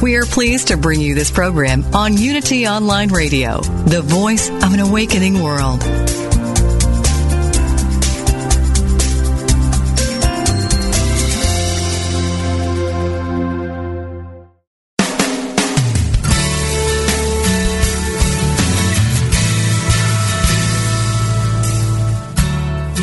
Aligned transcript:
We 0.00 0.14
are 0.14 0.24
pleased 0.24 0.68
to 0.68 0.76
bring 0.76 1.00
you 1.00 1.16
this 1.16 1.28
program 1.28 1.84
on 1.92 2.16
Unity 2.16 2.68
Online 2.68 3.08
Radio, 3.08 3.60
the 3.60 4.00
voice 4.00 4.48
of 4.48 4.72
an 4.72 4.78
awakening 4.78 5.42
world. 5.42 5.82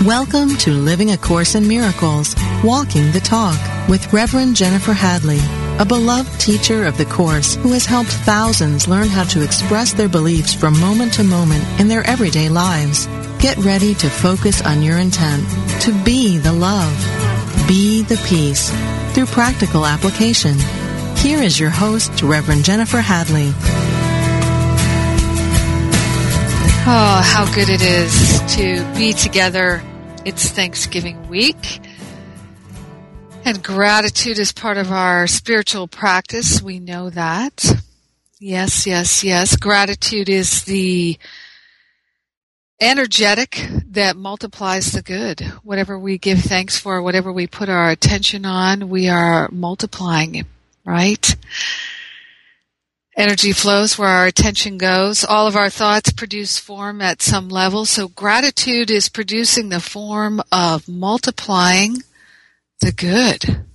Welcome 0.06 0.56
to 0.60 0.72
Living 0.72 1.12
a 1.12 1.18
Course 1.18 1.56
in 1.56 1.68
Miracles, 1.68 2.36
Walking 2.64 3.12
the 3.12 3.20
Talk 3.20 3.60
with 3.90 4.14
Reverend 4.14 4.56
Jennifer 4.56 4.94
Hadley, 4.94 5.42
a 5.78 5.86
beloved 5.86 6.40
teacher 6.40 6.86
of 6.86 6.98
the 6.98 7.06
Course 7.06 7.56
who 7.56 7.74
has 7.74 7.86
helped 7.86 8.10
thousands 8.10 8.88
learn 8.88 9.08
how 9.08 9.26
to 9.26 9.44
express 9.44 9.92
their 9.92 10.08
beliefs 10.08 10.54
from 10.54 10.80
moment 10.80 11.14
to 11.16 11.24
moment 11.24 11.64
in 11.80 11.90
their 11.90 12.08
everyday 12.08 12.48
lives. 12.48 13.08
Get 13.40 13.58
ready 13.58 13.94
to 13.96 14.10
focus 14.10 14.62
on 14.62 14.82
your 14.82 14.98
intent, 14.98 15.44
to 15.82 15.92
be 16.04 16.38
the 16.38 16.54
love, 16.54 16.96
be 17.68 18.04
the 18.04 18.16
peace, 18.26 18.72
through 19.14 19.26
practical 19.26 19.86
application. 19.86 20.56
Here 21.18 21.42
is 21.42 21.60
your 21.60 21.72
host, 21.72 22.22
Reverend 22.22 22.64
Jennifer 22.64 23.00
Hadley. 23.00 23.52
Oh, 26.88 27.22
how 27.26 27.52
good 27.54 27.68
it 27.68 27.82
is 27.82 28.56
to 28.56 28.96
be 28.96 29.12
together. 29.12 29.84
It's 30.24 30.50
Thanksgiving 30.50 31.28
week. 31.28 31.82
And 33.48 33.62
gratitude 33.64 34.40
is 34.40 34.52
part 34.52 34.78
of 34.78 34.92
our 34.92 35.28
spiritual 35.28 35.88
practice. 35.88 36.64
We 36.64 36.80
know 36.80 37.12
that. 37.12 37.64
Yes, 38.40 38.88
yes, 38.88 39.24
yes. 39.24 39.56
Gratitude 39.56 40.30
is 40.30 40.64
the 40.64 41.20
energetic 42.82 43.64
that 43.92 44.16
multiplies 44.16 44.94
the 44.94 45.04
good. 45.04 45.42
Whatever 45.62 46.00
we 46.00 46.18
give 46.18 46.40
thanks 46.40 46.80
for, 46.80 47.04
whatever 47.04 47.32
we 47.32 47.46
put 47.46 47.70
our 47.70 47.92
attention 47.92 48.48
on, 48.48 48.90
we 48.90 49.10
are 49.10 49.48
multiplying, 49.52 50.48
right? 50.84 51.36
Energy 53.16 53.52
flows 53.52 53.96
where 53.96 54.10
our 54.10 54.26
attention 54.26 54.80
goes. 54.80 55.24
All 55.24 55.46
of 55.46 55.56
our 55.56 55.70
thoughts 55.70 56.12
produce 56.12 56.58
form 56.58 57.00
at 57.00 57.22
some 57.22 57.50
level. 57.50 57.86
So 57.86 58.08
gratitude 58.08 58.90
is 58.90 59.08
producing 59.08 59.70
the 59.70 59.80
form 59.80 60.42
of 60.52 60.90
multiplying 60.90 61.98
the 62.82 62.92
good. 62.92 63.66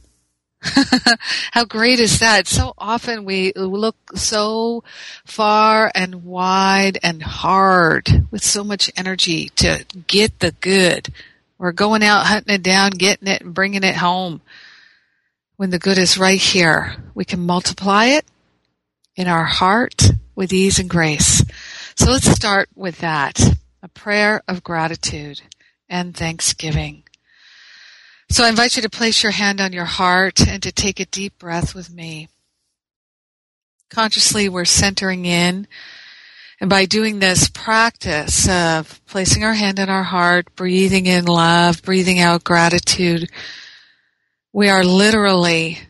How 1.52 1.64
great 1.64 2.00
is 2.00 2.18
that? 2.20 2.46
So 2.46 2.74
often 2.76 3.24
we 3.24 3.52
look 3.56 3.96
so 4.14 4.84
far 5.24 5.90
and 5.94 6.24
wide 6.24 6.98
and 7.02 7.22
hard 7.22 8.28
with 8.30 8.44
so 8.44 8.62
much 8.62 8.90
energy 8.96 9.48
to 9.56 9.84
get 10.06 10.38
the 10.40 10.52
good. 10.52 11.08
We're 11.58 11.72
going 11.72 12.02
out 12.02 12.26
hunting 12.26 12.54
it 12.54 12.62
down, 12.62 12.92
getting 12.92 13.28
it 13.28 13.42
and 13.42 13.54
bringing 13.54 13.84
it 13.84 13.96
home. 13.96 14.42
When 15.56 15.70
the 15.70 15.78
good 15.78 15.98
is 15.98 16.18
right 16.18 16.40
here, 16.40 16.96
we 17.14 17.24
can 17.24 17.40
multiply 17.40 18.06
it 18.06 18.24
in 19.16 19.26
our 19.28 19.44
heart 19.44 20.10
with 20.34 20.52
ease 20.52 20.78
and 20.78 20.88
grace. 20.88 21.44
So 21.96 22.10
let's 22.10 22.30
start 22.30 22.68
with 22.74 22.98
that. 23.00 23.38
A 23.82 23.88
prayer 23.88 24.42
of 24.48 24.64
gratitude 24.64 25.42
and 25.88 26.16
thanksgiving. 26.16 27.02
So 28.32 28.44
I 28.44 28.48
invite 28.48 28.76
you 28.76 28.82
to 28.82 28.88
place 28.88 29.24
your 29.24 29.32
hand 29.32 29.60
on 29.60 29.72
your 29.72 29.86
heart 29.86 30.46
and 30.46 30.62
to 30.62 30.70
take 30.70 31.00
a 31.00 31.04
deep 31.04 31.36
breath 31.36 31.74
with 31.74 31.92
me. 31.92 32.28
Consciously, 33.90 34.48
we're 34.48 34.64
centering 34.64 35.24
in. 35.24 35.66
And 36.60 36.70
by 36.70 36.84
doing 36.84 37.18
this 37.18 37.48
practice 37.48 38.48
of 38.48 39.04
placing 39.06 39.42
our 39.42 39.54
hand 39.54 39.80
on 39.80 39.88
our 39.88 40.04
heart, 40.04 40.54
breathing 40.54 41.06
in 41.06 41.24
love, 41.24 41.82
breathing 41.82 42.20
out 42.20 42.44
gratitude, 42.44 43.28
we 44.52 44.68
are 44.68 44.84
literally 44.84 45.80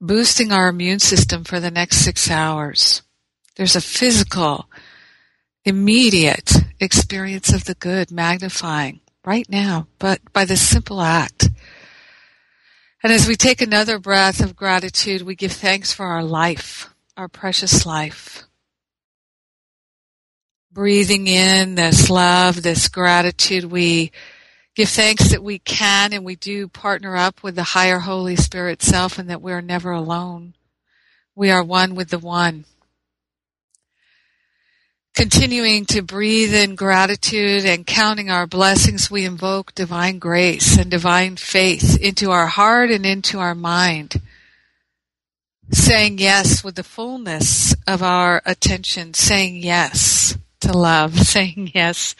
boosting 0.00 0.52
our 0.52 0.68
immune 0.68 1.00
system 1.00 1.42
for 1.42 1.58
the 1.58 1.70
next 1.70 1.96
six 1.96 2.30
hours. 2.30 3.02
There's 3.56 3.74
a 3.74 3.80
physical, 3.80 4.70
immediate 5.64 6.52
experience 6.78 7.52
of 7.52 7.64
the 7.64 7.74
good 7.74 8.12
magnifying 8.12 9.00
right 9.24 9.48
now, 9.48 9.88
but 9.98 10.20
by 10.32 10.44
this 10.44 10.60
simple 10.60 11.00
act. 11.00 11.48
And 13.02 13.12
as 13.12 13.28
we 13.28 13.36
take 13.36 13.62
another 13.62 14.00
breath 14.00 14.40
of 14.40 14.56
gratitude, 14.56 15.22
we 15.22 15.36
give 15.36 15.52
thanks 15.52 15.92
for 15.92 16.06
our 16.06 16.24
life, 16.24 16.92
our 17.16 17.28
precious 17.28 17.86
life. 17.86 18.42
Breathing 20.72 21.28
in 21.28 21.76
this 21.76 22.10
love, 22.10 22.62
this 22.62 22.88
gratitude, 22.88 23.64
we 23.64 24.10
give 24.74 24.88
thanks 24.88 25.30
that 25.30 25.44
we 25.44 25.60
can 25.60 26.12
and 26.12 26.24
we 26.24 26.34
do 26.34 26.66
partner 26.66 27.16
up 27.16 27.42
with 27.42 27.54
the 27.54 27.62
higher 27.62 28.00
Holy 28.00 28.34
Spirit 28.34 28.82
self 28.82 29.16
and 29.16 29.30
that 29.30 29.42
we're 29.42 29.60
never 29.60 29.92
alone. 29.92 30.54
We 31.36 31.52
are 31.52 31.62
one 31.62 31.94
with 31.94 32.10
the 32.10 32.18
one. 32.18 32.64
Continuing 35.18 35.84
to 35.86 36.00
breathe 36.00 36.54
in 36.54 36.76
gratitude 36.76 37.64
and 37.64 37.84
counting 37.84 38.30
our 38.30 38.46
blessings, 38.46 39.10
we 39.10 39.24
invoke 39.24 39.74
divine 39.74 40.20
grace 40.20 40.78
and 40.78 40.88
divine 40.88 41.34
faith 41.34 41.98
into 42.00 42.30
our 42.30 42.46
heart 42.46 42.92
and 42.92 43.04
into 43.04 43.40
our 43.40 43.56
mind. 43.56 44.22
Saying 45.72 46.18
yes 46.18 46.62
with 46.62 46.76
the 46.76 46.84
fullness 46.84 47.74
of 47.84 48.00
our 48.00 48.42
attention, 48.46 49.12
saying 49.12 49.56
yes 49.56 50.38
to 50.60 50.72
love, 50.72 51.18
saying 51.26 51.72
yes 51.74 52.14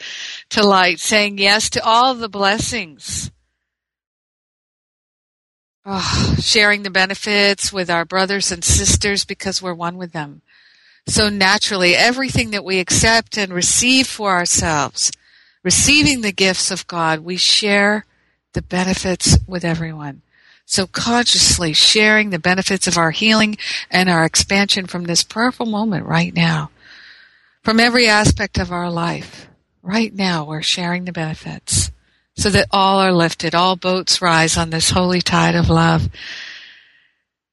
to 0.49 0.61
light, 0.61 0.99
saying 0.99 1.37
yes 1.37 1.69
to 1.69 1.81
all 1.81 2.15
the 2.15 2.27
blessings. 2.27 3.31
Oh, 5.85 6.35
sharing 6.41 6.83
the 6.83 6.89
benefits 6.89 7.71
with 7.71 7.89
our 7.89 8.03
brothers 8.03 8.51
and 8.51 8.61
sisters 8.61 9.23
because 9.23 9.61
we're 9.61 9.73
one 9.73 9.95
with 9.95 10.11
them. 10.11 10.41
So 11.07 11.29
naturally, 11.29 11.95
everything 11.95 12.51
that 12.51 12.63
we 12.63 12.79
accept 12.79 13.37
and 13.37 13.51
receive 13.51 14.07
for 14.07 14.31
ourselves, 14.31 15.11
receiving 15.63 16.21
the 16.21 16.31
gifts 16.31 16.71
of 16.71 16.87
God, 16.87 17.19
we 17.19 17.37
share 17.37 18.05
the 18.53 18.61
benefits 18.61 19.37
with 19.47 19.65
everyone. 19.65 20.21
So 20.65 20.85
consciously 20.85 21.73
sharing 21.73 22.29
the 22.29 22.37
benefits 22.37 22.85
of 22.87 22.97
our 22.97 23.11
healing 23.11 23.57
and 23.89 24.09
our 24.09 24.23
expansion 24.23 24.85
from 24.85 25.05
this 25.05 25.23
prayerful 25.23 25.65
moment 25.65 26.05
right 26.05 26.33
now 26.33 26.69
from 27.63 27.79
every 27.79 28.07
aspect 28.07 28.57
of 28.57 28.71
our 28.71 28.89
life. 28.89 29.47
Right 29.81 30.13
now, 30.13 30.45
we're 30.45 30.61
sharing 30.61 31.05
the 31.05 31.11
benefits 31.11 31.91
so 32.35 32.49
that 32.49 32.67
all 32.71 32.99
are 32.99 33.11
lifted, 33.11 33.55
all 33.55 33.75
boats 33.75 34.21
rise 34.21 34.57
on 34.57 34.69
this 34.69 34.91
holy 34.91 35.21
tide 35.21 35.55
of 35.55 35.69
love. 35.69 36.09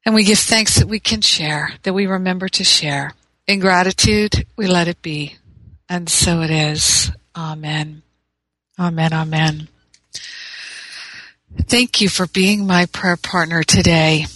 And 0.04 0.14
we 0.14 0.25
give 0.25 0.38
thanks 0.38 0.76
that 0.78 0.87
we 0.87 1.00
can 1.00 1.20
share, 1.20 1.72
that 1.82 1.92
we 1.92 2.06
remember 2.06 2.49
to 2.49 2.64
share. 2.64 3.14
In 3.46 3.60
gratitude, 3.60 4.44
we 4.56 4.66
let 4.66 4.88
it 4.88 5.00
be. 5.02 5.37
And 5.88 6.08
so 6.08 6.40
it 6.40 6.50
is. 6.50 7.12
Amen. 7.37 8.02
Amen. 8.78 9.12
Amen. 9.12 9.69
Thank 11.62 12.00
you 12.00 12.08
for 12.08 12.26
being 12.26 12.66
my 12.66 12.87
prayer 12.87 13.16
partner 13.16 13.62
today. 13.62 14.26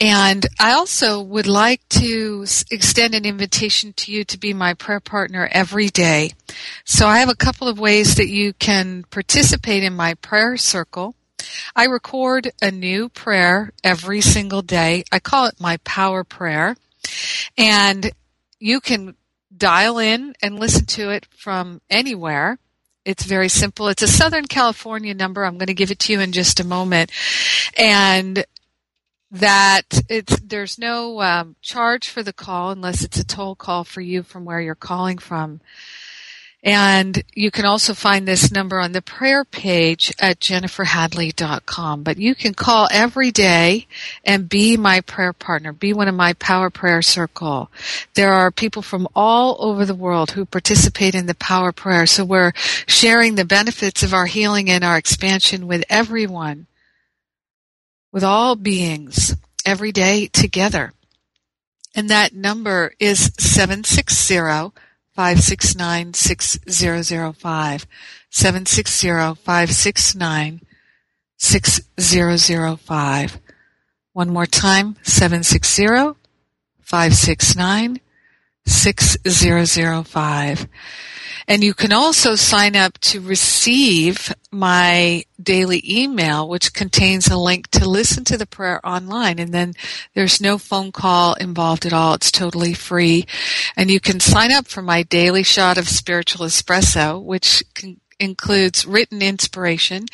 And 0.00 0.44
I 0.58 0.72
also 0.72 1.22
would 1.22 1.46
like 1.46 1.80
to 1.90 2.44
extend 2.70 3.14
an 3.14 3.24
invitation 3.24 3.92
to 3.94 4.12
you 4.12 4.24
to 4.24 4.38
be 4.38 4.52
my 4.52 4.74
prayer 4.74 5.00
partner 5.00 5.48
every 5.52 5.86
day. 5.86 6.32
So 6.84 7.06
I 7.06 7.18
have 7.18 7.30
a 7.30 7.36
couple 7.36 7.68
of 7.68 7.78
ways 7.78 8.16
that 8.16 8.28
you 8.28 8.52
can 8.52 9.04
participate 9.10 9.84
in 9.84 9.94
my 9.94 10.14
prayer 10.14 10.56
circle. 10.56 11.14
I 11.74 11.84
record 11.84 12.50
a 12.60 12.70
new 12.70 13.08
prayer 13.08 13.72
every 13.84 14.20
single 14.20 14.62
day. 14.62 15.04
I 15.12 15.20
call 15.20 15.46
it 15.46 15.60
my 15.60 15.78
power 15.78 16.24
prayer. 16.24 16.76
And 17.56 18.10
you 18.58 18.80
can 18.80 19.16
dial 19.56 19.98
in 19.98 20.34
and 20.42 20.58
listen 20.58 20.86
to 20.86 21.10
it 21.10 21.26
from 21.30 21.80
anywhere. 21.88 22.58
It's 23.04 23.24
very 23.24 23.48
simple. 23.48 23.88
It's 23.88 24.02
a 24.02 24.08
Southern 24.08 24.46
California 24.46 25.14
number. 25.14 25.44
I'm 25.44 25.58
going 25.58 25.68
to 25.68 25.74
give 25.74 25.90
it 25.90 26.00
to 26.00 26.12
you 26.12 26.20
in 26.20 26.32
just 26.32 26.58
a 26.58 26.66
moment. 26.66 27.12
And 27.78 28.44
that 29.30 30.02
it's 30.08 30.38
there's 30.40 30.78
no 30.78 31.20
um, 31.20 31.56
charge 31.60 32.08
for 32.08 32.22
the 32.22 32.32
call 32.32 32.70
unless 32.70 33.02
it's 33.02 33.18
a 33.18 33.24
toll 33.24 33.54
call 33.54 33.84
for 33.84 34.00
you 34.00 34.22
from 34.22 34.44
where 34.44 34.60
you're 34.60 34.74
calling 34.74 35.18
from. 35.18 35.60
And 36.66 37.22
you 37.32 37.52
can 37.52 37.64
also 37.64 37.94
find 37.94 38.26
this 38.26 38.50
number 38.50 38.80
on 38.80 38.90
the 38.90 39.00
prayer 39.00 39.44
page 39.44 40.12
at 40.18 40.40
jenniferhadley.com. 40.40 42.02
But 42.02 42.18
you 42.18 42.34
can 42.34 42.54
call 42.54 42.88
every 42.90 43.30
day 43.30 43.86
and 44.24 44.48
be 44.48 44.76
my 44.76 45.00
prayer 45.00 45.32
partner, 45.32 45.72
be 45.72 45.92
one 45.92 46.08
of 46.08 46.16
my 46.16 46.32
power 46.32 46.68
prayer 46.68 47.02
circle. 47.02 47.70
There 48.14 48.32
are 48.32 48.50
people 48.50 48.82
from 48.82 49.06
all 49.14 49.56
over 49.60 49.84
the 49.84 49.94
world 49.94 50.32
who 50.32 50.44
participate 50.44 51.14
in 51.14 51.26
the 51.26 51.36
power 51.36 51.70
prayer. 51.70 52.04
So 52.04 52.24
we're 52.24 52.52
sharing 52.88 53.36
the 53.36 53.44
benefits 53.44 54.02
of 54.02 54.12
our 54.12 54.26
healing 54.26 54.68
and 54.68 54.82
our 54.82 54.96
expansion 54.96 55.68
with 55.68 55.84
everyone, 55.88 56.66
with 58.10 58.24
all 58.24 58.56
beings 58.56 59.36
every 59.64 59.92
day 59.92 60.26
together. 60.26 60.92
And 61.94 62.10
that 62.10 62.34
number 62.34 62.92
is 62.98 63.30
760 63.38 64.34
569 65.16 66.14
6005. 66.14 67.86
760 68.30 69.34
569 69.34 70.60
6005. 71.38 73.40
One 74.12 74.30
more 74.30 74.46
time, 74.46 74.96
760 75.02 76.14
569 76.82 78.00
6005. 78.66 80.68
And 81.48 81.62
you 81.62 81.74
can 81.74 81.92
also 81.92 82.34
sign 82.34 82.74
up 82.74 82.98
to 82.98 83.20
receive 83.20 84.34
my 84.50 85.24
daily 85.40 85.82
email, 85.86 86.48
which 86.48 86.72
contains 86.72 87.28
a 87.28 87.36
link 87.36 87.70
to 87.70 87.88
listen 87.88 88.24
to 88.24 88.36
the 88.36 88.46
prayer 88.46 88.84
online. 88.84 89.38
And 89.38 89.52
then 89.52 89.74
there's 90.14 90.40
no 90.40 90.58
phone 90.58 90.92
call 90.92 91.34
involved 91.34 91.86
at 91.86 91.92
all. 91.92 92.14
It's 92.14 92.32
totally 92.32 92.74
free. 92.74 93.26
And 93.76 93.90
you 93.90 94.00
can 94.00 94.18
sign 94.18 94.52
up 94.52 94.66
for 94.66 94.82
my 94.82 95.02
daily 95.02 95.42
shot 95.42 95.78
of 95.78 95.88
spiritual 95.88 96.46
espresso, 96.46 97.22
which 97.22 97.62
can 97.74 98.00
includes 98.18 98.86
written 98.86 99.22
inspiration 99.22 100.06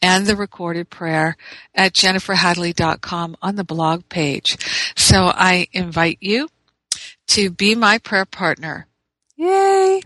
and 0.00 0.26
the 0.26 0.36
recorded 0.36 0.90
prayer 0.90 1.36
at 1.74 1.92
jenniferhadley.com 1.92 3.36
on 3.42 3.56
the 3.56 3.64
blog 3.64 4.08
page. 4.08 4.56
So 4.96 5.30
I 5.34 5.68
invite 5.72 6.18
you 6.20 6.48
to 7.28 7.50
be 7.50 7.74
my 7.74 7.98
prayer 7.98 8.24
partner. 8.24 8.86
Yay! 9.36 10.02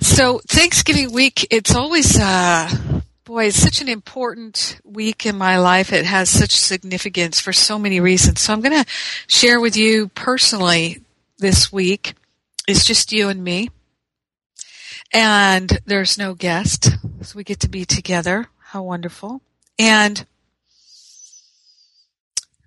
So 0.00 0.40
Thanksgiving 0.46 1.12
week, 1.12 1.46
it's 1.50 1.74
always, 1.74 2.18
uh, 2.18 2.70
boy, 3.24 3.46
it's 3.46 3.56
such 3.56 3.80
an 3.80 3.88
important 3.88 4.80
week 4.84 5.24
in 5.26 5.36
my 5.36 5.58
life. 5.58 5.92
It 5.92 6.04
has 6.04 6.28
such 6.28 6.52
significance 6.52 7.40
for 7.40 7.52
so 7.52 7.78
many 7.78 8.00
reasons. 8.00 8.40
So 8.40 8.52
I'm 8.52 8.60
going 8.60 8.84
to 8.84 8.90
share 9.26 9.60
with 9.60 9.76
you 9.76 10.08
personally 10.08 11.00
this 11.38 11.72
week. 11.72 12.14
It's 12.68 12.84
just 12.84 13.12
you 13.12 13.28
and 13.28 13.42
me. 13.42 13.70
And 15.12 15.78
there's 15.86 16.18
no 16.18 16.34
guest. 16.34 16.90
So 17.22 17.36
we 17.36 17.44
get 17.44 17.60
to 17.60 17.68
be 17.68 17.84
together. 17.84 18.48
How 18.58 18.82
wonderful. 18.82 19.40
And 19.78 20.26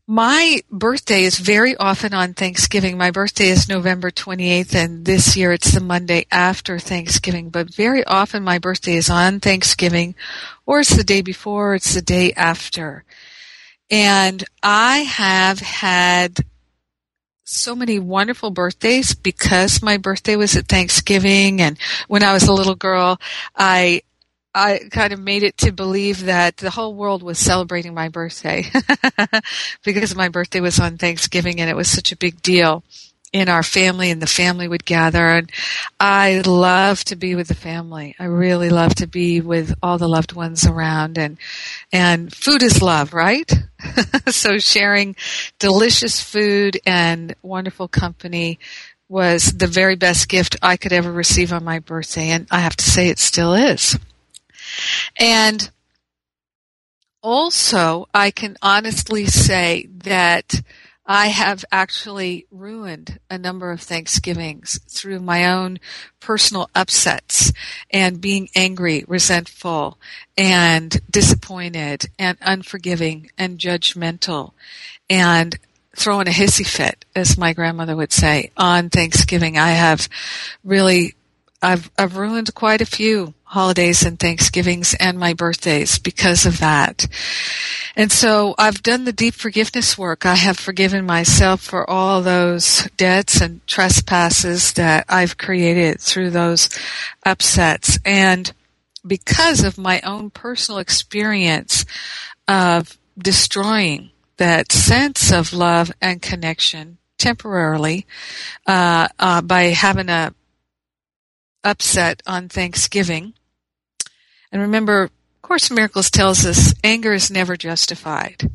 my 0.08 0.62
birthday 0.72 1.24
is 1.24 1.38
very 1.38 1.76
often 1.76 2.14
on 2.14 2.34
Thanksgiving. 2.34 2.98
My 2.98 3.12
birthday 3.12 3.50
is 3.50 3.68
November 3.68 4.10
28th 4.10 4.74
and 4.74 5.06
this 5.06 5.36
year 5.36 5.52
it's 5.52 5.74
the 5.74 5.82
Monday 5.82 6.26
after 6.32 6.80
Thanksgiving, 6.80 7.50
but 7.50 7.76
very 7.76 8.06
often 8.06 8.42
my 8.42 8.58
birthday 8.58 8.96
is 8.96 9.10
on 9.10 9.42
Thanksgiving 9.42 10.16
or 10.66 10.80
it's 10.80 10.96
the 10.96 11.04
day 11.04 11.22
before, 11.22 11.76
it's 11.76 11.94
the 11.94 12.02
day 12.02 12.32
after. 12.32 13.04
And 13.92 14.46
I 14.64 15.00
have 15.00 15.60
had 15.60 16.40
so 17.44 17.76
many 17.76 18.00
wonderful 18.00 18.52
birthdays 18.52 19.14
because 19.14 19.82
my 19.82 19.98
birthday 19.98 20.38
was 20.38 20.56
at 20.56 20.68
Thanksgiving 20.68 21.60
and 21.62 21.78
when 22.08 22.24
I 22.24 22.32
was 22.32 22.48
a 22.48 22.54
little 22.54 22.76
girl, 22.76 23.20
I 23.58 24.04
I 24.58 24.80
kind 24.90 25.14
of 25.14 25.20
made 25.20 25.44
it 25.44 25.56
to 25.60 25.72
believe 25.72 26.26
that 26.26 26.58
the 26.58 26.72
whole 26.72 26.96
world 26.96 27.22
was 27.22 27.38
celebrating 27.38 27.94
my 27.94 28.10
birthday 28.10 28.66
because 29.84 30.16
my 30.16 30.30
birthday 30.30 30.62
was 30.62 30.80
on 30.80 30.98
Thanksgiving 30.98 31.62
and 31.62 31.70
it 31.70 31.76
was 31.76 31.88
such 31.88 32.12
a 32.12 32.18
big 32.18 32.42
deal 32.42 32.84
in 33.32 33.50
our 33.50 33.62
family 33.62 34.10
and 34.10 34.20
the 34.20 34.26
family 34.26 34.68
would 34.68 34.84
gather 34.84 35.28
and 35.28 35.52
I 36.00 36.42
love 36.44 37.04
to 37.04 37.16
be 37.16 37.36
with 37.36 37.50
the 37.50 37.54
family. 37.54 38.16
I 38.18 38.26
really 38.26 38.72
love 38.72 38.96
to 38.96 39.06
be 39.06 39.42
with 39.42 39.76
all 39.84 40.00
the 40.00 40.10
loved 40.10 40.34
ones 40.34 40.66
around 40.66 41.20
and 41.20 41.38
and 41.94 42.34
food 42.34 42.64
is 42.64 42.82
love, 42.82 43.14
right? 43.14 43.52
so 44.30 44.58
sharing 44.58 45.16
delicious 45.60 46.20
food 46.20 46.80
and 46.84 47.36
wonderful 47.44 47.88
company 47.88 48.58
was 49.08 49.54
the 49.54 49.68
very 49.68 49.96
best 49.96 50.28
gift 50.28 50.56
I 50.64 50.78
could 50.78 50.94
ever 50.94 51.12
receive 51.12 51.54
on 51.54 51.64
my 51.64 51.78
birthday 51.78 52.30
and 52.30 52.48
I 52.50 52.62
have 52.62 52.76
to 52.78 52.90
say 52.90 53.10
it 53.10 53.20
still 53.20 53.54
is. 53.54 53.96
And 55.20 55.70
also, 57.24 58.08
I 58.14 58.32
can 58.32 58.58
honestly 58.62 59.26
say 59.26 59.88
that 60.04 60.62
I 61.10 61.28
have 61.28 61.64
actually 61.72 62.46
ruined 62.52 63.20
a 63.30 63.38
number 63.38 63.72
of 63.72 63.82
Thanksgivings 63.82 64.80
through 64.90 65.22
my 65.22 65.46
own 65.46 65.80
personal 66.20 66.70
upsets 66.76 67.54
and 67.90 68.20
being 68.20 68.50
angry, 68.56 69.06
resentful, 69.08 69.98
and 70.38 71.00
disappointed, 71.10 72.06
and 72.20 72.38
unforgiving, 72.42 73.32
and 73.38 73.58
judgmental, 73.58 74.52
and 75.10 75.58
throwing 75.96 76.28
a 76.28 76.32
hissy 76.32 76.68
fit, 76.68 77.06
as 77.16 77.38
my 77.38 77.54
grandmother 77.54 77.96
would 77.96 78.12
say, 78.12 78.52
on 78.58 78.90
Thanksgiving. 78.90 79.58
I 79.58 79.72
have 79.72 80.10
really 80.64 81.16
I've 81.62 81.90
I've 81.98 82.18
ruined 82.18 82.54
quite 82.54 82.82
a 82.82 82.86
few 82.86 83.34
holidays 83.44 84.06
and 84.06 84.20
Thanksgivings 84.20 84.94
and 85.00 85.18
my 85.18 85.34
birthdays 85.34 85.98
because 85.98 86.46
of 86.46 86.60
that. 86.60 87.08
And 87.96 88.12
so 88.12 88.54
I've 88.58 88.84
done 88.84 89.06
the 89.06 89.14
deep 89.14 89.34
forgiveness 89.34 89.98
work. 89.98 90.26
I 90.26 90.36
have 90.36 90.60
forgiven 90.60 91.06
myself 91.06 91.62
for 91.62 91.90
all 91.90 92.22
those 92.22 92.88
debts 92.98 93.42
and 93.42 93.66
trespasses 93.66 94.74
that 94.74 95.06
I've 95.10 95.38
created 95.38 96.00
through 96.00 96.30
those 96.32 96.70
upsets. 97.26 97.98
And 98.06 98.54
because 99.06 99.64
of 99.64 99.78
my 99.78 100.02
own 100.02 100.30
personal 100.30 100.80
experience 100.80 101.86
of 102.48 102.98
destroying 103.18 104.12
that 104.38 104.72
sense 104.72 105.32
of 105.32 105.54
love 105.54 105.92
and 106.02 106.22
connection 106.22 106.98
temporarily 107.18 108.06
uh, 108.68 109.08
uh, 109.18 109.42
by 109.42 109.64
having 109.64 110.10
a 110.10 110.34
upset 111.64 112.22
on 112.26 112.50
Thanksgiving. 112.50 113.34
And 114.52 114.62
remember, 114.62 115.04
of 115.04 115.12
Course 115.42 115.72
Miracles 115.72 116.10
tells 116.10 116.46
us 116.46 116.74
anger 116.84 117.14
is 117.14 117.32
never 117.32 117.58
justified. 117.58 118.50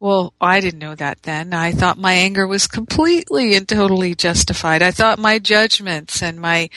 Well, 0.00 0.34
I 0.40 0.60
didn't 0.60 0.80
know 0.80 0.96
that 0.96 1.22
then. 1.22 1.54
I 1.54 1.70
thought 1.70 1.96
my 1.96 2.14
anger 2.14 2.46
was 2.46 2.66
completely 2.66 3.54
and 3.54 3.68
totally 3.68 4.16
justified. 4.16 4.82
I 4.82 4.90
thought 4.90 5.20
my 5.20 5.38
judgments 5.38 6.20
and 6.20 6.40
my 6.40 6.70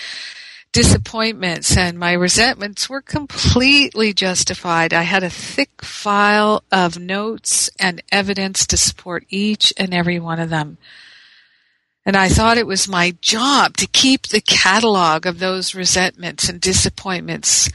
disappointments 0.72 1.78
and 1.78 1.98
my 1.98 2.12
resentments 2.12 2.90
were 2.90 3.02
completely 3.02 4.14
justified. 4.14 4.94
I 4.94 5.04
had 5.04 5.24
a 5.24 5.30
thick 5.30 5.82
file 5.82 6.64
of 6.72 7.00
notes 7.00 7.70
and 7.80 8.04
evidence 8.12 8.68
to 8.68 8.78
support 8.78 9.26
each 9.30 9.74
and 9.78 9.94
every 9.94 10.20
one 10.20 10.40
of 10.40 10.50
them. 10.50 10.78
And 12.06 12.16
I 12.16 12.30
thought 12.30 12.58
it 12.58 12.68
was 12.68 12.88
my 12.88 13.16
job 13.20 13.78
to 13.78 13.88
keep 13.88 14.28
the 14.28 14.42
catalog 14.42 15.26
of 15.26 15.40
those 15.40 15.74
resentments 15.74 16.48
and 16.48 16.62
disappointments, 16.62 17.72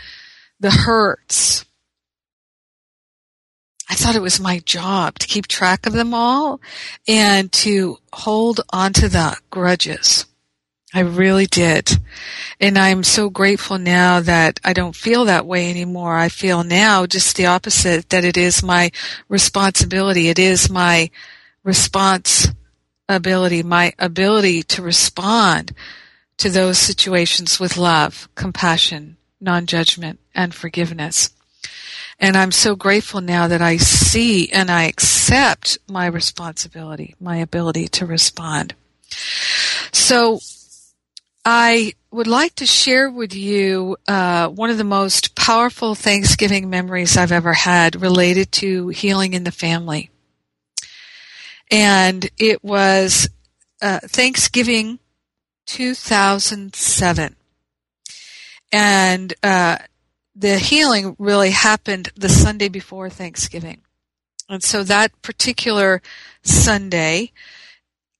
the 0.60 0.70
hurts. 0.70 1.64
I 3.88 3.94
thought 3.94 4.14
it 4.14 4.22
was 4.22 4.38
my 4.38 4.60
job 4.60 5.18
to 5.18 5.26
keep 5.26 5.48
track 5.48 5.84
of 5.84 5.94
them 5.94 6.14
all 6.14 6.60
and 7.08 7.50
to 7.54 7.98
hold 8.12 8.60
onto 8.72 9.08
the 9.08 9.36
grudges. 9.50 10.26
I 10.94 11.00
really 11.00 11.46
did. 11.46 11.90
And 12.60 12.78
I'm 12.78 13.02
so 13.02 13.30
grateful 13.30 13.78
now 13.78 14.20
that 14.20 14.60
I 14.64 14.72
don't 14.72 14.94
feel 14.94 15.24
that 15.24 15.46
way 15.46 15.70
anymore. 15.70 16.16
I 16.16 16.28
feel 16.28 16.62
now 16.62 17.06
just 17.06 17.36
the 17.36 17.46
opposite, 17.46 18.10
that 18.10 18.24
it 18.24 18.36
is 18.36 18.62
my 18.62 18.90
responsibility. 19.28 20.28
It 20.28 20.38
is 20.38 20.70
my 20.70 21.10
response 21.64 22.48
ability, 23.16 23.62
my 23.62 23.92
ability 23.98 24.62
to 24.64 24.82
respond 24.82 25.74
to 26.38 26.48
those 26.48 26.78
situations 26.78 27.60
with 27.60 27.76
love, 27.76 28.28
compassion, 28.34 29.16
non-judgment, 29.40 30.18
and 30.34 30.54
forgiveness. 30.54 31.30
And 32.18 32.36
I'm 32.36 32.52
so 32.52 32.76
grateful 32.76 33.20
now 33.20 33.48
that 33.48 33.62
I 33.62 33.78
see 33.78 34.50
and 34.52 34.70
I 34.70 34.84
accept 34.84 35.78
my 35.88 36.06
responsibility, 36.06 37.14
my 37.18 37.38
ability 37.38 37.88
to 37.88 38.06
respond. 38.06 38.74
So 39.92 40.40
I 41.44 41.94
would 42.10 42.26
like 42.26 42.56
to 42.56 42.66
share 42.66 43.10
with 43.10 43.34
you 43.34 43.96
uh, 44.06 44.48
one 44.48 44.68
of 44.68 44.78
the 44.78 44.84
most 44.84 45.34
powerful 45.34 45.94
Thanksgiving 45.94 46.68
memories 46.68 47.16
I've 47.16 47.32
ever 47.32 47.54
had 47.54 48.00
related 48.00 48.52
to 48.52 48.88
healing 48.88 49.32
in 49.32 49.44
the 49.44 49.50
family. 49.50 50.10
And 51.70 52.28
it 52.38 52.64
was 52.64 53.28
uh, 53.80 54.00
Thanksgiving 54.04 54.98
2007. 55.66 57.36
And 58.72 59.34
uh, 59.42 59.78
the 60.34 60.58
healing 60.58 61.16
really 61.18 61.50
happened 61.50 62.10
the 62.16 62.28
Sunday 62.28 62.68
before 62.68 63.10
Thanksgiving. 63.10 63.82
And 64.48 64.62
so 64.62 64.82
that 64.84 65.22
particular 65.22 66.02
Sunday, 66.42 67.32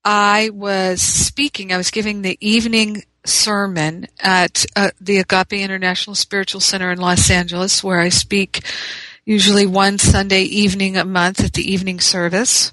I 0.04 0.50
was 0.52 1.02
speaking, 1.02 1.72
I 1.72 1.76
was 1.76 1.90
giving 1.90 2.22
the 2.22 2.38
evening 2.40 3.02
sermon 3.24 4.06
at 4.20 4.64
uh, 4.76 4.90
the 5.00 5.18
Agape 5.18 5.52
International 5.52 6.14
Spiritual 6.14 6.60
Center 6.60 6.90
in 6.90 6.98
Los 6.98 7.30
Angeles, 7.30 7.82
where 7.82 8.00
I 8.00 8.08
speak 8.08 8.62
usually 9.24 9.66
one 9.66 9.98
Sunday 9.98 10.42
evening 10.42 10.96
a 10.96 11.04
month 11.04 11.42
at 11.42 11.52
the 11.52 11.70
evening 11.70 12.00
service. 12.00 12.72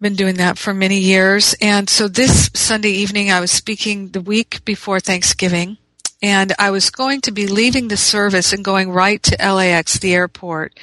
Been 0.00 0.14
doing 0.14 0.36
that 0.36 0.58
for 0.58 0.72
many 0.72 1.00
years. 1.00 1.56
And 1.60 1.90
so 1.90 2.06
this 2.06 2.50
Sunday 2.54 2.90
evening, 2.90 3.32
I 3.32 3.40
was 3.40 3.50
speaking 3.50 4.10
the 4.10 4.20
week 4.20 4.64
before 4.64 5.00
Thanksgiving. 5.00 5.76
And 6.22 6.52
I 6.56 6.70
was 6.70 6.90
going 6.90 7.20
to 7.22 7.32
be 7.32 7.48
leaving 7.48 7.88
the 7.88 7.96
service 7.96 8.52
and 8.52 8.64
going 8.64 8.92
right 8.92 9.20
to 9.24 9.36
LAX, 9.40 9.98
the 9.98 10.14
airport, 10.14 10.78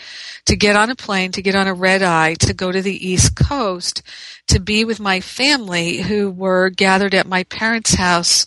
to 0.46 0.58
get 0.58 0.76
on 0.76 0.90
a 0.90 0.96
plane, 0.96 1.32
to 1.32 1.42
get 1.42 1.56
on 1.56 1.66
a 1.66 1.74
red 1.74 2.02
eye, 2.02 2.34
to 2.36 2.54
go 2.54 2.74
to 2.74 2.82
the 2.82 3.08
East 3.08 3.38
Coast, 3.38 4.02
to 4.48 4.60
be 4.60 4.84
with 4.84 5.00
my 5.00 5.22
family 5.22 6.02
who 6.02 6.30
were 6.30 6.70
gathered 6.70 7.14
at 7.14 7.26
my 7.26 7.44
parents' 7.46 7.94
house. 7.94 8.46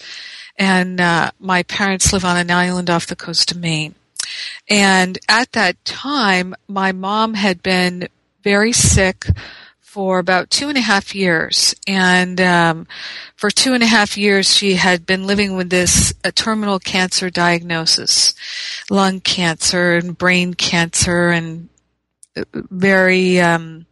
And 0.59 1.01
uh, 1.01 1.31
my 1.39 1.63
parents 1.63 2.13
live 2.13 2.27
on 2.27 2.37
an 2.37 2.51
island 2.51 2.91
off 2.91 3.07
the 3.07 3.17
coast 3.17 3.53
of 3.53 3.57
Maine. 3.57 3.95
And 4.69 5.19
at 5.31 5.53
that 5.53 5.83
time, 5.87 6.55
my 6.67 6.93
mom 6.93 7.33
had 7.33 7.63
been 7.63 8.09
very 8.43 8.73
sick 8.73 9.29
for 9.89 10.19
about 10.19 10.51
two 10.51 10.69
and 10.69 10.77
a 10.77 10.83
half 10.83 11.15
years. 11.15 11.75
And 11.87 12.39
um, 12.43 12.87
for 13.37 13.51
two 13.51 13.73
and 13.73 13.83
a 13.83 13.87
half 13.87 14.19
years, 14.19 14.55
she 14.55 14.75
had 14.75 15.07
been 15.07 15.27
living 15.27 15.57
with 15.57 15.71
this 15.71 16.13
terminal 16.35 16.79
cancer 16.79 17.31
diagnosis, 17.31 18.35
lung 18.91 19.21
cancer 19.21 19.97
and 19.97 20.17
brain 20.17 20.53
cancer, 20.53 21.31
and 21.31 21.71
uh, 22.37 22.45
very 22.53 23.41
um, 23.41 23.87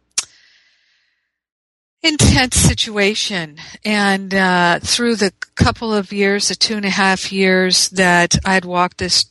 intense 2.03 2.57
situation. 2.57 3.57
And 3.83 4.35
uh, 4.35 4.79
through 4.79 5.15
the 5.15 5.33
couple 5.55 5.91
of 5.91 6.13
years, 6.13 6.49
the 6.49 6.55
two 6.55 6.75
and 6.75 6.85
a 6.85 6.91
half 6.91 7.31
years 7.31 7.89
that 7.89 8.35
I'd 8.45 8.65
walked 8.65 8.99
this 8.99 9.25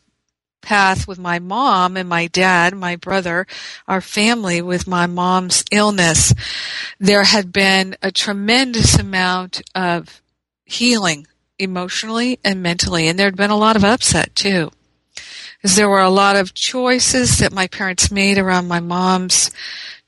path 0.66 1.06
with 1.06 1.16
my 1.16 1.38
mom 1.38 1.96
and 1.96 2.08
my 2.08 2.26
dad, 2.26 2.75
my 2.75 2.96
brother, 2.96 3.46
our 3.87 4.00
family 4.00 4.61
with 4.61 4.88
my 4.88 5.06
mom's 5.06 5.62
illness, 5.70 6.35
there 6.99 7.23
had 7.23 7.52
been 7.52 7.94
a 8.02 8.11
tremendous 8.11 8.99
amount 8.99 9.62
of 9.76 10.20
healing 10.64 11.25
emotionally 11.56 12.40
and 12.44 12.64
mentally. 12.64 13.06
And 13.06 13.16
there 13.16 13.28
had 13.28 13.37
been 13.37 13.50
a 13.50 13.56
lot 13.56 13.76
of 13.76 13.85
upset 13.85 14.35
too. 14.35 14.73
Because 15.56 15.76
there 15.76 15.88
were 15.88 16.00
a 16.00 16.11
lot 16.11 16.35
of 16.35 16.52
choices 16.52 17.38
that 17.38 17.52
my 17.52 17.68
parents 17.68 18.11
made 18.11 18.37
around 18.37 18.66
my 18.66 18.80
mom's 18.80 19.52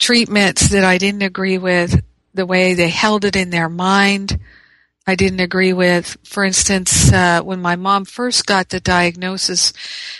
treatments 0.00 0.70
that 0.70 0.82
I 0.82 0.98
didn't 0.98 1.22
agree 1.22 1.58
with, 1.58 2.02
the 2.34 2.46
way 2.46 2.74
they 2.74 2.88
held 2.88 3.24
it 3.24 3.36
in 3.36 3.50
their 3.50 3.68
mind, 3.68 4.40
I 5.08 5.14
didn't 5.14 5.40
agree 5.40 5.72
with. 5.72 6.18
For 6.22 6.44
instance, 6.44 7.10
uh, 7.10 7.40
when 7.40 7.62
my 7.62 7.76
mom 7.76 8.04
first 8.04 8.44
got 8.44 8.68
the 8.68 8.78
diagnosis 8.78 9.72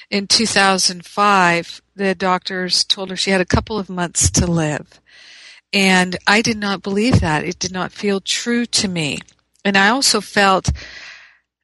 in 0.08 0.26
2005, 0.26 1.82
the 1.94 2.14
doctors 2.14 2.84
told 2.84 3.10
her 3.10 3.16
she 3.16 3.30
had 3.30 3.42
a 3.42 3.44
couple 3.44 3.78
of 3.78 3.90
months 3.90 4.30
to 4.30 4.46
live. 4.46 4.98
And 5.74 6.16
I 6.26 6.40
did 6.40 6.56
not 6.56 6.82
believe 6.82 7.20
that. 7.20 7.44
It 7.44 7.58
did 7.58 7.70
not 7.70 7.92
feel 7.92 8.22
true 8.22 8.64
to 8.64 8.88
me. 8.88 9.18
And 9.62 9.76
I 9.76 9.90
also 9.90 10.22
felt 10.22 10.70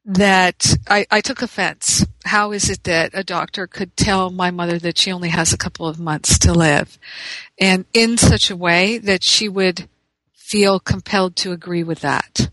that 0.05 0.77
I, 0.87 1.07
I 1.09 1.21
took 1.21 1.41
offense. 1.41 2.05
How 2.25 2.51
is 2.51 2.69
it 2.69 2.83
that 2.83 3.09
a 3.15 3.23
doctor 3.23 3.65
could 3.65 3.97
tell 3.97 4.29
my 4.29 4.51
mother 4.51 4.77
that 4.77 4.99
she 4.99 5.11
only 5.11 5.29
has 5.29 5.51
a 5.51 5.57
couple 5.57 5.87
of 5.87 5.99
months 5.99 6.37
to 6.37 6.53
live? 6.53 6.99
And 7.59 7.85
in 7.91 8.19
such 8.19 8.51
a 8.51 8.55
way 8.55 8.99
that 8.99 9.23
she 9.23 9.49
would 9.49 9.89
feel 10.31 10.79
compelled 10.79 11.35
to 11.37 11.53
agree 11.53 11.81
with 11.81 12.01
that. 12.01 12.51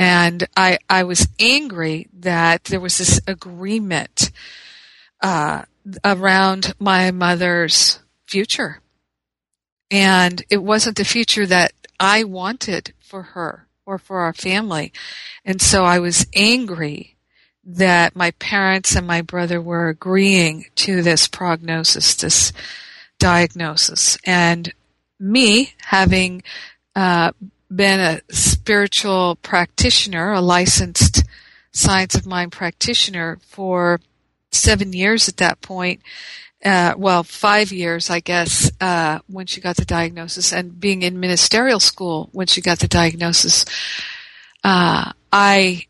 And 0.00 0.48
I, 0.56 0.78
I 0.88 1.04
was 1.04 1.28
angry 1.38 2.08
that 2.20 2.64
there 2.64 2.80
was 2.80 2.96
this 2.96 3.20
agreement 3.26 4.30
uh, 5.20 5.64
around 6.02 6.72
my 6.78 7.10
mother's 7.10 7.98
future. 8.26 8.80
And 9.90 10.42
it 10.48 10.62
wasn't 10.62 10.96
the 10.96 11.04
future 11.04 11.44
that 11.44 11.72
I 12.00 12.24
wanted 12.24 12.94
for 12.98 13.22
her 13.22 13.66
or 13.84 13.98
for 13.98 14.20
our 14.20 14.32
family. 14.32 14.90
And 15.44 15.60
so 15.60 15.84
I 15.84 15.98
was 15.98 16.26
angry 16.34 17.18
that 17.62 18.16
my 18.16 18.30
parents 18.30 18.96
and 18.96 19.06
my 19.06 19.20
brother 19.20 19.60
were 19.60 19.90
agreeing 19.90 20.64
to 20.76 21.02
this 21.02 21.28
prognosis, 21.28 22.14
this 22.14 22.54
diagnosis. 23.18 24.16
And 24.24 24.72
me 25.18 25.74
having 25.82 26.42
uh, 26.96 27.32
been 27.74 28.00
a 28.00 28.20
spiritual 28.30 29.36
practitioner, 29.36 30.32
a 30.32 30.40
licensed 30.40 31.24
science 31.72 32.14
of 32.14 32.26
mind 32.26 32.52
practitioner 32.52 33.38
for 33.42 34.00
seven 34.50 34.92
years 34.92 35.28
at 35.28 35.36
that 35.38 35.60
point. 35.60 36.00
Uh, 36.64 36.94
well, 36.96 37.22
five 37.22 37.72
years, 37.72 38.10
I 38.10 38.20
guess, 38.20 38.70
uh, 38.80 39.20
when 39.28 39.46
she 39.46 39.62
got 39.62 39.76
the 39.76 39.84
diagnosis, 39.84 40.52
and 40.52 40.78
being 40.78 41.02
in 41.02 41.18
ministerial 41.18 41.80
school 41.80 42.28
when 42.32 42.48
she 42.48 42.60
got 42.60 42.80
the 42.80 42.88
diagnosis, 42.88 43.64
uh, 44.62 45.12
I 45.32 45.86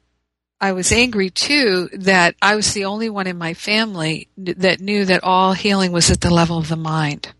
I 0.61 0.73
was 0.73 0.93
angry 0.93 1.31
too 1.31 1.89
that 1.93 2.37
I 2.41 2.55
was 2.55 2.73
the 2.73 2.85
only 2.85 3.09
one 3.09 3.27
in 3.27 3.39
my 3.39 3.55
family 3.55 4.29
that 4.37 4.81
knew 4.81 5.07
that 5.07 5.25
all 5.25 5.55
healing 5.55 5.91
was 5.91 6.11
at 6.11 6.21
the 6.21 6.31
level 6.31 6.59
of 6.59 6.69
the 6.69 6.77
mind. 6.77 7.33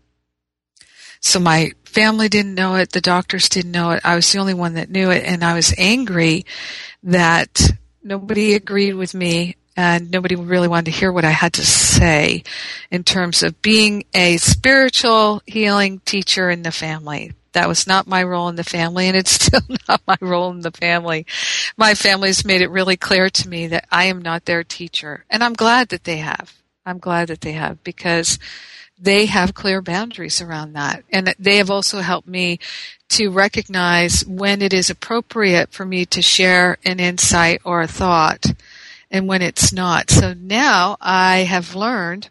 So 1.21 1.39
my 1.39 1.71
family 1.85 2.29
didn't 2.29 2.55
know 2.55 2.75
it. 2.75 2.91
The 2.91 3.01
doctors 3.01 3.47
didn't 3.47 3.71
know 3.71 3.91
it. 3.91 4.01
I 4.03 4.15
was 4.15 4.31
the 4.31 4.39
only 4.39 4.55
one 4.55 4.73
that 4.73 4.89
knew 4.89 5.11
it. 5.11 5.23
And 5.23 5.43
I 5.43 5.53
was 5.53 5.73
angry 5.77 6.45
that 7.03 7.61
nobody 8.03 8.53
agreed 8.55 8.93
with 8.93 9.13
me 9.13 9.55
and 9.77 10.11
nobody 10.11 10.35
really 10.35 10.67
wanted 10.67 10.91
to 10.91 10.97
hear 10.97 11.11
what 11.11 11.25
I 11.25 11.31
had 11.31 11.53
to 11.53 11.65
say 11.65 12.43
in 12.89 13.03
terms 13.03 13.43
of 13.43 13.61
being 13.61 14.03
a 14.13 14.37
spiritual 14.37 15.41
healing 15.45 15.99
teacher 16.05 16.49
in 16.49 16.63
the 16.63 16.71
family. 16.71 17.33
That 17.53 17.67
was 17.67 17.85
not 17.85 18.07
my 18.07 18.23
role 18.23 18.49
in 18.49 18.55
the 18.55 18.63
family 18.63 19.07
and 19.07 19.15
it's 19.15 19.31
still 19.45 19.61
not 19.87 20.01
my 20.07 20.17
role 20.21 20.51
in 20.51 20.61
the 20.61 20.71
family. 20.71 21.25
My 21.77 21.93
family's 21.93 22.43
made 22.43 22.61
it 22.61 22.69
really 22.69 22.97
clear 22.97 23.29
to 23.29 23.49
me 23.49 23.67
that 23.67 23.87
I 23.91 24.05
am 24.05 24.21
not 24.21 24.45
their 24.45 24.63
teacher 24.63 25.25
and 25.29 25.43
I'm 25.43 25.53
glad 25.53 25.89
that 25.89 26.03
they 26.03 26.17
have. 26.17 26.57
I'm 26.85 26.97
glad 26.97 27.27
that 27.27 27.41
they 27.41 27.51
have 27.51 27.83
because 27.83 28.39
they 29.01 29.25
have 29.25 29.55
clear 29.55 29.81
boundaries 29.81 30.41
around 30.41 30.73
that. 30.73 31.03
And 31.11 31.33
they 31.39 31.57
have 31.57 31.71
also 31.71 31.99
helped 32.01 32.27
me 32.27 32.59
to 33.09 33.29
recognize 33.29 34.25
when 34.25 34.61
it 34.61 34.73
is 34.73 34.89
appropriate 34.89 35.71
for 35.71 35.85
me 35.85 36.05
to 36.05 36.21
share 36.21 36.77
an 36.85 36.99
insight 36.99 37.61
or 37.65 37.81
a 37.81 37.87
thought 37.87 38.45
and 39.09 39.27
when 39.27 39.41
it's 39.41 39.73
not. 39.73 40.09
So 40.11 40.33
now 40.33 40.97
I 41.01 41.39
have 41.39 41.75
learned 41.75 42.29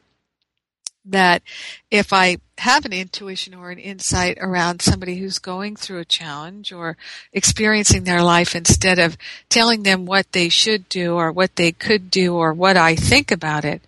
that 1.05 1.43
if 1.91 2.13
I 2.13 2.39
have 2.59 2.85
an 2.85 2.93
intuition 2.93 3.55
or 3.55 3.71
an 3.71 3.79
insight 3.79 4.39
around 4.41 4.81
somebody 4.81 5.17
who's 5.17 5.39
going 5.39 5.75
through 5.75 5.99
a 5.99 6.05
challenge 6.05 6.73
or 6.73 6.97
experiencing 7.33 8.05
their 8.05 8.23
life 8.23 8.55
instead 8.55 8.99
of 8.99 9.17
telling 9.49 9.83
them 9.83 10.07
what 10.07 10.31
they 10.33 10.49
should 10.49 10.89
do 10.89 11.15
or 11.15 11.33
what 11.33 11.57
they 11.57 11.73
could 11.73 12.11
do 12.11 12.37
or 12.37 12.53
what 12.53 12.77
I 12.77 12.95
think 12.95 13.31
about 13.31 13.65
it, 13.65 13.83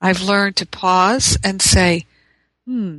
I've 0.00 0.22
learned 0.22 0.56
to 0.56 0.66
pause 0.66 1.38
and 1.42 1.62
say, 1.62 2.06
hmm, 2.70 2.98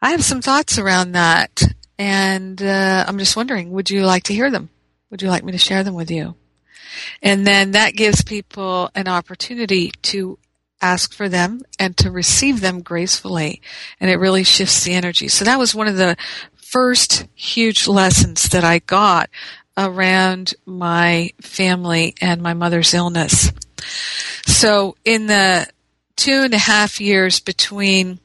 I 0.00 0.12
have 0.12 0.22
some 0.22 0.40
thoughts 0.40 0.78
around 0.78 1.12
that, 1.12 1.60
and 1.98 2.62
uh, 2.62 3.04
I'm 3.08 3.18
just 3.18 3.36
wondering, 3.36 3.72
would 3.72 3.90
you 3.90 4.06
like 4.06 4.22
to 4.24 4.32
hear 4.32 4.48
them? 4.48 4.70
Would 5.10 5.22
you 5.22 5.28
like 5.28 5.42
me 5.42 5.50
to 5.50 5.58
share 5.58 5.82
them 5.82 5.94
with 5.94 6.08
you? 6.08 6.36
And 7.20 7.44
then 7.44 7.72
that 7.72 7.96
gives 7.96 8.22
people 8.22 8.90
an 8.94 9.08
opportunity 9.08 9.90
to 10.02 10.38
ask 10.80 11.12
for 11.12 11.28
them 11.28 11.62
and 11.80 11.96
to 11.96 12.12
receive 12.12 12.60
them 12.60 12.80
gracefully. 12.82 13.60
And 13.98 14.08
it 14.08 14.20
really 14.20 14.44
shifts 14.44 14.84
the 14.84 14.94
energy. 14.94 15.26
So 15.26 15.44
that 15.44 15.58
was 15.58 15.74
one 15.74 15.88
of 15.88 15.96
the 15.96 16.16
first 16.54 17.26
huge 17.34 17.88
lessons 17.88 18.50
that 18.50 18.62
I 18.62 18.78
got 18.78 19.30
around 19.76 20.54
my 20.64 21.32
family 21.40 22.14
and 22.20 22.40
my 22.40 22.54
mother's 22.54 22.94
illness. 22.94 23.50
So 24.46 24.96
in 25.04 25.26
the 25.26 25.66
two 26.14 26.42
and 26.44 26.54
a 26.54 26.58
half 26.58 27.00
years 27.00 27.40
between 27.40 28.20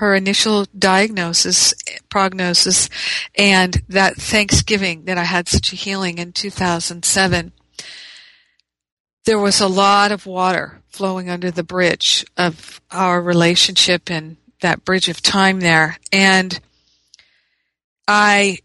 her 0.00 0.14
initial 0.14 0.64
diagnosis, 0.78 1.74
prognosis, 2.08 2.88
and 3.34 3.82
that 3.86 4.16
Thanksgiving 4.16 5.04
that 5.04 5.18
I 5.18 5.24
had 5.24 5.46
such 5.46 5.74
a 5.74 5.76
healing 5.76 6.16
in 6.16 6.32
2007, 6.32 7.52
there 9.26 9.38
was 9.38 9.60
a 9.60 9.68
lot 9.68 10.10
of 10.10 10.24
water 10.24 10.80
flowing 10.88 11.28
under 11.28 11.50
the 11.50 11.62
bridge 11.62 12.24
of 12.38 12.80
our 12.90 13.20
relationship 13.20 14.10
and 14.10 14.38
that 14.62 14.86
bridge 14.86 15.10
of 15.10 15.20
time 15.20 15.60
there. 15.60 15.98
And 16.10 16.58
I 18.08 18.60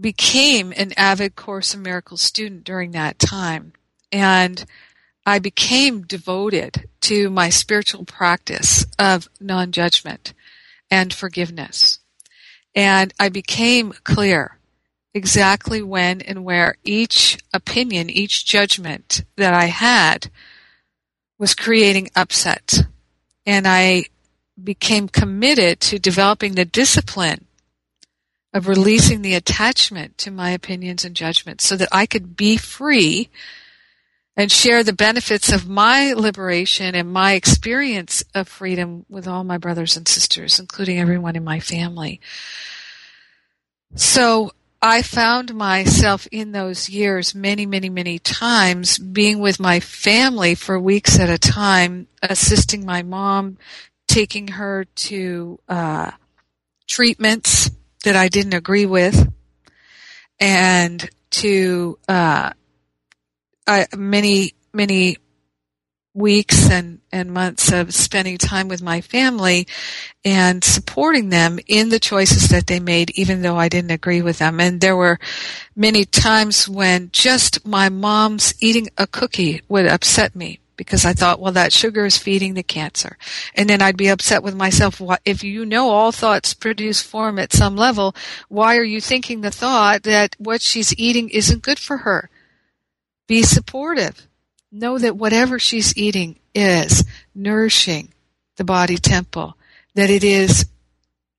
became 0.00 0.72
an 0.74 0.94
avid 0.96 1.36
Course 1.36 1.74
in 1.74 1.82
Miracles 1.82 2.22
student 2.22 2.64
during 2.64 2.92
that 2.92 3.18
time. 3.18 3.74
And 4.10 4.64
I 5.26 5.38
became 5.38 6.02
devoted 6.02 6.88
to 7.02 7.30
my 7.30 7.48
spiritual 7.48 8.04
practice 8.04 8.86
of 8.98 9.28
non 9.40 9.72
judgment 9.72 10.34
and 10.90 11.12
forgiveness. 11.12 12.00
And 12.74 13.14
I 13.18 13.28
became 13.28 13.92
clear 14.04 14.58
exactly 15.14 15.80
when 15.80 16.20
and 16.20 16.44
where 16.44 16.76
each 16.82 17.38
opinion, 17.52 18.10
each 18.10 18.44
judgment 18.44 19.24
that 19.36 19.54
I 19.54 19.66
had 19.66 20.30
was 21.38 21.54
creating 21.54 22.10
upset. 22.16 22.86
And 23.46 23.66
I 23.66 24.04
became 24.62 25.08
committed 25.08 25.80
to 25.80 25.98
developing 25.98 26.54
the 26.54 26.64
discipline 26.64 27.46
of 28.52 28.68
releasing 28.68 29.22
the 29.22 29.34
attachment 29.34 30.16
to 30.18 30.30
my 30.30 30.50
opinions 30.50 31.04
and 31.04 31.14
judgments 31.14 31.64
so 31.66 31.76
that 31.76 31.88
I 31.90 32.06
could 32.06 32.36
be 32.36 32.56
free 32.56 33.28
and 34.36 34.50
share 34.50 34.82
the 34.82 34.92
benefits 34.92 35.52
of 35.52 35.68
my 35.68 36.12
liberation 36.12 36.94
and 36.94 37.12
my 37.12 37.34
experience 37.34 38.24
of 38.34 38.48
freedom 38.48 39.06
with 39.08 39.28
all 39.28 39.44
my 39.44 39.58
brothers 39.58 39.96
and 39.96 40.08
sisters, 40.08 40.58
including 40.58 40.98
everyone 40.98 41.36
in 41.36 41.44
my 41.44 41.60
family. 41.60 42.20
So 43.94 44.50
I 44.82 45.02
found 45.02 45.54
myself 45.54 46.26
in 46.32 46.52
those 46.52 46.90
years 46.90 47.34
many, 47.34 47.64
many, 47.64 47.88
many 47.88 48.18
times 48.18 48.98
being 48.98 49.38
with 49.38 49.60
my 49.60 49.80
family 49.80 50.54
for 50.54 50.78
weeks 50.78 51.18
at 51.18 51.30
a 51.30 51.38
time, 51.38 52.08
assisting 52.20 52.84
my 52.84 53.02
mom, 53.02 53.56
taking 54.08 54.48
her 54.48 54.84
to 54.84 55.58
uh, 55.68 56.10
treatments 56.86 57.70
that 58.04 58.16
I 58.16 58.28
didn't 58.28 58.52
agree 58.52 58.84
with, 58.84 59.32
and 60.38 61.08
to 61.30 61.98
uh, 62.08 62.52
Many, 63.96 64.52
many 64.72 65.16
weeks 66.14 66.70
and, 66.70 67.00
and 67.10 67.32
months 67.32 67.72
of 67.72 67.92
spending 67.92 68.38
time 68.38 68.68
with 68.68 68.80
my 68.80 69.00
family 69.00 69.66
and 70.24 70.62
supporting 70.62 71.28
them 71.28 71.58
in 71.66 71.88
the 71.88 71.98
choices 71.98 72.48
that 72.48 72.68
they 72.68 72.78
made, 72.78 73.10
even 73.18 73.42
though 73.42 73.56
I 73.56 73.68
didn't 73.68 73.90
agree 73.90 74.22
with 74.22 74.38
them. 74.38 74.60
And 74.60 74.80
there 74.80 74.96
were 74.96 75.18
many 75.74 76.04
times 76.04 76.68
when 76.68 77.10
just 77.12 77.66
my 77.66 77.88
mom's 77.88 78.54
eating 78.60 78.88
a 78.96 79.08
cookie 79.08 79.62
would 79.68 79.86
upset 79.86 80.36
me 80.36 80.60
because 80.76 81.04
I 81.04 81.12
thought, 81.12 81.40
well, 81.40 81.52
that 81.52 81.72
sugar 81.72 82.04
is 82.04 82.18
feeding 82.18 82.54
the 82.54 82.62
cancer. 82.62 83.16
And 83.54 83.68
then 83.68 83.82
I'd 83.82 83.96
be 83.96 84.08
upset 84.08 84.42
with 84.42 84.54
myself. 84.54 85.00
If 85.24 85.42
you 85.42 85.64
know 85.64 85.90
all 85.90 86.12
thoughts 86.12 86.54
produce 86.54 87.02
form 87.02 87.38
at 87.38 87.52
some 87.52 87.76
level, 87.76 88.14
why 88.48 88.76
are 88.76 88.84
you 88.84 89.00
thinking 89.00 89.40
the 89.40 89.50
thought 89.50 90.04
that 90.04 90.36
what 90.38 90.62
she's 90.62 90.96
eating 90.98 91.28
isn't 91.28 91.62
good 91.62 91.78
for 91.78 91.98
her? 91.98 92.30
Be 93.26 93.42
supportive 93.42 94.26
know 94.74 94.98
that 94.98 95.16
whatever 95.16 95.58
she's 95.58 95.96
eating 95.96 96.38
is 96.54 97.04
nourishing 97.34 98.12
the 98.56 98.64
body 98.64 98.96
temple, 98.96 99.56
that 99.94 100.10
it 100.10 100.24
is 100.24 100.66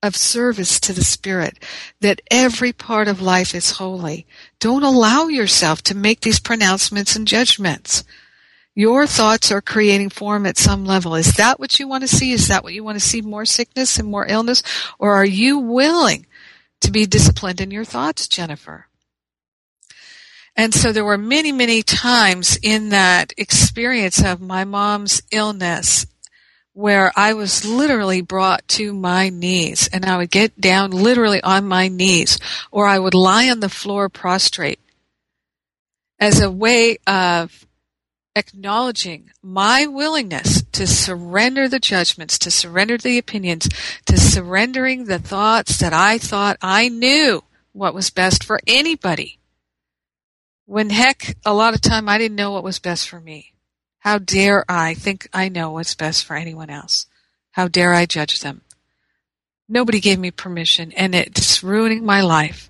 of 0.02 0.16
service 0.16 0.80
to 0.80 0.94
the 0.94 1.04
spirit, 1.04 1.58
that 2.00 2.22
every 2.30 2.72
part 2.72 3.08
of 3.08 3.22
life 3.22 3.56
is 3.56 3.72
holy. 3.72 4.26
Don't 4.60 4.84
allow 4.84 5.28
yourself 5.28 5.82
to 5.84 5.96
make 5.96 6.22
these 6.22 6.40
pronouncements 6.40 7.16
and 7.16 7.28
judgments. 7.28 8.04
Your 8.76 9.08
thoughts 9.08 9.52
are 9.52 9.62
creating 9.62 10.10
form 10.10 10.46
at 10.46 10.58
some 10.58 10.86
level. 10.86 11.16
Is 11.16 11.34
that 11.36 11.60
what 11.60 11.80
you 11.80 11.88
want 11.88 12.02
to 12.02 12.08
see? 12.08 12.34
Is 12.34 12.50
that 12.50 12.64
what 12.64 12.74
you 12.74 12.84
want 12.84 12.98
to 12.98 13.06
see? 13.06 13.22
More 13.22 13.46
sickness 13.46 13.98
and 13.98 14.10
more 14.10 14.28
illness? 14.28 14.62
Or 15.00 15.14
are 15.16 15.26
you 15.26 15.60
willing 15.60 16.26
to 16.82 16.92
be 16.92 17.06
disciplined 17.06 17.62
in 17.62 17.72
your 17.72 17.86
thoughts, 17.86 18.28
Jennifer? 18.28 18.88
And 20.56 20.74
so 20.74 20.92
there 20.92 21.04
were 21.04 21.18
many, 21.18 21.52
many 21.52 21.84
times 21.84 22.58
in 22.62 22.90
that 22.90 23.34
experience 23.38 24.24
of 24.24 24.40
my 24.40 24.64
mom's 24.64 25.22
illness 25.32 26.06
where 26.72 27.12
I 27.16 27.34
was 27.34 27.66
literally 27.66 28.22
brought 28.22 28.68
to 28.70 28.94
my 28.94 29.30
knees 29.30 29.90
and 29.92 30.06
I 30.06 30.18
would 30.18 30.32
get 30.32 30.60
down 30.60 30.92
literally 30.92 31.42
on 31.42 31.66
my 31.66 31.88
knees 31.88 32.40
or 32.72 32.86
I 32.86 33.00
would 33.00 33.14
lie 33.14 33.50
on 33.50 33.60
the 33.62 33.70
floor 33.70 34.10
prostrate 34.10 34.80
as 36.20 36.42
a 36.42 36.52
way 36.52 36.98
of 37.08 37.66
acknowledging 38.36 39.32
my 39.42 39.86
willingness 39.88 40.64
to 40.74 40.86
surrender 40.86 41.70
the 41.70 41.80
judgments, 41.80 42.38
to 42.40 42.52
surrender 42.52 42.98
the 42.98 43.18
opinions, 43.18 43.70
to 44.06 44.18
surrendering 44.18 45.06
the 45.06 45.20
thoughts 45.20 45.78
that 45.78 45.94
I 45.94 46.18
thought 46.18 46.58
I 46.62 46.90
knew 46.90 47.44
what 47.72 47.94
was 47.94 48.10
best 48.10 48.44
for 48.44 48.60
anybody 48.68 49.40
when 50.66 50.90
heck, 50.90 51.38
a 51.46 51.54
lot 51.54 51.74
of 51.74 51.82
time 51.82 52.10
I 52.10 52.18
didn't 52.18 52.36
know 52.36 52.52
what 52.52 52.64
was 52.64 52.80
best 52.80 53.08
for 53.08 53.20
me. 53.20 53.54
How 54.00 54.18
dare 54.18 54.64
I 54.70 54.94
think 54.94 55.28
I 55.34 55.50
know 55.50 55.72
what's 55.72 55.96
best 55.96 56.26
for 56.26 56.36
anyone 56.36 56.70
else? 56.70 57.08
How 57.52 57.68
dare 57.68 57.94
I 57.94 58.06
judge 58.06 58.42
them? 58.42 58.62
Nobody 59.68 60.00
gave 60.00 60.20
me 60.20 60.32
permission 60.32 60.92
and 60.92 61.16
it's 61.16 61.64
ruining 61.64 62.06
my 62.06 62.22
life. 62.22 62.70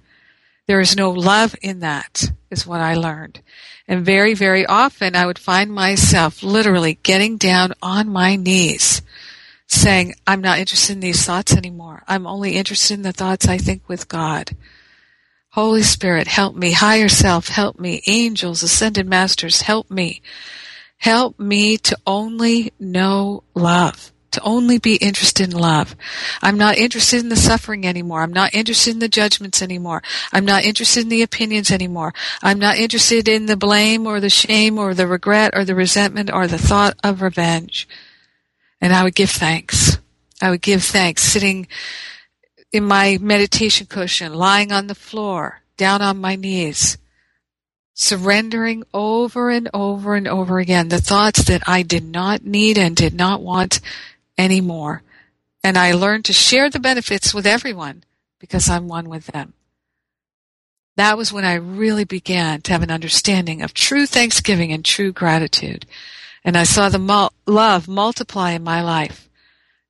There 0.67 0.79
is 0.79 0.95
no 0.95 1.11
love 1.11 1.55
in 1.61 1.81
that, 1.81 2.31
is 2.49 2.65
what 2.65 2.81
I 2.81 2.95
learned. 2.95 3.41
And 3.87 4.05
very, 4.05 4.33
very 4.33 4.65
often 4.65 5.15
I 5.15 5.25
would 5.25 5.37
find 5.37 5.71
myself 5.71 6.41
literally 6.41 6.97
getting 7.03 7.37
down 7.37 7.73
on 7.81 8.09
my 8.09 8.35
knees 8.35 9.01
saying, 9.67 10.15
I'm 10.25 10.41
not 10.41 10.59
interested 10.59 10.93
in 10.93 10.99
these 11.01 11.25
thoughts 11.25 11.55
anymore. 11.55 12.03
I'm 12.07 12.25
only 12.25 12.55
interested 12.55 12.95
in 12.95 13.01
the 13.01 13.13
thoughts 13.13 13.47
I 13.47 13.57
think 13.57 13.87
with 13.87 14.07
God. 14.07 14.55
Holy 15.55 15.83
Spirit, 15.83 16.27
help 16.27 16.53
me. 16.53 16.73
Higher 16.73 17.07
self, 17.07 17.47
help 17.47 17.79
me. 17.79 18.01
Angels, 18.07 18.61
ascended 18.61 19.07
masters, 19.07 19.61
help 19.61 19.89
me. 19.89 20.21
Help 20.97 21.39
me 21.39 21.77
to 21.77 21.97
only 22.05 22.73
know 22.77 23.41
love, 23.53 24.11
to 24.31 24.41
only 24.41 24.79
be 24.79 24.97
interested 24.97 25.53
in 25.53 25.57
love. 25.57 25.95
I'm 26.41 26.57
not 26.57 26.77
interested 26.77 27.21
in 27.21 27.29
the 27.29 27.37
suffering 27.37 27.87
anymore. 27.87 28.21
I'm 28.21 28.33
not 28.33 28.53
interested 28.53 28.95
in 28.95 28.99
the 28.99 29.07
judgments 29.07 29.61
anymore. 29.61 30.03
I'm 30.33 30.43
not 30.43 30.65
interested 30.65 31.03
in 31.03 31.09
the 31.09 31.21
opinions 31.21 31.71
anymore. 31.71 32.13
I'm 32.43 32.59
not 32.59 32.75
interested 32.75 33.29
in 33.29 33.45
the 33.45 33.55
blame 33.55 34.07
or 34.07 34.19
the 34.19 34.29
shame 34.29 34.77
or 34.77 34.93
the 34.93 35.07
regret 35.07 35.51
or 35.55 35.63
the 35.63 35.73
resentment 35.73 36.29
or 36.33 36.47
the 36.47 36.57
thought 36.57 36.95
of 37.01 37.21
revenge. 37.21 37.87
And 38.81 38.91
I 38.91 39.05
would 39.05 39.15
give 39.15 39.29
thanks. 39.29 39.99
I 40.41 40.49
would 40.49 40.61
give 40.61 40.83
thanks 40.83 41.23
sitting 41.23 41.67
in 42.71 42.83
my 42.83 43.17
meditation 43.21 43.87
cushion, 43.87 44.33
lying 44.33 44.71
on 44.71 44.87
the 44.87 44.95
floor, 44.95 45.61
down 45.77 46.01
on 46.01 46.17
my 46.17 46.35
knees, 46.35 46.97
surrendering 47.93 48.83
over 48.93 49.49
and 49.49 49.69
over 49.73 50.15
and 50.15 50.27
over 50.27 50.59
again 50.59 50.89
the 50.89 51.01
thoughts 51.01 51.45
that 51.45 51.63
I 51.67 51.81
did 51.81 52.03
not 52.03 52.43
need 52.43 52.77
and 52.77 52.95
did 52.95 53.13
not 53.13 53.41
want 53.41 53.79
anymore. 54.37 55.01
And 55.63 55.77
I 55.77 55.93
learned 55.93 56.25
to 56.25 56.33
share 56.33 56.69
the 56.69 56.79
benefits 56.79 57.33
with 57.33 57.47
everyone 57.47 58.03
because 58.39 58.69
I'm 58.69 58.87
one 58.87 59.09
with 59.09 59.27
them. 59.27 59.53
That 60.97 61.17
was 61.17 61.33
when 61.33 61.43
I 61.43 61.55
really 61.55 62.03
began 62.03 62.61
to 62.61 62.71
have 62.71 62.83
an 62.83 62.91
understanding 62.91 63.61
of 63.61 63.73
true 63.73 64.05
thanksgiving 64.05 64.71
and 64.71 64.83
true 64.83 65.11
gratitude. 65.11 65.85
And 66.43 66.57
I 66.57 66.63
saw 66.63 66.89
the 66.89 66.99
mul- 66.99 67.33
love 67.45 67.87
multiply 67.87 68.51
in 68.51 68.63
my 68.63 68.81
life. 68.81 69.29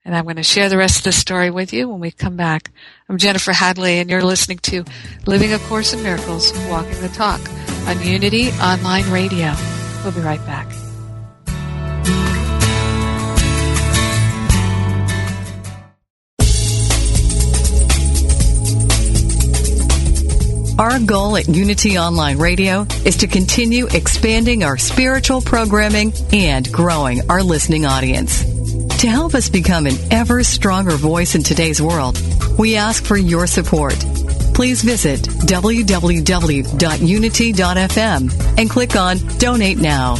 And 0.05 0.15
I'm 0.15 0.25
going 0.25 0.35
to 0.35 0.43
share 0.43 0.69
the 0.69 0.77
rest 0.77 0.99
of 0.99 1.03
the 1.05 1.11
story 1.11 1.49
with 1.49 1.73
you 1.73 1.89
when 1.89 1.99
we 1.99 2.11
come 2.11 2.37
back. 2.37 2.69
I'm 3.09 3.17
Jennifer 3.17 3.51
Hadley, 3.51 3.97
and 3.97 4.07
you're 4.07 4.23
listening 4.23 4.59
to 4.59 4.85
Living 5.25 5.51
a 5.51 5.57
Course 5.57 5.93
in 5.93 6.03
Miracles, 6.03 6.53
Walking 6.69 7.01
the 7.01 7.09
Talk 7.09 7.41
on 7.87 7.99
Unity 8.03 8.49
Online 8.51 9.09
Radio. 9.09 9.55
We'll 10.03 10.13
be 10.13 10.21
right 10.21 10.45
back. 10.45 10.67
Our 20.77 20.99
goal 20.99 21.37
at 21.37 21.47
Unity 21.47 21.97
Online 21.97 22.37
Radio 22.37 22.85
is 23.05 23.17
to 23.17 23.27
continue 23.27 23.87
expanding 23.87 24.63
our 24.63 24.77
spiritual 24.77 25.41
programming 25.41 26.13
and 26.31 26.71
growing 26.71 27.21
our 27.31 27.41
listening 27.41 27.85
audience. 27.85 28.43
To 28.99 29.07
help 29.07 29.35
us 29.35 29.49
become 29.49 29.85
an 29.85 29.95
ever 30.11 30.43
stronger 30.43 30.95
voice 30.97 31.35
in 31.35 31.43
today's 31.43 31.81
world, 31.81 32.19
we 32.57 32.75
ask 32.75 33.05
for 33.05 33.17
your 33.17 33.45
support. 33.47 33.93
Please 34.53 34.81
visit 34.81 35.19
www.unity.fm 35.21 36.63
and 38.57 38.69
click 38.69 38.95
on 38.95 39.17
Donate 39.37 39.77
Now. 39.77 40.15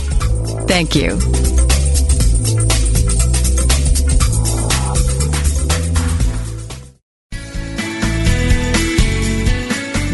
Thank 0.68 0.96
you. 0.96 1.18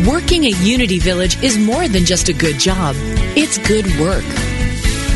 Working 0.08 0.46
at 0.46 0.60
Unity 0.62 1.00
Village 1.00 1.42
is 1.44 1.58
more 1.58 1.88
than 1.88 2.06
just 2.06 2.30
a 2.30 2.34
good 2.34 2.58
job. 2.58 2.96
It's 3.36 3.58
good 3.60 3.86
work. 4.00 4.24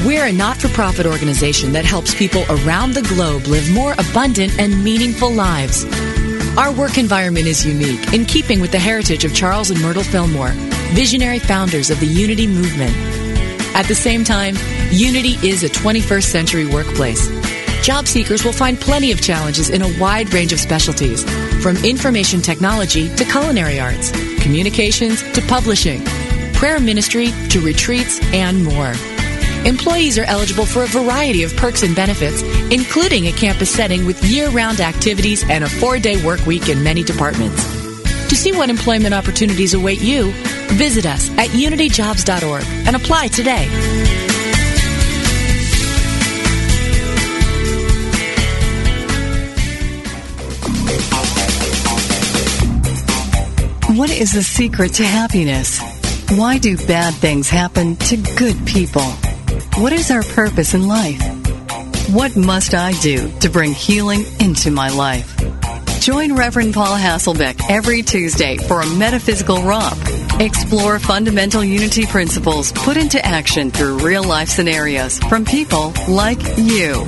We're 0.03 0.25
a 0.25 0.31
not 0.31 0.57
for 0.57 0.67
profit 0.69 1.05
organization 1.05 1.71
that 1.73 1.85
helps 1.85 2.13
people 2.13 2.43
around 2.49 2.93
the 2.93 3.01
globe 3.03 3.47
live 3.47 3.71
more 3.71 3.93
abundant 3.93 4.59
and 4.59 4.83
meaningful 4.83 5.31
lives. 5.31 5.85
Our 6.57 6.71
work 6.71 6.97
environment 6.97 7.47
is 7.47 7.65
unique, 7.65 8.13
in 8.13 8.25
keeping 8.25 8.59
with 8.59 8.71
the 8.71 8.79
heritage 8.79 9.25
of 9.25 9.33
Charles 9.33 9.71
and 9.71 9.81
Myrtle 9.81 10.03
Fillmore, 10.03 10.51
visionary 10.93 11.39
founders 11.39 11.89
of 11.89 11.99
the 11.99 12.07
Unity 12.07 12.47
movement. 12.47 12.95
At 13.75 13.87
the 13.87 13.95
same 13.95 14.23
time, 14.23 14.55
Unity 14.91 15.35
is 15.47 15.63
a 15.63 15.69
21st 15.69 16.23
century 16.23 16.65
workplace. 16.65 17.27
Job 17.83 18.07
seekers 18.07 18.45
will 18.45 18.53
find 18.53 18.79
plenty 18.79 19.11
of 19.11 19.21
challenges 19.21 19.69
in 19.69 19.81
a 19.81 19.99
wide 19.99 20.33
range 20.33 20.53
of 20.53 20.59
specialties, 20.59 21.23
from 21.61 21.77
information 21.83 22.41
technology 22.41 23.13
to 23.15 23.25
culinary 23.25 23.79
arts, 23.79 24.11
communications 24.41 25.21
to 25.33 25.41
publishing, 25.41 26.03
prayer 26.53 26.79
ministry 26.79 27.27
to 27.49 27.59
retreats, 27.59 28.19
and 28.33 28.63
more. 28.63 28.93
Employees 29.65 30.19
are 30.19 30.25
eligible 30.25 30.65
for 30.65 30.83
a 30.83 30.87
variety 30.87 31.41
of 31.41 31.55
perks 31.55 31.81
and 31.81 31.95
benefits, 31.95 32.43
including 32.71 33.27
a 33.27 33.31
campus 33.31 33.69
setting 33.69 34.05
with 34.05 34.23
year-round 34.23 34.79
activities 34.79 35.43
and 35.49 35.63
a 35.63 35.69
four-day 35.69 36.23
work 36.23 36.45
week 36.45 36.69
in 36.69 36.83
many 36.83 37.03
departments. 37.03 37.63
To 38.29 38.35
see 38.35 38.51
what 38.51 38.69
employment 38.69 39.15
opportunities 39.15 39.73
await 39.73 40.01
you, 40.01 40.31
visit 40.73 41.07
us 41.07 41.31
at 41.31 41.49
unityjobs.org 41.49 42.63
and 42.85 42.95
apply 42.95 43.27
today. 43.29 43.65
What 53.97 54.11
is 54.11 54.33
the 54.33 54.43
secret 54.43 54.93
to 54.95 55.05
happiness? 55.05 55.79
Why 56.31 56.57
do 56.57 56.75
bad 56.85 57.13
things 57.13 57.49
happen 57.49 57.95
to 57.95 58.17
good 58.35 58.67
people? 58.67 59.05
What 59.77 59.91
is 59.91 60.09
our 60.09 60.23
purpose 60.23 60.73
in 60.73 60.87
life? 60.87 61.21
What 62.09 62.37
must 62.37 62.73
I 62.73 62.93
do 63.01 63.29
to 63.39 63.49
bring 63.49 63.73
healing 63.73 64.23
into 64.39 64.71
my 64.71 64.87
life? 64.87 65.35
Join 65.99 66.33
Reverend 66.33 66.73
Paul 66.73 66.97
Hasselbeck 66.97 67.59
every 67.69 68.01
Tuesday 68.01 68.55
for 68.55 68.79
a 68.79 68.87
metaphysical 68.87 69.63
romp. 69.63 69.99
Explore 70.39 70.99
fundamental 70.99 71.61
unity 71.61 72.05
principles 72.05 72.71
put 72.71 72.95
into 72.95 73.23
action 73.25 73.69
through 73.69 73.97
real 73.97 74.23
life 74.23 74.47
scenarios 74.47 75.19
from 75.19 75.43
people 75.43 75.91
like 76.07 76.39
you. 76.55 77.05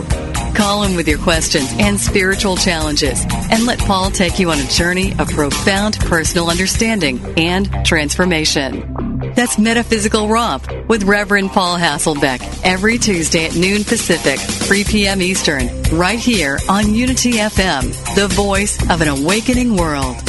Call 0.53 0.83
him 0.83 0.97
with 0.97 1.07
your 1.07 1.19
questions 1.19 1.73
and 1.79 1.97
spiritual 1.97 2.57
challenges 2.57 3.25
and 3.49 3.65
let 3.65 3.79
Paul 3.79 4.11
take 4.11 4.39
you 4.39 4.51
on 4.51 4.59
a 4.59 4.67
journey 4.67 5.13
of 5.19 5.29
profound 5.29 5.99
personal 5.99 6.49
understanding 6.49 7.21
and 7.37 7.69
transformation. 7.85 8.96
That's 9.35 9.57
Metaphysical 9.57 10.27
Romp 10.27 10.67
with 10.87 11.03
Reverend 11.03 11.51
Paul 11.51 11.77
Hasselbeck 11.77 12.61
every 12.63 12.97
Tuesday 12.97 13.45
at 13.45 13.55
noon 13.55 13.83
Pacific, 13.83 14.39
3 14.39 14.83
p.m. 14.83 15.21
Eastern, 15.21 15.69
right 15.91 16.19
here 16.19 16.59
on 16.69 16.93
Unity 16.93 17.33
FM, 17.33 18.15
the 18.15 18.27
voice 18.27 18.81
of 18.89 19.01
an 19.01 19.07
awakening 19.07 19.75
world. 19.75 20.26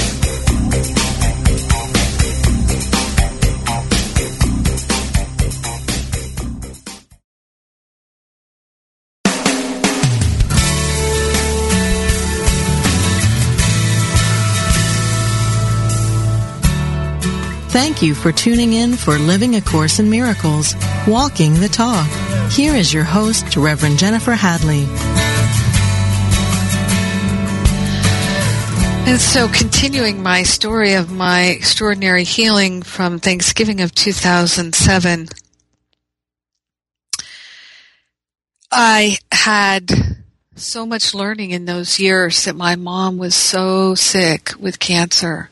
Thank 17.98 18.10
you 18.10 18.14
for 18.14 18.30
tuning 18.30 18.74
in 18.74 18.94
for 18.94 19.18
Living 19.18 19.56
a 19.56 19.60
Course 19.60 19.98
in 19.98 20.08
Miracles, 20.08 20.76
Walking 21.08 21.54
the 21.54 21.68
Talk. 21.68 22.08
Here 22.52 22.76
is 22.76 22.94
your 22.94 23.02
host, 23.02 23.56
Reverend 23.56 23.98
Jennifer 23.98 24.34
Hadley. 24.34 24.84
And 29.10 29.20
so, 29.20 29.48
continuing 29.48 30.22
my 30.22 30.44
story 30.44 30.92
of 30.92 31.10
my 31.10 31.46
extraordinary 31.46 32.22
healing 32.22 32.82
from 32.82 33.18
Thanksgiving 33.18 33.80
of 33.80 33.92
2007, 33.92 35.26
I 38.70 39.18
had 39.32 39.90
so 40.54 40.86
much 40.86 41.14
learning 41.14 41.50
in 41.50 41.64
those 41.64 41.98
years 41.98 42.44
that 42.44 42.54
my 42.54 42.76
mom 42.76 43.18
was 43.18 43.34
so 43.34 43.96
sick 43.96 44.52
with 44.56 44.78
cancer 44.78 45.50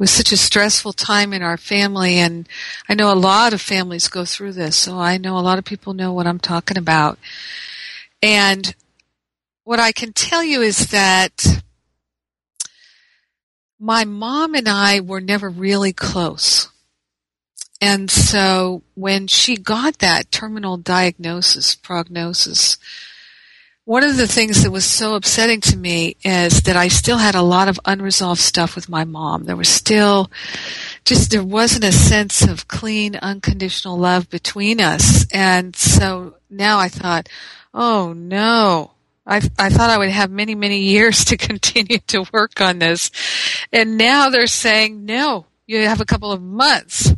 was 0.00 0.10
such 0.10 0.32
a 0.32 0.36
stressful 0.36 0.94
time 0.94 1.34
in 1.34 1.42
our 1.42 1.58
family 1.58 2.16
and 2.16 2.48
I 2.88 2.94
know 2.94 3.12
a 3.12 3.14
lot 3.14 3.52
of 3.52 3.60
families 3.60 4.08
go 4.08 4.24
through 4.24 4.54
this, 4.54 4.74
so 4.74 4.98
I 4.98 5.18
know 5.18 5.38
a 5.38 5.40
lot 5.40 5.58
of 5.58 5.66
people 5.66 5.92
know 5.92 6.10
what 6.14 6.26
I'm 6.26 6.38
talking 6.38 6.78
about. 6.78 7.18
And 8.22 8.74
what 9.62 9.78
I 9.78 9.92
can 9.92 10.14
tell 10.14 10.42
you 10.42 10.62
is 10.62 10.86
that 10.86 11.62
my 13.78 14.06
mom 14.06 14.54
and 14.54 14.68
I 14.68 15.00
were 15.00 15.20
never 15.20 15.50
really 15.50 15.92
close. 15.92 16.70
And 17.78 18.10
so 18.10 18.82
when 18.94 19.26
she 19.26 19.56
got 19.56 19.98
that 19.98 20.32
terminal 20.32 20.78
diagnosis, 20.78 21.74
prognosis, 21.74 22.78
one 23.90 24.04
of 24.04 24.16
the 24.16 24.28
things 24.28 24.62
that 24.62 24.70
was 24.70 24.84
so 24.84 25.16
upsetting 25.16 25.60
to 25.60 25.76
me 25.76 26.14
is 26.22 26.62
that 26.62 26.76
I 26.76 26.86
still 26.86 27.18
had 27.18 27.34
a 27.34 27.42
lot 27.42 27.66
of 27.66 27.80
unresolved 27.84 28.40
stuff 28.40 28.76
with 28.76 28.88
my 28.88 29.02
mom. 29.02 29.46
There 29.46 29.56
was 29.56 29.68
still 29.68 30.30
just 31.04 31.32
there 31.32 31.42
wasn't 31.42 31.82
a 31.82 31.90
sense 31.90 32.42
of 32.42 32.68
clean, 32.68 33.16
unconditional 33.16 33.98
love 33.98 34.30
between 34.30 34.80
us. 34.80 35.26
And 35.32 35.74
so 35.74 36.36
now 36.48 36.78
I 36.78 36.88
thought, 36.88 37.28
oh 37.74 38.12
no. 38.12 38.92
I, 39.26 39.38
I 39.58 39.70
thought 39.70 39.90
I 39.90 39.98
would 39.98 40.08
have 40.08 40.30
many, 40.30 40.54
many 40.54 40.82
years 40.82 41.24
to 41.24 41.36
continue 41.48 41.98
to 42.06 42.26
work 42.32 42.60
on 42.60 42.78
this. 42.78 43.10
And 43.72 43.98
now 43.98 44.30
they're 44.30 44.46
saying, 44.46 45.04
no, 45.04 45.46
you 45.66 45.80
have 45.88 46.00
a 46.00 46.06
couple 46.06 46.30
of 46.30 46.40
months 46.40 47.12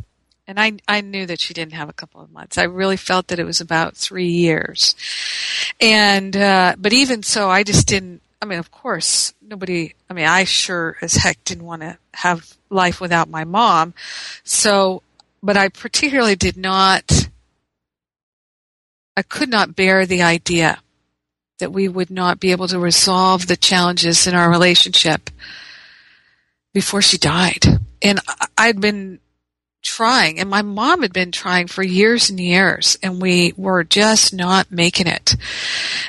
and 0.47 0.59
I 0.59 0.73
I 0.87 1.01
knew 1.01 1.25
that 1.25 1.39
she 1.39 1.53
didn't 1.53 1.73
have 1.73 1.89
a 1.89 1.93
couple 1.93 2.21
of 2.21 2.31
months. 2.31 2.57
I 2.57 2.63
really 2.63 2.97
felt 2.97 3.27
that 3.27 3.39
it 3.39 3.45
was 3.45 3.61
about 3.61 3.95
three 3.95 4.27
years, 4.27 4.95
and 5.79 6.35
uh, 6.35 6.75
but 6.77 6.93
even 6.93 7.23
so, 7.23 7.49
I 7.49 7.63
just 7.63 7.87
didn't. 7.87 8.21
I 8.41 8.45
mean, 8.45 8.59
of 8.59 8.71
course, 8.71 9.33
nobody. 9.41 9.93
I 10.09 10.13
mean, 10.13 10.25
I 10.25 10.43
sure 10.43 10.97
as 11.01 11.15
heck 11.15 11.43
didn't 11.43 11.65
want 11.65 11.81
to 11.81 11.97
have 12.13 12.55
life 12.69 12.99
without 12.99 13.29
my 13.29 13.43
mom. 13.43 13.93
So, 14.43 15.01
but 15.41 15.57
I 15.57 15.69
particularly 15.69 16.35
did 16.35 16.57
not. 16.57 17.29
I 19.15 19.21
could 19.21 19.49
not 19.49 19.75
bear 19.75 20.05
the 20.05 20.23
idea 20.23 20.79
that 21.59 21.71
we 21.71 21.87
would 21.87 22.09
not 22.09 22.39
be 22.39 22.51
able 22.51 22.67
to 22.67 22.79
resolve 22.79 23.47
the 23.47 23.55
challenges 23.55 24.27
in 24.27 24.33
our 24.33 24.49
relationship 24.49 25.29
before 26.73 27.01
she 27.01 27.17
died. 27.17 27.63
And 28.01 28.19
I'd 28.57 28.81
been 28.81 29.19
trying 29.83 30.39
and 30.39 30.49
my 30.49 30.61
mom 30.61 31.01
had 31.01 31.13
been 31.13 31.31
trying 31.31 31.67
for 31.67 31.83
years 31.83 32.29
and 32.29 32.39
years 32.39 32.97
and 33.03 33.21
we 33.21 33.53
were 33.57 33.83
just 33.83 34.33
not 34.33 34.71
making 34.71 35.07
it. 35.07 35.35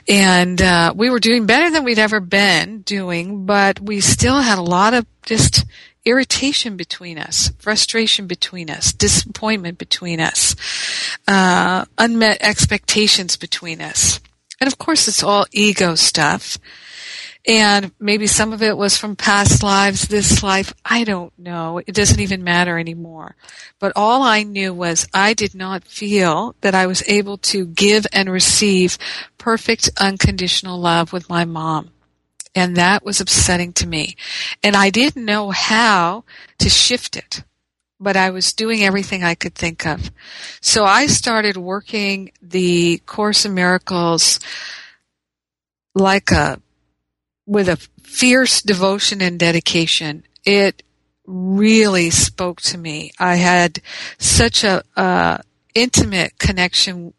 And 0.08 0.62
uh, 0.62 0.94
we 0.96 1.10
were 1.10 1.20
doing 1.20 1.46
better 1.46 1.70
than 1.70 1.84
we'd 1.84 1.98
ever 1.98 2.20
been 2.20 2.82
doing 2.82 3.44
but 3.44 3.80
we 3.80 4.00
still 4.00 4.40
had 4.40 4.58
a 4.58 4.62
lot 4.62 4.94
of 4.94 5.06
just 5.26 5.64
irritation 6.04 6.76
between 6.76 7.18
us 7.18 7.50
frustration 7.58 8.26
between 8.26 8.70
us 8.70 8.92
disappointment 8.92 9.78
between 9.78 10.20
us 10.20 10.54
uh, 11.26 11.84
unmet 11.98 12.38
expectations 12.40 13.36
between 13.36 13.80
us. 13.80 14.20
And 14.60 14.68
of 14.68 14.78
course 14.78 15.08
it's 15.08 15.22
all 15.22 15.46
ego 15.52 15.94
stuff 15.94 16.58
and 17.46 17.92
maybe 18.00 18.26
some 18.26 18.52
of 18.52 18.62
it 18.62 18.76
was 18.76 18.96
from 18.96 19.16
past 19.16 19.62
lives, 19.62 20.08
this 20.08 20.42
life. 20.42 20.72
I 20.84 21.04
don't 21.04 21.36
know. 21.38 21.78
It 21.78 21.94
doesn't 21.94 22.20
even 22.20 22.42
matter 22.42 22.78
anymore. 22.78 23.36
But 23.78 23.92
all 23.96 24.22
I 24.22 24.44
knew 24.44 24.72
was 24.72 25.06
I 25.12 25.34
did 25.34 25.54
not 25.54 25.84
feel 25.84 26.54
that 26.62 26.74
I 26.74 26.86
was 26.86 27.02
able 27.06 27.36
to 27.38 27.66
give 27.66 28.06
and 28.12 28.30
receive 28.30 28.96
perfect 29.36 29.90
unconditional 29.98 30.78
love 30.78 31.12
with 31.12 31.28
my 31.28 31.44
mom. 31.44 31.90
And 32.54 32.76
that 32.76 33.04
was 33.04 33.20
upsetting 33.20 33.72
to 33.74 33.86
me. 33.86 34.16
And 34.62 34.74
I 34.74 34.88
didn't 34.88 35.24
know 35.24 35.50
how 35.50 36.24
to 36.58 36.70
shift 36.70 37.16
it 37.16 37.44
but 38.00 38.16
I 38.16 38.30
was 38.30 38.52
doing 38.52 38.82
everything 38.82 39.24
I 39.24 39.34
could 39.34 39.54
think 39.54 39.86
of. 39.86 40.10
So 40.60 40.84
I 40.84 41.06
started 41.06 41.56
working 41.56 42.32
the 42.42 42.98
Course 43.06 43.46
in 43.46 43.54
Miracles 43.54 44.40
like 45.94 46.30
a 46.30 46.60
with 47.46 47.68
a 47.68 47.76
fierce 48.02 48.62
devotion 48.62 49.20
and 49.20 49.38
dedication. 49.38 50.24
It 50.44 50.82
really 51.26 52.10
spoke 52.10 52.60
to 52.62 52.78
me. 52.78 53.12
I 53.18 53.36
had 53.36 53.80
such 54.18 54.64
a 54.64 54.82
uh, 54.96 55.38
intimate 55.74 56.38
connection 56.38 57.14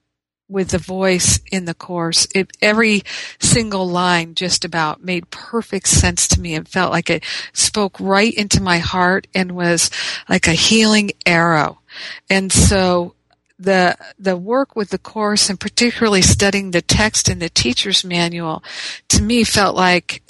with 0.48 0.70
the 0.70 0.78
voice 0.78 1.40
in 1.52 1.66
the 1.66 1.74
course. 1.74 2.28
It, 2.36 2.56
every 2.62 3.02
single 3.40 3.88
line 3.88 4.36
just 4.36 4.64
about 4.64 5.04
made 5.04 5.32
perfect 5.32 5.88
sense 5.88 6.28
to 6.30 6.42
me 6.42 6.54
and 6.54 6.68
felt 6.68 6.92
like 6.92 7.10
it 7.10 7.24
spoke 7.54 8.00
right 8.00 8.34
into 8.34 8.62
my 8.62 8.78
heart 8.78 9.28
and 9.34 9.54
was 9.54 9.90
like 10.30 10.48
a 10.48 10.52
healing 10.52 11.12
arrow. 11.26 11.80
And 12.30 12.52
so 12.52 13.15
the 13.58 13.98
the 14.20 14.36
work 14.36 14.76
with 14.76 14.90
the 14.90 14.98
course 14.98 15.50
and 15.50 15.60
particularly 15.60 16.22
studying 16.22 16.72
the 16.72 16.82
text 16.82 17.30
in 17.30 17.40
the 17.40 17.50
teacher's 17.50 18.04
manual 18.04 18.62
to 19.08 19.22
me 19.22 19.44
felt 19.44 19.76
like 19.76 20.22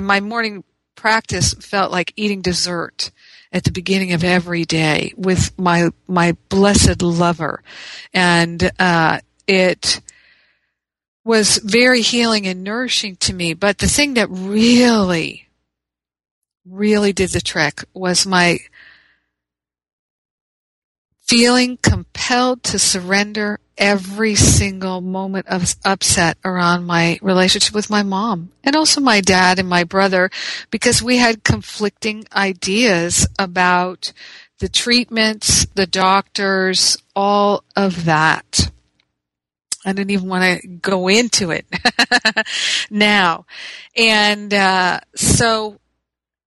my 0.00 0.20
morning 0.20 0.64
practice 0.94 1.54
felt 1.54 1.90
like 1.90 2.12
eating 2.16 2.42
dessert 2.42 3.10
at 3.52 3.64
the 3.64 3.72
beginning 3.72 4.12
of 4.12 4.22
every 4.22 4.64
day 4.64 5.12
with 5.16 5.58
my 5.58 5.90
my 6.06 6.36
blessed 6.48 7.02
lover, 7.02 7.62
and 8.12 8.70
uh, 8.78 9.18
it 9.46 10.00
was 11.24 11.58
very 11.58 12.00
healing 12.00 12.46
and 12.46 12.62
nourishing 12.62 13.16
to 13.16 13.34
me. 13.34 13.54
But 13.54 13.78
the 13.78 13.88
thing 13.88 14.14
that 14.14 14.28
really, 14.30 15.48
really 16.64 17.12
did 17.12 17.30
the 17.30 17.40
trick 17.40 17.84
was 17.92 18.26
my 18.26 18.58
feeling 21.30 21.78
compelled 21.80 22.60
to 22.64 22.76
surrender 22.76 23.60
every 23.78 24.34
single 24.34 25.00
moment 25.00 25.46
of 25.46 25.76
upset 25.84 26.36
around 26.44 26.84
my 26.84 27.20
relationship 27.22 27.72
with 27.72 27.88
my 27.88 28.02
mom 28.02 28.50
and 28.64 28.74
also 28.74 29.00
my 29.00 29.20
dad 29.20 29.56
and 29.56 29.68
my 29.68 29.84
brother 29.84 30.28
because 30.72 31.00
we 31.00 31.18
had 31.18 31.44
conflicting 31.44 32.26
ideas 32.34 33.28
about 33.38 34.12
the 34.58 34.68
treatments, 34.68 35.66
the 35.66 35.86
doctors, 35.86 36.98
all 37.14 37.62
of 37.76 38.06
that. 38.06 38.68
I 39.86 39.92
didn't 39.92 40.10
even 40.10 40.28
want 40.28 40.62
to 40.62 40.66
go 40.66 41.06
into 41.06 41.52
it 41.52 41.64
now. 42.90 43.46
And 43.96 44.52
uh, 44.52 44.98
so 45.14 45.78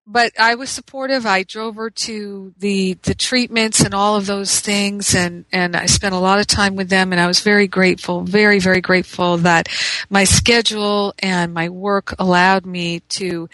but 0.06 0.34
I 0.40 0.56
was 0.56 0.70
supportive. 0.70 1.26
I 1.26 1.44
drove 1.44 1.76
her 1.76 1.90
to 1.90 2.54
the 2.58 2.94
the 3.04 3.16
treatments 3.16 3.82
and 3.82 3.94
all 3.94 4.16
of 4.16 4.26
those 4.26 4.60
things, 4.60 5.16
and 5.16 5.46
and 5.52 5.76
I 5.76 5.86
spent 5.86 6.14
a 6.14 6.20
lot 6.20 6.40
of 6.40 6.48
time 6.48 6.76
with 6.76 6.90
them. 6.90 7.12
And 7.12 7.22
I 7.22 7.28
was 7.28 7.40
very 7.40 7.68
grateful, 7.68 8.22
very 8.22 8.60
very 8.60 8.82
grateful 8.82 9.38
that 9.38 9.70
my 10.10 10.26
schedule 10.26 11.14
and 11.20 11.54
my 11.54 11.70
work 11.70 12.14
allowed 12.20 12.66
me 12.66 13.00
to 13.10 13.50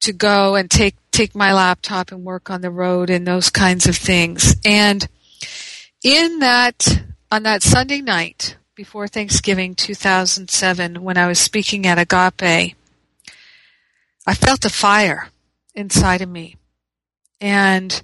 to 0.00 0.12
go 0.12 0.54
and 0.54 0.70
take 0.70 0.96
take 1.10 1.34
my 1.34 1.52
laptop 1.52 2.10
and 2.10 2.24
work 2.24 2.50
on 2.50 2.62
the 2.62 2.70
road 2.70 3.10
and 3.10 3.26
those 3.26 3.50
kinds 3.50 3.86
of 3.86 3.96
things. 3.96 4.56
And 4.64 5.06
in 6.02 6.38
that 6.38 7.04
on 7.30 7.42
that 7.42 7.62
Sunday 7.62 8.00
night 8.00 8.56
before 8.74 9.08
Thanksgiving 9.08 9.74
2007, 9.74 11.02
when 11.02 11.16
I 11.16 11.26
was 11.26 11.38
speaking 11.38 11.86
at 11.86 11.98
Agape, 11.98 12.76
I 14.26 14.34
felt 14.34 14.64
a 14.64 14.70
fire 14.70 15.30
inside 15.76 16.22
of 16.22 16.28
me. 16.28 16.56
And 17.40 18.02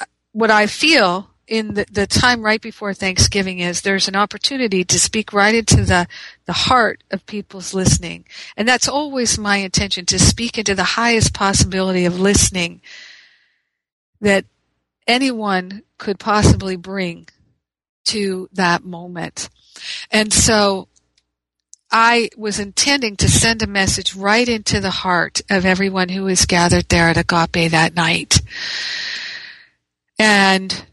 uh, 0.00 0.06
what 0.32 0.50
I 0.50 0.66
feel 0.66 1.30
in 1.46 1.74
the, 1.74 1.86
the 1.90 2.06
time 2.06 2.42
right 2.42 2.60
before 2.60 2.92
Thanksgiving 2.92 3.60
is 3.60 3.80
there's 3.80 4.08
an 4.08 4.16
opportunity 4.16 4.82
to 4.84 4.98
speak 4.98 5.32
right 5.32 5.54
into 5.54 5.84
the, 5.84 6.08
the 6.46 6.52
heart 6.52 7.04
of 7.10 7.26
people's 7.26 7.72
listening. 7.72 8.24
And 8.56 8.66
that's 8.66 8.88
always 8.88 9.38
my 9.38 9.58
intention 9.58 10.06
to 10.06 10.18
speak 10.18 10.58
into 10.58 10.74
the 10.74 10.82
highest 10.82 11.34
possibility 11.34 12.04
of 12.04 12.18
listening 12.18 12.80
that 14.20 14.44
anyone 15.06 15.82
could 15.98 16.18
possibly 16.18 16.76
bring 16.76 17.28
to 18.06 18.48
that 18.52 18.84
moment. 18.84 19.48
And 20.10 20.32
so 20.32 20.88
I 21.90 22.30
was 22.36 22.58
intending 22.58 23.16
to 23.16 23.28
send 23.28 23.62
a 23.62 23.66
message 23.66 24.14
right 24.14 24.48
into 24.48 24.80
the 24.80 24.90
heart 24.90 25.40
of 25.48 25.64
everyone 25.64 26.08
who 26.08 26.24
was 26.24 26.46
gathered 26.46 26.88
there 26.88 27.08
at 27.08 27.16
Agape 27.16 27.70
that 27.70 27.94
night. 27.94 28.40
And 30.18 30.84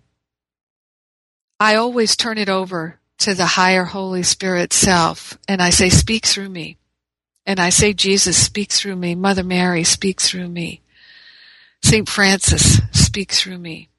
I 1.60 1.75
always 1.75 2.15
turn 2.15 2.38
it 2.38 2.49
over 2.49 2.99
to 3.19 3.34
the 3.34 3.45
higher 3.45 3.86
Holy 3.86 4.23
Spirit 4.23 4.73
self 4.73 5.38
and 5.47 5.62
I 5.62 5.69
say, 5.71 5.89
speak 5.89 6.25
through 6.25 6.49
me. 6.49 6.77
And 7.45 7.60
I 7.60 7.69
say, 7.69 7.93
Jesus, 7.93 8.38
speak 8.38 8.71
through 8.71 8.95
me. 8.95 9.15
Mother 9.15 9.43
Mary, 9.43 9.84
speak 9.84 10.21
through 10.21 10.47
me. 10.47 10.82
St. 11.84 12.08
Francis, 12.08 12.82
speak 12.91 13.32
through 13.32 13.58
me. 13.58 13.89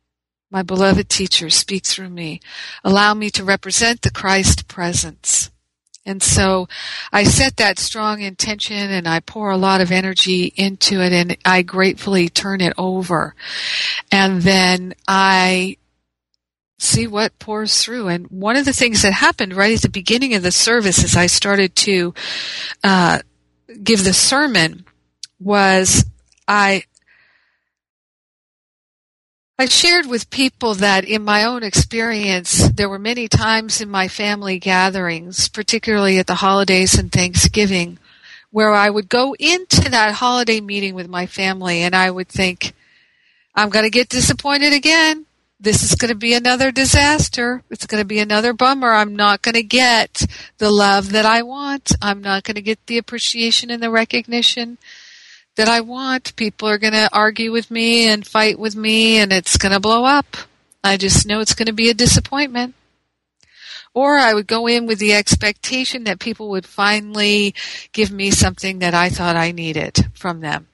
My 0.50 0.62
beloved 0.62 1.09
teacher, 1.09 1.50
speak 1.50 1.85
through 1.85 2.09
me. 2.09 2.40
Allow 2.83 3.14
me 3.14 3.28
to 3.30 3.44
represent 3.44 4.02
the 4.02 4.11
Christ 4.11 4.68
presence 4.68 5.50
and 6.07 6.23
so 6.23 6.69
I 7.12 7.25
set 7.25 7.57
that 7.57 7.79
strong 7.79 8.21
intention 8.21 8.90
and 8.90 9.09
I 9.09 9.21
pour 9.21 9.51
a 9.51 9.57
lot 9.57 9.81
of 9.81 9.90
energy 9.90 10.53
into 10.57 11.01
it 11.01 11.12
and 11.12 11.37
I 11.45 11.62
gratefully 11.62 12.29
turn 12.29 12.61
it 12.61 12.75
over. 12.77 13.35
And 14.12 14.43
then 14.43 14.95
I 15.09 15.79
see 16.79 17.07
what 17.07 17.38
pours 17.38 17.83
through. 17.83 18.09
And 18.09 18.27
one 18.27 18.57
of 18.57 18.67
the 18.67 18.73
things 18.73 19.03
that 19.03 19.14
happened 19.14 19.55
right 19.55 19.75
at 19.75 19.83
the 19.83 19.88
beginning 19.88 20.35
of 20.35 20.43
the 20.43 20.53
service 20.53 21.03
as 21.03 21.17
I 21.17 21.27
started 21.27 21.75
to 21.77 22.12
uh, 22.83 23.21
give 23.83 24.05
the 24.05 24.12
sermon 24.12 24.85
was 25.40 26.05
I 26.47 26.85
I 29.57 29.67
shared 29.67 30.07
with 30.07 30.31
people 30.31 30.75
that 30.75 31.05
in 31.05 31.23
my 31.23 31.45
own 31.45 31.62
experience, 31.62 32.69
there 32.71 32.88
were 32.88 32.99
many 32.99 33.29
times 33.29 33.81
in 33.81 33.88
my 33.88 34.09
family 34.09 34.59
gatherings, 34.59 35.49
particularly 35.49 36.19
at 36.19 36.27
the 36.27 36.35
holidays 36.35 36.99
and 36.99 37.12
Thanksgiving, 37.12 37.99
where 38.51 38.73
I 38.73 38.90
would 38.90 39.09
go 39.09 39.37
into 39.38 39.88
that 39.90 40.14
holiday 40.14 40.61
meeting 40.61 40.97
with 40.97 41.09
my 41.09 41.27
family 41.27 41.83
and 41.83 41.95
I 41.95 42.11
would 42.11 42.29
think, 42.29 42.75
I'm 43.55 43.69
going 43.69 43.85
to 43.85 43.90
get 43.90 44.09
disappointed 44.09 44.73
again. 44.73 45.25
This 45.61 45.85
is 45.85 45.95
going 45.95 46.09
to 46.09 46.17
be 46.17 46.35
another 46.35 46.73
disaster. 46.73 47.62
It's 47.71 47.87
going 47.87 48.03
to 48.03 48.07
be 48.07 48.19
another 48.19 48.55
bummer. 48.55 48.93
I'm 48.93 49.14
not 49.14 49.40
going 49.40 49.55
to 49.55 49.62
get 49.62 50.27
the 50.59 50.73
love 50.73 51.12
that 51.12 51.27
I 51.27 51.43
want. 51.43 51.93
I'm 52.03 52.21
not 52.21 52.43
going 52.43 52.57
to 52.57 52.61
get 52.61 52.85
the 52.88 52.99
appreciation 52.99 53.71
and 53.71 53.81
the 53.81 53.90
recognition 53.90 54.79
that 55.57 55.69
I 55.69 55.81
want. 55.81 56.37
People 56.37 56.69
are 56.69 56.79
going 56.79 56.93
to 56.93 57.09
argue 57.12 57.53
with 57.53 57.71
me 57.71 58.09
and 58.09 58.27
fight 58.27 58.59
with 58.59 58.75
me 58.77 59.19
and 59.19 59.33
it's 59.33 59.57
going 59.57 59.73
to 59.73 59.81
blow 59.81 60.05
up. 60.05 60.37
I 60.83 60.97
just 60.97 61.27
know 61.27 61.40
it's 61.40 61.55
going 61.55 61.67
to 61.67 61.73
be 61.73 61.88
a 61.88 61.95
disappointment. 61.95 62.75
Or 63.95 64.17
I 64.17 64.35
would 64.35 64.49
go 64.49 64.67
in 64.67 64.87
with 64.87 64.99
the 64.99 65.14
expectation 65.14 66.05
that 66.05 66.19
people 66.19 66.51
would 66.51 66.67
finally 66.67 67.55
give 67.93 68.11
me 68.11 68.31
something 68.33 68.81
that 68.81 68.93
I 68.93 69.09
thought 69.09 69.37
I 69.37 69.53
needed 69.53 70.11
from 70.14 70.40
them. 70.40 70.67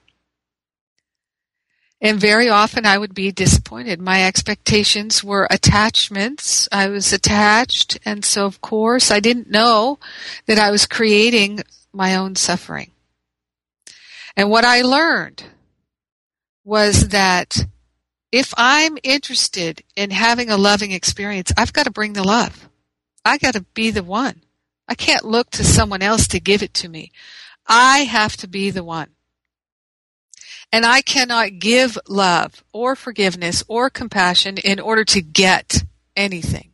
And 2.03 2.19
very 2.19 2.49
often 2.49 2.83
I 2.83 2.97
would 2.97 3.13
be 3.13 3.31
disappointed. 3.31 4.01
My 4.01 4.25
expectations 4.25 5.23
were 5.23 5.47
attachments. 5.51 6.67
I 6.71 6.87
was 6.87 7.13
attached. 7.13 7.99
And 8.03 8.25
so 8.25 8.47
of 8.47 8.59
course 8.59 9.11
I 9.11 9.19
didn't 9.19 9.51
know 9.51 9.99
that 10.47 10.57
I 10.57 10.71
was 10.71 10.87
creating 10.87 11.61
my 11.93 12.15
own 12.15 12.35
suffering. 12.35 12.89
And 14.35 14.49
what 14.49 14.65
I 14.65 14.81
learned 14.81 15.43
was 16.63 17.09
that 17.09 17.57
if 18.31 18.53
I'm 18.55 18.97
interested 19.03 19.83
in 19.95 20.11
having 20.11 20.49
a 20.49 20.57
loving 20.57 20.91
experience, 20.91 21.51
I've 21.57 21.73
got 21.73 21.83
to 21.83 21.91
bring 21.91 22.13
the 22.13 22.23
love. 22.23 22.69
I 23.25 23.37
got 23.37 23.55
to 23.55 23.65
be 23.73 23.91
the 23.91 24.03
one. 24.03 24.41
I 24.87 24.95
can't 24.95 25.25
look 25.25 25.49
to 25.51 25.63
someone 25.63 26.01
else 26.01 26.27
to 26.29 26.39
give 26.39 26.63
it 26.63 26.73
to 26.75 26.89
me. 26.89 27.11
I 27.67 27.99
have 27.99 28.37
to 28.37 28.47
be 28.47 28.71
the 28.71 28.83
one. 28.83 29.09
And 30.71 30.85
I 30.85 31.01
cannot 31.01 31.59
give 31.59 31.97
love 32.07 32.63
or 32.71 32.95
forgiveness 32.95 33.63
or 33.67 33.89
compassion 33.89 34.57
in 34.57 34.79
order 34.79 35.03
to 35.05 35.21
get 35.21 35.83
anything. 36.15 36.70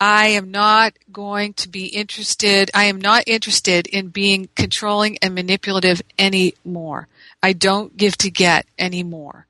I 0.00 0.28
am 0.28 0.50
not 0.50 0.94
going 1.12 1.52
to 1.54 1.68
be 1.68 1.86
interested. 1.86 2.70
I 2.72 2.84
am 2.84 2.98
not 2.98 3.24
interested 3.26 3.86
in 3.86 4.08
being 4.08 4.48
controlling 4.56 5.18
and 5.18 5.34
manipulative 5.34 6.00
anymore. 6.18 7.06
I 7.42 7.52
don't 7.52 7.96
give 7.96 8.16
to 8.18 8.30
get 8.30 8.66
anymore. 8.78 9.46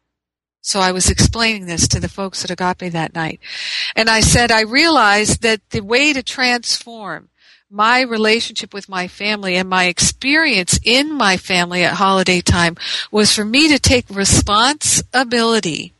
So 0.61 0.81
I 0.81 0.93
was 0.93 1.09
explaining 1.09 1.67
this 1.67 1.87
to 1.89 2.01
the 2.01 2.09
folks 2.09 2.45
at 2.45 2.51
Agape 2.51 2.93
that 2.93 3.15
night. 3.15 3.41
And 3.95 4.11
I 4.11 4.21
said, 4.21 4.51
I 4.51 4.63
realized 4.63 5.43
that 5.43 5.61
the 5.71 5.81
way 5.81 6.13
to 6.13 6.23
transform 6.23 7.29
my 7.71 8.01
relationship 8.01 8.75
with 8.75 8.89
my 8.89 9.07
family 9.07 9.55
and 9.55 9.69
my 9.69 9.85
experience 9.85 10.79
in 10.83 11.15
my 11.15 11.37
family 11.37 11.85
at 11.85 11.95
holiday 11.95 12.41
time 12.41 12.77
was 13.13 13.33
for 13.33 13.45
me 13.45 13.69
to 13.69 13.79
take 13.79 14.11
responsibility 14.11 15.95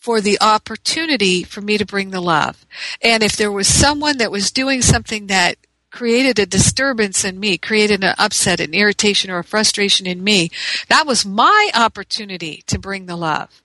for 0.00 0.20
the 0.20 0.38
opportunity 0.40 1.42
for 1.42 1.60
me 1.60 1.76
to 1.78 1.84
bring 1.84 2.10
the 2.10 2.20
love. 2.20 2.66
And 3.02 3.22
if 3.22 3.36
there 3.36 3.52
was 3.52 3.68
someone 3.68 4.18
that 4.18 4.32
was 4.32 4.50
doing 4.50 4.80
something 4.80 5.26
that 5.26 5.56
created 5.90 6.38
a 6.38 6.46
disturbance 6.46 7.24
in 7.24 7.38
me, 7.38 7.58
created 7.58 8.02
an 8.02 8.14
upset, 8.18 8.60
an 8.60 8.72
irritation, 8.72 9.30
or 9.30 9.38
a 9.38 9.44
frustration 9.44 10.06
in 10.06 10.24
me, 10.24 10.50
that 10.88 11.06
was 11.06 11.26
my 11.26 11.70
opportunity 11.74 12.62
to 12.66 12.78
bring 12.78 13.06
the 13.06 13.16
love. 13.16 13.62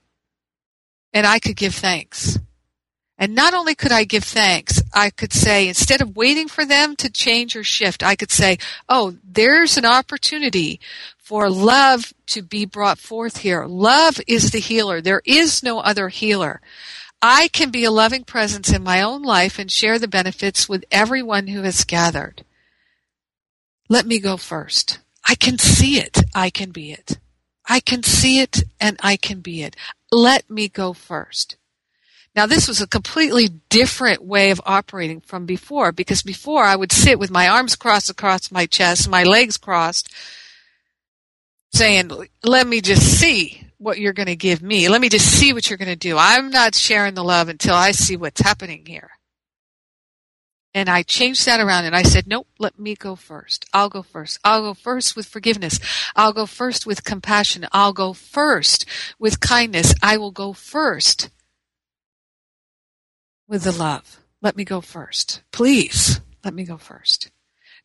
And 1.14 1.26
I 1.26 1.40
could 1.40 1.56
give 1.56 1.74
thanks. 1.74 2.38
And 3.18 3.34
not 3.34 3.54
only 3.54 3.76
could 3.76 3.94
I 3.94 4.04
give 4.04 4.26
thanks, 4.26 4.82
I 4.94 5.10
could 5.10 5.32
say, 5.32 5.70
instead 5.70 6.02
of 6.02 6.18
waiting 6.18 6.50
for 6.50 6.66
them 6.66 6.98
to 6.98 7.10
change 7.10 7.56
or 7.56 7.64
shift, 7.64 8.04
I 8.04 8.16
could 8.16 8.32
say, 8.32 8.58
oh, 8.90 9.16
there's 9.24 9.78
an 9.78 9.86
opportunity 9.86 10.82
for 11.26 11.50
love 11.50 12.14
to 12.28 12.44
be 12.44 12.66
brought 12.66 13.00
forth 13.00 13.38
here. 13.38 13.66
Love 13.66 14.22
is 14.28 14.52
the 14.52 14.60
healer. 14.60 15.02
There 15.02 15.24
is 15.26 15.64
no 15.64 15.80
other 15.80 16.10
healer. 16.10 16.62
I 17.20 17.48
can 17.48 17.72
be 17.72 17.84
a 17.84 17.90
loving 17.90 18.24
presence 18.24 18.72
in 18.72 18.84
my 18.84 19.02
own 19.02 19.24
life 19.24 19.58
and 19.58 19.72
share 19.72 19.98
the 19.98 20.08
benefits 20.08 20.70
with 20.70 20.86
everyone 20.92 21.48
who 21.48 21.64
has 21.64 21.84
gathered. 21.84 22.46
Let 23.90 24.06
me 24.06 24.20
go 24.20 24.38
first. 24.38 25.00
I 25.28 25.34
can 25.34 25.58
see 25.58 25.98
it. 25.98 26.20
I 26.36 26.52
can 26.52 26.70
be 26.70 26.92
it. 26.92 27.18
I 27.68 27.80
can 27.80 28.04
see 28.04 28.40
it 28.40 28.62
and 28.80 28.96
I 29.02 29.18
can 29.18 29.40
be 29.40 29.64
it. 29.64 29.76
Let 30.12 30.48
me 30.48 30.70
go 30.70 30.94
first. 30.94 31.58
Now 32.36 32.46
this 32.46 32.68
was 32.68 32.82
a 32.82 32.88
completely 32.88 33.48
different 33.70 34.24
way 34.24 34.52
of 34.52 34.62
operating 34.64 35.22
from 35.22 35.48
before 35.48 35.92
because 35.92 36.22
before 36.22 36.66
I 36.66 36.76
would 36.76 36.92
sit 36.92 37.18
with 37.18 37.32
my 37.32 37.48
arms 37.48 37.76
crossed 37.76 38.12
across 38.12 38.52
my 38.52 38.68
chest, 38.68 39.10
my 39.10 39.24
legs 39.24 39.58
crossed, 39.58 40.14
saying, 41.76 42.12
let 42.44 42.66
me 42.66 42.82
just 42.82 43.20
see 43.20 43.62
what 43.78 44.00
you're 44.00 44.14
going 44.14 44.28
to 44.28 44.36
give 44.36 44.62
me. 44.62 44.90
Let 44.90 45.02
me 45.02 45.10
just 45.10 45.28
see 45.28 45.54
what 45.54 45.70
you're 45.70 45.78
going 45.78 45.90
to 45.90 45.96
do. 45.96 46.18
I'm 46.18 46.50
not 46.50 46.76
sharing 46.76 47.14
the 47.14 47.24
love 47.24 47.50
until 47.50 47.76
I 47.76 47.92
see 47.92 48.16
what's 48.16 48.42
happening 48.42 48.86
here. 48.86 49.12
And 50.74 50.90
I 50.90 51.04
changed 51.04 51.46
that 51.46 51.62
around 51.62 51.86
and 51.86 51.96
I 51.96 52.04
said, 52.04 52.28
nope, 52.28 52.48
let 52.60 52.78
me 52.78 52.96
go 52.96 53.16
first. 53.16 53.66
I'll 53.74 53.88
go 53.88 54.02
first. 54.02 54.40
I'll 54.44 54.62
go 54.62 54.74
first 54.74 55.16
with 55.16 55.26
forgiveness. 55.26 55.80
I'll 56.16 56.34
go 56.34 56.46
first 56.46 56.86
with 56.86 57.06
compassion. 57.06 57.66
I'll 57.72 57.94
go 57.94 58.12
first 58.12 58.86
with 59.18 59.40
kindness. 59.40 59.94
I 60.04 60.18
will 60.18 60.32
go 60.32 60.52
first 60.52 61.30
with 63.48 63.64
the 63.64 63.72
love. 63.72 64.20
Let 64.42 64.58
me 64.58 64.66
go 64.66 64.82
first. 64.82 65.44
Please, 65.52 66.20
let 66.44 66.54
me 66.54 66.66
go 66.66 66.78
first. 66.78 67.32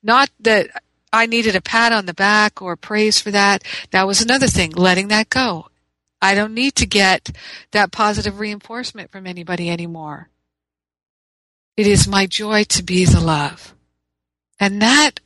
Not 0.03 0.31
that 0.41 0.83
I 1.13 1.27
needed 1.27 1.57
a 1.57 1.61
pat 1.61 1.93
on 1.93 2.07
the 2.07 2.15
back 2.15 2.63
or 2.63 2.77
praise 2.77 3.21
for 3.21 3.31
that. 3.31 3.65
That 3.91 4.07
was 4.07 4.21
another 4.21 4.47
thing, 4.47 4.71
letting 4.73 5.09
that 5.09 5.29
go. 5.31 5.69
I 6.23 6.35
don't 6.35 6.55
need 6.55 6.75
to 6.77 6.87
get 6.87 7.31
that 7.73 7.93
positive 7.93 8.39
reinforcement 8.39 9.11
from 9.11 9.27
anybody 9.27 9.71
anymore. 9.71 10.29
It 11.77 11.87
is 11.87 12.07
my 12.07 12.27
joy 12.27 12.65
to 12.65 12.83
be 12.83 13.05
the 13.05 13.21
love. 13.21 13.75
And 14.59 14.83
that 14.83 15.21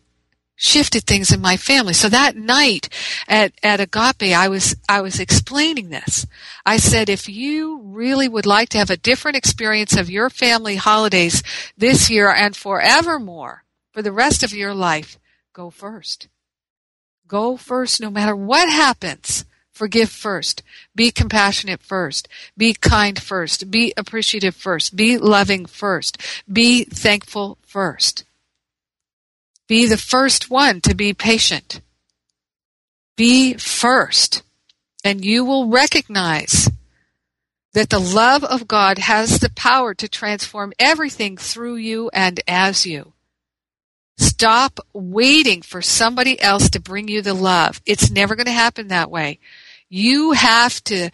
shifted 0.56 1.02
things 1.02 1.32
in 1.32 1.40
my 1.40 1.56
family. 1.56 1.92
So 1.94 2.08
that 2.08 2.36
night 2.36 2.88
at, 3.26 3.52
at 3.62 3.80
Agape, 3.80 4.32
I 4.32 4.48
was, 4.48 4.76
I 4.88 5.00
was 5.00 5.18
explaining 5.18 5.90
this. 5.90 6.26
I 6.64 6.76
said, 6.76 7.08
if 7.08 7.28
you 7.28 7.80
really 7.82 8.28
would 8.28 8.46
like 8.46 8.68
to 8.70 8.78
have 8.78 8.90
a 8.90 8.96
different 8.96 9.36
experience 9.36 9.96
of 9.96 10.08
your 10.08 10.30
family 10.30 10.76
holidays 10.76 11.42
this 11.76 12.08
year 12.08 12.30
and 12.30 12.56
forevermore 12.56 13.64
for 13.92 14.00
the 14.00 14.12
rest 14.12 14.44
of 14.44 14.52
your 14.52 14.74
life, 14.74 15.18
go 15.54 15.70
first. 15.70 16.28
Go 17.26 17.56
first 17.56 18.00
no 18.00 18.10
matter 18.10 18.36
what 18.36 18.68
happens. 18.68 19.46
Forgive 19.72 20.10
first. 20.10 20.62
Be 20.94 21.10
compassionate 21.10 21.82
first. 21.82 22.28
Be 22.56 22.74
kind 22.74 23.20
first. 23.20 23.70
Be 23.70 23.94
appreciative 23.96 24.54
first. 24.54 24.94
Be 24.94 25.16
loving 25.16 25.64
first. 25.64 26.20
Be 26.52 26.84
thankful 26.84 27.58
first. 27.66 28.24
Be 29.66 29.86
the 29.86 29.96
first 29.96 30.50
one 30.50 30.80
to 30.82 30.94
be 30.94 31.14
patient. 31.14 31.80
Be 33.16 33.54
first. 33.54 34.42
And 35.02 35.24
you 35.24 35.44
will 35.44 35.68
recognize 35.68 36.68
that 37.72 37.90
the 37.90 37.98
love 37.98 38.44
of 38.44 38.68
God 38.68 38.98
has 38.98 39.40
the 39.40 39.50
power 39.50 39.94
to 39.94 40.08
transform 40.08 40.72
everything 40.78 41.36
through 41.36 41.76
you 41.76 42.10
and 42.12 42.40
as 42.46 42.86
you. 42.86 43.13
Stop 44.16 44.78
waiting 44.92 45.62
for 45.62 45.82
somebody 45.82 46.40
else 46.40 46.70
to 46.70 46.80
bring 46.80 47.08
you 47.08 47.22
the 47.22 47.34
love. 47.34 47.80
It's 47.84 48.10
never 48.10 48.36
going 48.36 48.46
to 48.46 48.52
happen 48.52 48.88
that 48.88 49.10
way. 49.10 49.38
You 49.88 50.32
have 50.32 50.82
to 50.84 51.10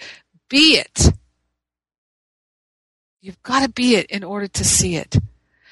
be 0.49 0.79
it. 0.79 1.13
You've 3.23 3.43
got 3.43 3.63
to 3.63 3.69
be 3.69 3.97
it 3.97 4.07
in 4.07 4.25
order 4.25 4.49
to 4.49 4.65
see 4.65 4.97
it. 4.97 5.17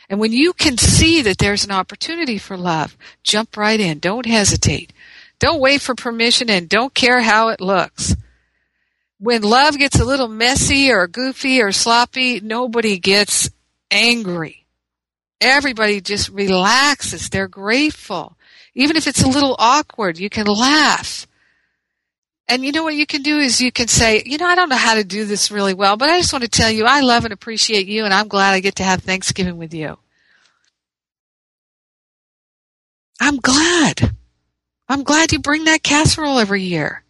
And 0.08 0.20
when 0.20 0.32
you 0.32 0.52
can 0.52 0.78
see 0.78 1.22
that 1.22 1.38
there's 1.38 1.64
an 1.64 1.70
opportunity 1.70 2.38
for 2.38 2.56
love, 2.56 2.96
jump 3.22 3.56
right 3.56 3.78
in. 3.78 3.98
Don't 3.98 4.26
hesitate. 4.26 4.92
Don't 5.38 5.60
wait 5.60 5.80
for 5.80 5.94
permission 5.94 6.50
and 6.50 6.68
don't 6.68 6.94
care 6.94 7.20
how 7.20 7.48
it 7.48 7.60
looks. 7.60 8.16
When 9.18 9.42
love 9.42 9.76
gets 9.76 9.98
a 9.98 10.04
little 10.04 10.28
messy 10.28 10.90
or 10.90 11.06
goofy 11.08 11.60
or 11.60 11.72
sloppy, 11.72 12.40
nobody 12.40 12.98
gets 12.98 13.50
angry. 13.90 14.64
Everybody 15.40 16.00
just 16.00 16.30
relaxes. 16.30 17.28
They're 17.28 17.48
grateful. 17.48 18.36
Even 18.74 18.96
if 18.96 19.06
it's 19.06 19.22
a 19.22 19.28
little 19.28 19.56
awkward, 19.58 20.18
you 20.18 20.28
can 20.28 20.46
laugh. 20.46 21.26
And 22.48 22.64
you 22.64 22.72
know 22.72 22.82
what 22.82 22.94
you 22.94 23.06
can 23.06 23.22
do 23.22 23.38
is 23.38 23.60
you 23.60 23.70
can 23.70 23.88
say, 23.88 24.22
you 24.24 24.38
know, 24.38 24.46
I 24.46 24.54
don't 24.54 24.70
know 24.70 24.76
how 24.76 24.94
to 24.94 25.04
do 25.04 25.26
this 25.26 25.50
really 25.50 25.74
well, 25.74 25.96
but 25.96 26.08
I 26.08 26.18
just 26.18 26.32
want 26.32 26.44
to 26.44 26.50
tell 26.50 26.70
you 26.70 26.86
I 26.86 27.00
love 27.00 27.24
and 27.24 27.32
appreciate 27.32 27.86
you 27.86 28.04
and 28.04 28.14
I'm 28.14 28.28
glad 28.28 28.54
I 28.54 28.60
get 28.60 28.76
to 28.76 28.84
have 28.84 29.02
Thanksgiving 29.02 29.58
with 29.58 29.74
you. 29.74 29.98
I'm 33.20 33.36
glad. 33.36 34.14
I'm 34.88 35.02
glad 35.02 35.32
you 35.32 35.40
bring 35.40 35.64
that 35.64 35.82
casserole 35.82 36.38
every 36.38 36.62
year. 36.62 37.02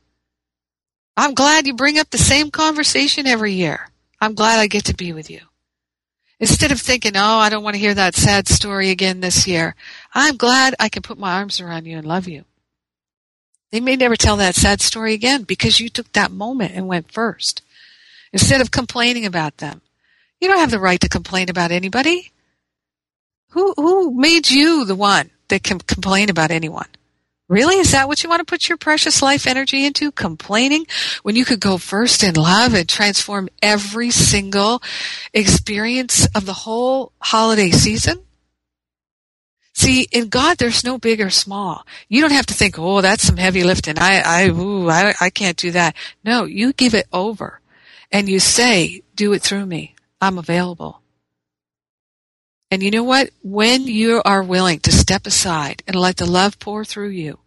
I'm 1.16 1.34
glad 1.34 1.66
you 1.66 1.74
bring 1.74 1.98
up 1.98 2.10
the 2.10 2.18
same 2.18 2.50
conversation 2.50 3.26
every 3.26 3.52
year. 3.52 3.88
I'm 4.20 4.34
glad 4.34 4.58
I 4.58 4.66
get 4.66 4.86
to 4.86 4.94
be 4.94 5.12
with 5.12 5.30
you. 5.30 5.40
Instead 6.40 6.70
of 6.70 6.80
thinking, 6.80 7.16
oh, 7.16 7.38
I 7.38 7.48
don't 7.48 7.64
want 7.64 7.74
to 7.74 7.80
hear 7.80 7.94
that 7.94 8.14
sad 8.14 8.46
story 8.46 8.90
again 8.90 9.20
this 9.20 9.46
year, 9.46 9.74
I'm 10.14 10.36
glad 10.36 10.74
I 10.78 10.88
can 10.88 11.02
put 11.02 11.18
my 11.18 11.34
arms 11.34 11.60
around 11.60 11.86
you 11.86 11.98
and 11.98 12.06
love 12.06 12.28
you. 12.28 12.44
They 13.72 13.80
may 13.80 13.96
never 13.96 14.16
tell 14.16 14.36
that 14.36 14.54
sad 14.54 14.80
story 14.80 15.14
again 15.14 15.42
because 15.42 15.80
you 15.80 15.88
took 15.88 16.12
that 16.12 16.30
moment 16.30 16.74
and 16.74 16.86
went 16.86 17.12
first. 17.12 17.62
Instead 18.32 18.60
of 18.60 18.70
complaining 18.70 19.26
about 19.26 19.58
them. 19.58 19.80
You 20.40 20.48
don't 20.48 20.58
have 20.58 20.70
the 20.70 20.78
right 20.78 21.00
to 21.00 21.08
complain 21.08 21.50
about 21.50 21.72
anybody. 21.72 22.30
Who, 23.50 23.74
who 23.76 24.14
made 24.14 24.50
you 24.50 24.84
the 24.84 24.94
one 24.94 25.30
that 25.48 25.62
can 25.62 25.78
complain 25.80 26.30
about 26.30 26.50
anyone? 26.50 26.88
Really? 27.48 27.76
Is 27.76 27.92
that 27.92 28.08
what 28.08 28.22
you 28.22 28.28
want 28.28 28.40
to 28.40 28.44
put 28.44 28.68
your 28.68 28.76
precious 28.76 29.22
life 29.22 29.46
energy 29.46 29.86
into? 29.86 30.12
Complaining 30.12 30.86
when 31.22 31.34
you 31.34 31.46
could 31.46 31.60
go 31.60 31.78
first 31.78 32.22
in 32.22 32.34
love 32.34 32.74
and 32.74 32.86
transform 32.86 33.48
every 33.62 34.10
single 34.10 34.82
experience 35.32 36.26
of 36.34 36.44
the 36.44 36.52
whole 36.52 37.12
holiday 37.20 37.70
season? 37.70 38.20
See, 39.72 40.08
in 40.10 40.28
God, 40.28 40.58
there's 40.58 40.84
no 40.84 40.98
big 40.98 41.20
or 41.20 41.30
small. 41.30 41.86
You 42.08 42.20
don't 42.20 42.32
have 42.32 42.46
to 42.46 42.54
think, 42.54 42.78
oh, 42.78 43.00
that's 43.00 43.22
some 43.22 43.36
heavy 43.36 43.62
lifting. 43.62 43.94
I, 43.96 44.20
I, 44.20 44.48
ooh, 44.48 44.90
I, 44.90 45.14
I 45.20 45.30
can't 45.30 45.56
do 45.56 45.70
that. 45.70 45.94
No, 46.24 46.44
you 46.44 46.72
give 46.72 46.94
it 46.94 47.06
over 47.12 47.60
and 48.10 48.28
you 48.28 48.40
say, 48.40 49.02
do 49.14 49.32
it 49.32 49.40
through 49.40 49.66
me. 49.66 49.94
I'm 50.20 50.36
available. 50.36 51.00
And 52.70 52.82
you 52.82 52.90
know 52.90 53.04
what? 53.04 53.30
When 53.42 53.86
you 53.86 54.20
are 54.24 54.42
willing 54.42 54.80
to 54.80 54.92
step 54.92 55.26
aside 55.26 55.82
and 55.86 55.96
let 55.96 56.18
the 56.18 56.26
love 56.26 56.58
pour 56.58 56.84
through 56.84 57.10
you, 57.10 57.38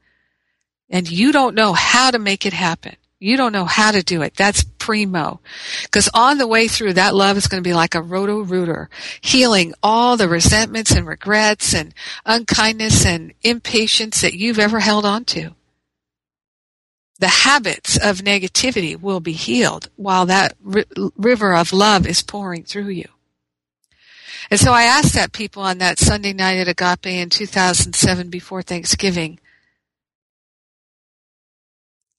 and 0.89 1.09
you 1.09 1.31
don't 1.31 1.55
know 1.55 1.73
how 1.73 2.11
to 2.11 2.19
make 2.19 2.45
it 2.45 2.53
happen, 2.53 2.95
you 3.19 3.37
don't 3.37 3.53
know 3.53 3.65
how 3.65 3.91
to 3.91 4.01
do 4.01 4.23
it. 4.23 4.35
That's 4.35 4.63
primo. 4.79 5.41
Because 5.83 6.09
on 6.11 6.39
the 6.39 6.47
way 6.47 6.67
through, 6.67 6.93
that 6.93 7.13
love 7.13 7.37
is 7.37 7.47
going 7.47 7.63
to 7.63 7.67
be 7.67 7.73
like 7.73 7.93
a 7.93 8.01
roto-rooter, 8.01 8.89
healing 9.21 9.75
all 9.83 10.17
the 10.17 10.27
resentments 10.27 10.91
and 10.91 11.05
regrets 11.05 11.75
and 11.75 11.93
unkindness 12.25 13.05
and 13.05 13.33
impatience 13.43 14.21
that 14.21 14.33
you've 14.33 14.57
ever 14.57 14.79
held 14.79 15.05
on 15.05 15.23
to. 15.25 15.51
The 17.19 17.27
habits 17.27 17.95
of 17.95 18.21
negativity 18.21 18.99
will 18.99 19.19
be 19.19 19.33
healed 19.33 19.89
while 19.95 20.25
that 20.25 20.57
ri- 20.59 20.85
river 21.15 21.53
of 21.53 21.71
love 21.71 22.07
is 22.07 22.23
pouring 22.23 22.63
through 22.63 22.89
you. 22.89 23.07
And 24.49 24.59
so 24.59 24.71
I 24.71 24.83
asked 24.83 25.13
that 25.13 25.33
people 25.33 25.63
on 25.63 25.77
that 25.77 25.99
Sunday 25.99 26.33
night 26.33 26.57
at 26.57 26.67
Agape 26.67 27.05
in 27.05 27.29
2007 27.29 28.29
before 28.29 28.61
Thanksgiving, 28.61 29.39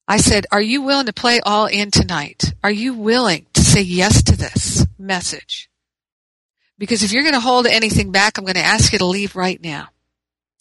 I 0.07 0.17
said, 0.17 0.45
Are 0.51 0.61
you 0.61 0.81
willing 0.81 1.05
to 1.07 1.13
play 1.13 1.39
all 1.39 1.65
in 1.65 1.91
tonight? 1.91 2.53
Are 2.63 2.71
you 2.71 2.93
willing 2.93 3.47
to 3.53 3.61
say 3.61 3.81
yes 3.81 4.23
to 4.23 4.37
this 4.37 4.85
message? 4.97 5.69
Because 6.77 7.03
if 7.03 7.11
you're 7.11 7.23
going 7.23 7.33
to 7.33 7.39
hold 7.39 7.67
anything 7.67 8.11
back, 8.11 8.37
I'm 8.37 8.45
going 8.45 8.55
to 8.55 8.61
ask 8.61 8.91
you 8.91 8.99
to 8.99 9.05
leave 9.05 9.35
right 9.35 9.61
now. 9.61 9.89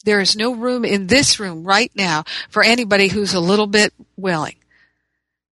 There 0.04 0.20
is 0.20 0.36
no 0.36 0.54
room 0.54 0.84
in 0.84 1.06
this 1.06 1.38
room 1.38 1.64
right 1.64 1.90
now 1.94 2.24
for 2.50 2.62
anybody 2.62 3.08
who's 3.08 3.34
a 3.34 3.40
little 3.40 3.66
bit 3.66 3.92
willing. 4.16 4.56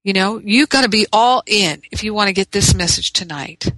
You 0.02 0.12
know, 0.12 0.38
you've 0.38 0.68
got 0.68 0.82
to 0.82 0.88
be 0.88 1.06
all 1.12 1.42
in 1.46 1.82
if 1.92 2.02
you 2.02 2.14
want 2.14 2.28
to 2.28 2.32
get 2.32 2.52
this 2.52 2.74
message 2.74 3.12
tonight. 3.12 3.72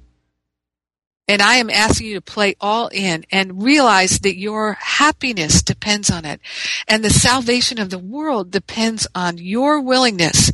And 1.29 1.41
I 1.41 1.57
am 1.57 1.71
asking 1.71 2.09
you 2.09 2.15
to 2.15 2.21
play 2.21 2.57
all 2.61 2.89
in 2.89 3.25
and 3.31 3.63
realize 3.63 4.19
that 4.21 4.37
your 4.37 4.75
happiness 4.75 5.63
depends 5.63 6.11
on 6.11 6.25
it. 6.25 6.41
And 6.89 7.05
the 7.05 7.11
salvation 7.11 7.79
of 7.79 7.91
the 7.91 7.99
world 7.99 8.51
depends 8.51 9.07
on 9.15 9.39
your 9.39 9.81
willingness 9.81 10.51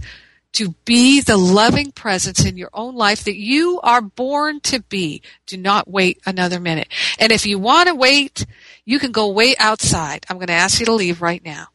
to 0.52 0.74
be 0.84 1.20
the 1.20 1.36
loving 1.36 1.92
presence 1.92 2.44
in 2.44 2.56
your 2.56 2.70
own 2.72 2.94
life 2.94 3.24
that 3.24 3.36
you 3.36 3.80
are 3.82 4.00
born 4.00 4.60
to 4.60 4.82
be. 4.82 5.22
Do 5.46 5.56
not 5.56 5.88
wait 5.88 6.20
another 6.26 6.60
minute. 6.60 6.88
And 7.18 7.32
if 7.32 7.46
you 7.46 7.58
want 7.58 7.88
to 7.88 7.94
wait, 7.94 8.44
you 8.84 8.98
can 8.98 9.12
go 9.12 9.28
wait 9.28 9.56
outside. 9.58 10.26
I'm 10.28 10.36
going 10.36 10.48
to 10.48 10.54
ask 10.54 10.80
you 10.80 10.86
to 10.86 10.94
leave 10.94 11.22
right 11.22 11.44
now. 11.44 11.68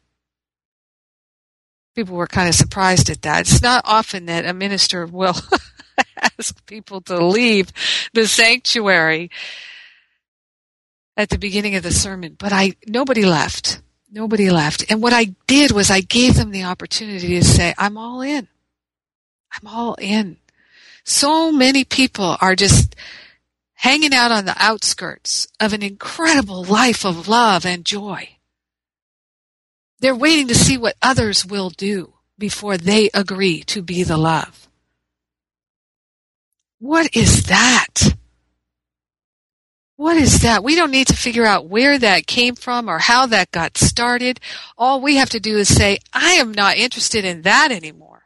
People 1.96 2.16
were 2.16 2.28
kind 2.28 2.50
of 2.50 2.56
surprised 2.56 3.10
at 3.10 3.22
that. 3.22 3.42
It's 3.42 3.62
not 3.62 3.84
often 3.86 4.26
that 4.26 4.46
a 4.46 4.54
minister 4.54 5.06
will 5.06 5.36
ask 6.40 6.66
people 6.66 7.02
to 7.02 7.26
leave 7.26 7.72
the 8.14 8.28
sanctuary 8.28 9.30
at 11.16 11.30
the 11.30 11.38
beginning 11.38 11.76
of 11.76 11.84
the 11.84 11.92
sermon, 11.92 12.36
but 12.38 12.52
I, 12.52 12.74
nobody 12.88 13.26
left. 13.26 13.82
Nobody 14.12 14.50
left. 14.50 14.92
And 14.92 15.02
what 15.02 15.14
I 15.14 15.36
did 15.48 15.72
was 15.72 15.90
I 15.90 16.02
gave 16.02 16.36
them 16.36 16.52
the 16.52 16.64
opportunity 16.64 17.40
to 17.40 17.44
say, 17.44 17.74
I'm 17.78 17.98
all 17.98 18.22
in. 18.22 18.48
I'm 19.52 19.68
all 19.68 19.96
in. 19.96 20.38
So 21.04 21.52
many 21.52 21.84
people 21.84 22.38
are 22.40 22.56
just 22.56 22.96
hanging 23.74 24.14
out 24.14 24.32
on 24.32 24.46
the 24.46 24.56
outskirts 24.58 25.48
of 25.60 25.74
an 25.74 25.84
incredible 25.84 26.64
life 26.64 27.06
of 27.06 27.28
love 27.28 27.66
and 27.66 27.84
joy. 27.84 28.38
They're 30.00 30.16
waiting 30.16 30.48
to 30.50 30.56
see 30.56 30.78
what 30.78 30.96
others 31.02 31.46
will 31.46 31.70
do 31.70 32.14
before 32.38 32.78
they 32.78 33.10
agree 33.14 33.64
to 33.64 33.82
be 33.82 34.04
the 34.04 34.18
love. 34.18 34.63
What 36.84 37.16
is 37.16 37.46
that? 37.46 38.14
What 39.96 40.18
is 40.18 40.42
that? 40.42 40.66
We 40.66 40.76
don't 40.76 40.92
need 40.92 41.08
to 41.08 41.16
figure 41.16 41.46
out 41.46 41.70
where 41.70 41.98
that 41.98 42.28
came 42.28 42.56
from 42.56 42.90
or 42.90 43.00
how 43.00 43.26
that 43.28 43.52
got 43.52 43.78
started. 43.78 44.42
All 44.78 45.00
we 45.00 45.16
have 45.16 45.30
to 45.30 45.40
do 45.40 45.58
is 45.58 45.74
say, 45.74 46.00
I 46.12 46.32
am 46.32 46.52
not 46.52 46.76
interested 46.76 47.24
in 47.24 47.44
that 47.44 47.72
anymore. 47.72 48.24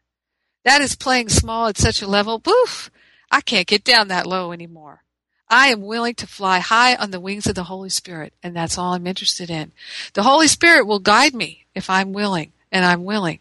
That 0.66 0.82
is 0.82 0.96
playing 0.96 1.30
small 1.30 1.68
at 1.68 1.78
such 1.78 2.02
a 2.02 2.08
level, 2.08 2.40
poof, 2.40 2.90
I 3.30 3.42
can't 3.42 3.68
get 3.68 3.84
down 3.84 4.08
that 4.08 4.26
low 4.26 4.52
anymore. 4.52 5.04
I 5.48 5.68
am 5.68 5.84
willing 5.84 6.16
to 6.16 6.26
fly 6.26 6.58
high 6.58 6.96
on 6.96 7.12
the 7.12 7.20
wings 7.20 7.46
of 7.46 7.54
the 7.54 7.66
Holy 7.66 7.90
Spirit, 7.90 8.34
and 8.42 8.56
that's 8.56 8.76
all 8.76 8.96
I'm 8.96 9.06
interested 9.06 9.52
in. 9.52 9.72
The 10.16 10.24
Holy 10.24 10.48
Spirit 10.48 10.88
will 10.88 10.98
guide 10.98 11.36
me 11.36 11.68
if 11.76 11.92
I'm 11.92 12.12
willing, 12.12 12.54
and 12.72 12.84
I'm 12.84 13.06
willing. 13.06 13.38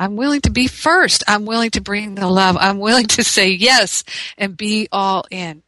I'm 0.00 0.16
willing 0.16 0.40
to 0.40 0.50
be 0.50 0.66
first. 0.66 1.22
I'm 1.28 1.44
willing 1.44 1.68
to 1.72 1.82
bring 1.82 2.14
the 2.14 2.26
love. 2.26 2.56
I'm 2.58 2.78
willing 2.78 3.06
to 3.08 3.22
say 3.22 3.50
yes 3.50 4.02
and 4.38 4.56
be 4.56 4.88
all 4.90 5.26
in. 5.30 5.62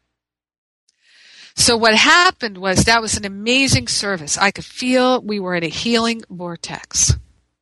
So 1.55 1.77
what 1.77 1.95
happened 1.95 2.57
was 2.57 2.85
that 2.85 3.03
was 3.03 3.19
an 3.19 3.27
amazing 3.27 3.89
service. 3.89 4.39
I 4.39 4.51
could 4.51 4.65
feel 4.65 5.21
we 5.21 5.39
were 5.39 5.55
in 5.55 5.65
a 5.65 5.69
healing 5.69 6.23
vortex. 6.31 7.15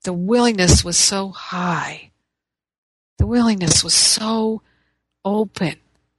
The 0.04 0.12
willingness 0.12 0.84
was 0.84 0.96
so 0.96 1.30
high. 1.30 2.12
The 3.18 3.26
willingness 3.26 3.82
was 3.82 3.92
so 3.92 4.62
open. 5.24 5.74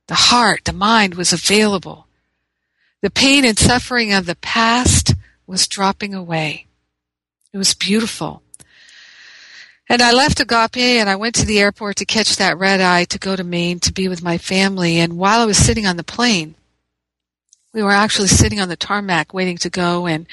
The 0.08 0.16
heart, 0.16 0.66
the 0.66 0.74
mind 0.74 1.16
was 1.16 1.32
available. 1.32 2.08
The 3.02 3.10
pain 3.10 3.46
and 3.46 3.58
suffering 3.58 4.12
of 4.12 4.26
the 4.26 4.36
past 4.36 5.16
was 5.48 5.66
dropping 5.66 6.14
away. 6.14 6.68
It 7.54 7.58
was 7.58 7.74
beautiful. 7.74 8.44
And 9.92 10.02
I 10.02 10.14
left 10.14 10.40
Agape 10.40 10.78
and 10.78 11.10
I 11.10 11.18
went 11.18 11.36
to 11.36 11.46
the 11.46 11.60
airport 11.60 11.98
to 11.98 12.06
catch 12.06 12.38
that 12.38 12.58
red 12.58 12.80
eye 12.80 13.04
to 13.04 13.20
go 13.20 13.36
to 13.36 13.44
Maine 13.44 13.82
to 13.82 13.92
be 13.92 14.08
with 14.08 14.24
my 14.24 14.38
family. 14.38 15.00
And 15.00 15.18
while 15.18 15.42
I 15.42 15.46
was 15.46 15.58
sitting 15.58 15.86
on 15.86 15.98
the 15.98 16.04
plane, 16.06 16.56
we 17.74 17.84
were 17.84 17.92
actually 17.92 18.30
sitting 18.30 18.62
on 18.62 18.70
the 18.70 18.78
tarmac 18.78 19.34
waiting 19.34 19.58
to 19.58 19.70
go 19.70 20.08
and 20.08 20.28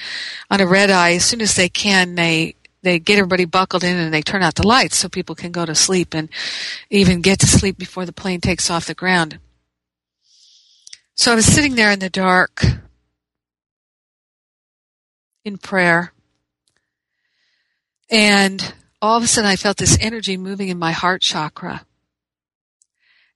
on 0.48 0.61
a 0.61 0.66
red 0.68 0.90
eye, 0.90 1.14
as 1.14 1.24
soon 1.24 1.40
as 1.40 1.56
they 1.56 1.68
can, 1.68 2.14
they 2.14 2.54
they 2.82 3.00
get 3.00 3.18
everybody 3.18 3.46
buckled 3.46 3.82
in 3.82 3.96
and 3.96 4.14
they 4.14 4.22
turn 4.22 4.44
out 4.44 4.54
the 4.54 4.64
lights 4.64 4.96
so 4.96 5.09
people 5.09 5.34
can 5.34 5.50
go 5.50 5.66
to 5.66 5.74
sleep 5.74 6.14
and 6.14 6.28
even 6.88 7.20
get 7.20 7.40
to 7.40 7.48
sleep 7.48 7.76
before 7.76 8.06
the 8.06 8.12
plane 8.12 8.40
takes 8.40 8.70
off 8.70 8.86
the 8.86 8.94
ground. 8.94 9.40
So 11.16 11.32
I 11.32 11.34
was 11.34 11.46
sitting 11.46 11.74
there 11.74 11.90
in 11.90 11.98
the 11.98 12.09
dark 12.09 12.62
in 15.44 15.59
prayer. 15.59 16.12
And 18.09 18.72
all 19.01 19.16
of 19.16 19.24
a 19.24 19.26
sudden 19.26 19.49
I 19.49 19.57
felt 19.57 19.76
this 19.76 19.99
energy 20.01 20.36
moving 20.36 20.68
in 20.68 20.78
my 20.78 20.92
heart 20.92 21.22
chakra. 21.22 21.84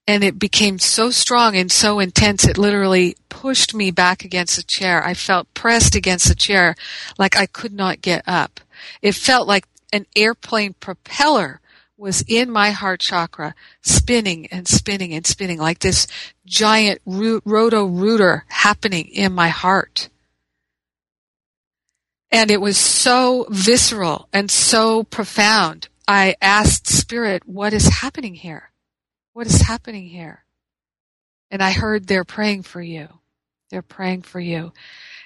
And 0.06 0.24
it 0.24 0.38
became 0.38 0.80
so 0.80 1.10
strong 1.10 1.56
and 1.56 1.70
so 1.70 2.00
intense 2.00 2.44
it 2.44 2.58
literally 2.58 3.16
pushed 3.28 3.72
me 3.72 3.92
back 3.92 4.24
against 4.24 4.56
the 4.56 4.64
chair. 4.64 5.04
I 5.04 5.14
felt 5.14 5.52
pressed 5.54 5.94
against 5.94 6.26
the 6.26 6.34
chair 6.34 6.74
like 7.18 7.36
I 7.36 7.46
could 7.46 7.72
not 7.72 8.02
get 8.02 8.24
up. 8.26 8.60
It 9.00 9.14
felt 9.14 9.46
like 9.46 9.66
an 9.92 10.06
airplane 10.16 10.74
propeller 10.80 11.60
was 11.96 12.24
in 12.26 12.50
my 12.50 12.72
heart 12.72 12.98
chakra, 12.98 13.54
spinning 13.80 14.46
and 14.46 14.66
spinning 14.66 15.14
and 15.14 15.24
spinning 15.24 15.58
like 15.58 15.78
this 15.78 16.08
giant 16.44 17.00
roto 17.06 17.84
rooter 17.84 18.44
happening 18.48 19.06
in 19.06 19.32
my 19.32 19.48
heart. 19.48 20.08
And 22.32 22.50
it 22.50 22.60
was 22.60 22.78
so 22.78 23.46
visceral 23.50 24.28
and 24.32 24.50
so 24.50 25.04
profound. 25.04 25.88
I 26.08 26.34
asked 26.40 26.88
Spirit, 26.88 27.46
what 27.46 27.74
is 27.74 27.86
happening 27.86 28.34
here? 28.34 28.72
What 29.34 29.46
is 29.46 29.60
happening 29.60 30.08
here? 30.08 30.44
And 31.50 31.62
I 31.62 31.72
heard 31.72 32.06
they're 32.06 32.24
praying 32.24 32.62
for 32.62 32.80
you. 32.80 33.08
They're 33.70 33.82
praying 33.82 34.22
for 34.22 34.40
you. 34.40 34.72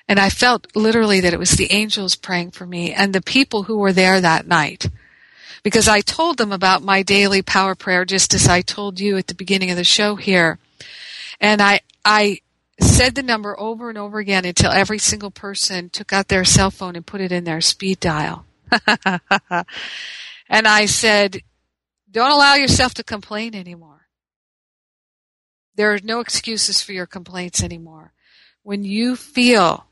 And 0.08 0.18
I 0.18 0.30
felt 0.30 0.74
literally 0.74 1.20
that 1.20 1.32
it 1.32 1.38
was 1.38 1.52
the 1.52 1.72
angels 1.72 2.16
praying 2.16 2.50
for 2.50 2.66
me 2.66 2.92
and 2.92 3.12
the 3.12 3.22
people 3.22 3.64
who 3.64 3.78
were 3.78 3.92
there 3.92 4.20
that 4.20 4.46
night 4.46 4.88
because 5.62 5.88
I 5.88 6.00
told 6.00 6.38
them 6.38 6.52
about 6.52 6.82
my 6.82 7.02
daily 7.02 7.42
power 7.42 7.74
prayer 7.74 8.04
just 8.04 8.34
as 8.34 8.46
I 8.46 8.60
told 8.62 9.00
you 9.00 9.16
at 9.16 9.26
the 9.26 9.34
beginning 9.34 9.72
of 9.72 9.76
the 9.76 9.82
show 9.82 10.14
here. 10.14 10.60
And 11.40 11.60
I, 11.60 11.80
I 12.04 12.38
said 12.80 13.14
the 13.14 13.22
number 13.22 13.58
over 13.58 13.88
and 13.88 13.98
over 13.98 14.18
again 14.18 14.44
until 14.44 14.70
every 14.70 14.98
single 14.98 15.30
person 15.30 15.88
took 15.88 16.12
out 16.12 16.28
their 16.28 16.44
cell 16.44 16.70
phone 16.70 16.96
and 16.96 17.06
put 17.06 17.20
it 17.20 17.32
in 17.32 17.44
their 17.44 17.60
speed 17.60 18.00
dial. 18.00 18.44
and 20.48 20.66
I 20.66 20.86
said, 20.86 21.42
don't 22.10 22.30
allow 22.30 22.54
yourself 22.54 22.94
to 22.94 23.04
complain 23.04 23.54
anymore. 23.54 24.06
There 25.74 25.92
are 25.92 26.00
no 26.02 26.20
excuses 26.20 26.82
for 26.82 26.92
your 26.92 27.06
complaints 27.06 27.62
anymore. 27.62 28.12
When 28.62 28.84
you 28.84 29.16
feel 29.16 29.86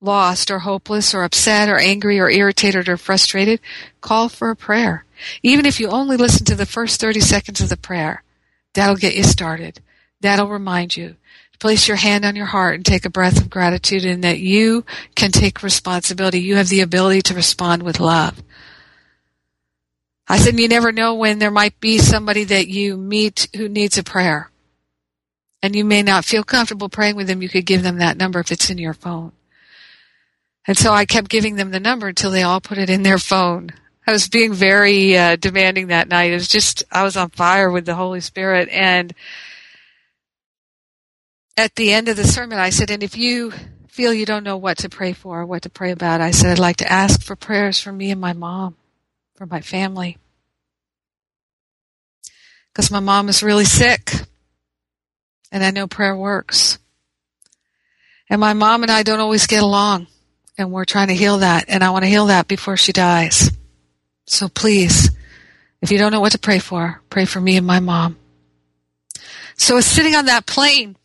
lost 0.00 0.50
or 0.50 0.60
hopeless 0.60 1.14
or 1.14 1.22
upset 1.22 1.68
or 1.68 1.78
angry 1.78 2.18
or 2.18 2.30
irritated 2.30 2.88
or 2.88 2.96
frustrated, 2.96 3.60
call 4.00 4.28
for 4.28 4.50
a 4.50 4.56
prayer. 4.56 5.04
Even 5.42 5.66
if 5.66 5.78
you 5.78 5.88
only 5.88 6.16
listen 6.16 6.44
to 6.46 6.54
the 6.54 6.66
first 6.66 7.00
30 7.00 7.20
seconds 7.20 7.60
of 7.60 7.68
the 7.68 7.76
prayer, 7.76 8.22
that'll 8.74 8.96
get 8.96 9.16
you 9.16 9.22
started. 9.22 9.80
That'll 10.20 10.48
remind 10.48 10.96
you. 10.96 11.16
Place 11.62 11.86
your 11.86 11.96
hand 11.96 12.24
on 12.24 12.34
your 12.34 12.46
heart 12.46 12.74
and 12.74 12.84
take 12.84 13.04
a 13.04 13.08
breath 13.08 13.40
of 13.40 13.48
gratitude 13.48 14.04
and 14.04 14.24
that 14.24 14.40
you 14.40 14.84
can 15.14 15.30
take 15.30 15.62
responsibility. 15.62 16.40
You 16.40 16.56
have 16.56 16.66
the 16.66 16.80
ability 16.80 17.22
to 17.22 17.34
respond 17.34 17.84
with 17.84 18.00
love. 18.00 18.42
I 20.26 20.38
said 20.38 20.58
you 20.58 20.66
never 20.66 20.90
know 20.90 21.14
when 21.14 21.38
there 21.38 21.52
might 21.52 21.78
be 21.78 21.98
somebody 21.98 22.42
that 22.42 22.66
you 22.66 22.96
meet 22.96 23.46
who 23.54 23.68
needs 23.68 23.96
a 23.96 24.02
prayer. 24.02 24.50
And 25.62 25.76
you 25.76 25.84
may 25.84 26.02
not 26.02 26.24
feel 26.24 26.42
comfortable 26.42 26.88
praying 26.88 27.14
with 27.14 27.28
them. 27.28 27.42
You 27.42 27.48
could 27.48 27.64
give 27.64 27.84
them 27.84 27.98
that 27.98 28.16
number 28.16 28.40
if 28.40 28.50
it's 28.50 28.68
in 28.68 28.78
your 28.78 28.94
phone. 28.94 29.30
And 30.66 30.76
so 30.76 30.92
I 30.92 31.04
kept 31.04 31.30
giving 31.30 31.54
them 31.54 31.70
the 31.70 31.78
number 31.78 32.08
until 32.08 32.32
they 32.32 32.42
all 32.42 32.60
put 32.60 32.78
it 32.78 32.90
in 32.90 33.04
their 33.04 33.18
phone. 33.18 33.70
I 34.04 34.10
was 34.10 34.28
being 34.28 34.52
very 34.52 35.16
uh, 35.16 35.36
demanding 35.36 35.86
that 35.86 36.08
night. 36.08 36.32
It 36.32 36.34
was 36.34 36.48
just, 36.48 36.82
I 36.90 37.04
was 37.04 37.16
on 37.16 37.30
fire 37.30 37.70
with 37.70 37.86
the 37.86 37.94
Holy 37.94 38.20
Spirit. 38.20 38.68
And 38.68 39.14
at 41.56 41.74
the 41.74 41.92
end 41.92 42.08
of 42.08 42.16
the 42.16 42.24
sermon, 42.24 42.58
I 42.58 42.70
said, 42.70 42.90
and 42.90 43.02
if 43.02 43.16
you 43.16 43.52
feel 43.88 44.14
you 44.14 44.24
don't 44.26 44.44
know 44.44 44.56
what 44.56 44.78
to 44.78 44.88
pray 44.88 45.12
for 45.12 45.40
or 45.40 45.46
what 45.46 45.62
to 45.62 45.70
pray 45.70 45.90
about, 45.90 46.20
I 46.20 46.30
said, 46.30 46.50
I'd 46.50 46.58
like 46.58 46.78
to 46.78 46.90
ask 46.90 47.22
for 47.22 47.36
prayers 47.36 47.80
for 47.80 47.92
me 47.92 48.10
and 48.10 48.20
my 48.20 48.32
mom, 48.32 48.76
for 49.34 49.46
my 49.46 49.60
family. 49.60 50.18
Because 52.72 52.90
my 52.90 53.00
mom 53.00 53.28
is 53.28 53.42
really 53.42 53.66
sick. 53.66 54.12
And 55.50 55.62
I 55.62 55.70
know 55.70 55.86
prayer 55.86 56.16
works. 56.16 56.78
And 58.30 58.40
my 58.40 58.54
mom 58.54 58.82
and 58.82 58.90
I 58.90 59.02
don't 59.02 59.20
always 59.20 59.46
get 59.46 59.62
along 59.62 60.06
and 60.58 60.70
we're 60.70 60.84
trying 60.84 61.08
to 61.08 61.14
heal 61.14 61.38
that, 61.38 61.64
and 61.68 61.82
I 61.82 61.90
want 61.90 62.04
to 62.04 62.10
heal 62.10 62.26
that 62.26 62.48
before 62.48 62.76
she 62.76 62.92
dies. 62.92 63.50
So 64.26 64.48
please, 64.48 65.10
if 65.80 65.90
you 65.90 65.98
don't 65.98 66.12
know 66.12 66.20
what 66.20 66.32
to 66.32 66.38
pray 66.38 66.58
for, 66.58 67.00
pray 67.10 67.24
for 67.24 67.40
me 67.40 67.56
and 67.56 67.66
my 67.66 67.80
mom. 67.80 68.16
So 69.56 69.74
I 69.74 69.76
was 69.76 69.86
sitting 69.86 70.14
on 70.14 70.26
that 70.26 70.46
plane, 70.46 70.96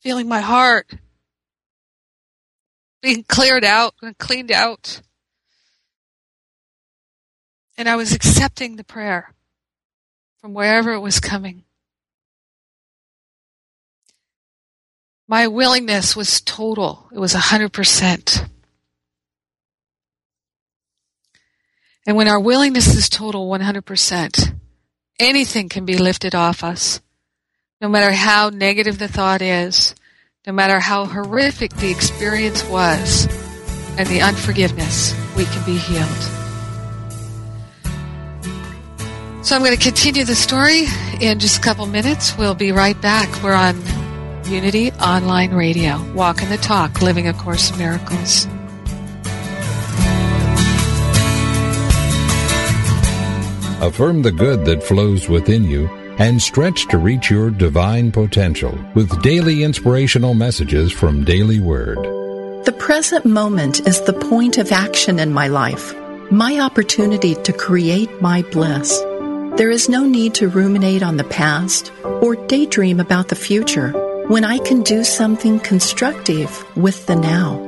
feeling 0.00 0.28
my 0.28 0.40
heart 0.40 0.90
being 3.00 3.24
cleared 3.24 3.64
out 3.64 3.94
and 4.02 4.16
cleaned 4.18 4.50
out. 4.50 5.02
And 7.76 7.88
I 7.88 7.96
was 7.96 8.12
accepting 8.12 8.76
the 8.76 8.84
prayer 8.84 9.34
from 10.40 10.52
wherever 10.52 10.92
it 10.92 11.00
was 11.00 11.20
coming. 11.20 11.64
My 15.28 15.46
willingness 15.46 16.16
was 16.16 16.40
total. 16.40 17.08
It 17.12 17.18
was 17.18 17.34
100%. 17.34 18.48
And 22.06 22.16
when 22.16 22.28
our 22.28 22.40
willingness 22.40 22.94
is 22.94 23.10
total 23.10 23.48
100%, 23.48 24.58
anything 25.20 25.68
can 25.68 25.84
be 25.84 25.98
lifted 25.98 26.34
off 26.34 26.64
us. 26.64 27.00
No 27.80 27.88
matter 27.88 28.10
how 28.10 28.50
negative 28.50 28.98
the 28.98 29.06
thought 29.06 29.40
is, 29.40 29.94
no 30.44 30.52
matter 30.52 30.80
how 30.80 31.04
horrific 31.04 31.72
the 31.74 31.90
experience 31.92 32.64
was, 32.64 33.26
and 33.96 34.08
the 34.08 34.20
unforgiveness, 34.20 35.14
we 35.36 35.44
can 35.44 35.64
be 35.64 35.78
healed. 35.78 36.08
So 39.44 39.54
I'm 39.54 39.62
going 39.62 39.76
to 39.76 39.82
continue 39.82 40.24
the 40.24 40.34
story 40.34 40.86
in 41.20 41.38
just 41.38 41.58
a 41.58 41.60
couple 41.60 41.86
minutes. 41.86 42.36
We'll 42.36 42.56
be 42.56 42.72
right 42.72 43.00
back. 43.00 43.44
We're 43.44 43.54
on 43.54 43.80
Unity 44.46 44.90
Online 44.94 45.52
Radio. 45.54 46.04
Walking 46.14 46.48
the 46.48 46.56
talk, 46.56 47.00
living 47.00 47.28
a 47.28 47.32
course 47.32 47.70
in 47.70 47.78
miracles. 47.78 48.48
affirm 53.80 54.22
the 54.22 54.32
good 54.32 54.64
that 54.64 54.82
flows 54.82 55.28
within 55.28 55.62
you, 55.62 55.88
and 56.18 56.42
stretch 56.42 56.86
to 56.88 56.98
reach 56.98 57.30
your 57.30 57.50
divine 57.50 58.10
potential 58.10 58.76
with 58.94 59.22
daily 59.22 59.62
inspirational 59.62 60.34
messages 60.34 60.92
from 60.92 61.24
Daily 61.24 61.60
Word. 61.60 61.98
The 62.64 62.74
present 62.76 63.24
moment 63.24 63.86
is 63.86 64.00
the 64.02 64.12
point 64.12 64.58
of 64.58 64.72
action 64.72 65.18
in 65.18 65.32
my 65.32 65.48
life, 65.48 65.94
my 66.30 66.58
opportunity 66.58 67.34
to 67.36 67.52
create 67.52 68.20
my 68.20 68.42
bliss. 68.42 68.98
There 69.56 69.70
is 69.70 69.88
no 69.88 70.04
need 70.04 70.34
to 70.34 70.48
ruminate 70.48 71.02
on 71.02 71.16
the 71.16 71.24
past 71.24 71.92
or 72.04 72.36
daydream 72.46 73.00
about 73.00 73.28
the 73.28 73.36
future 73.36 73.90
when 74.28 74.44
I 74.44 74.58
can 74.58 74.82
do 74.82 75.04
something 75.04 75.58
constructive 75.60 76.64
with 76.76 77.06
the 77.06 77.16
now. 77.16 77.64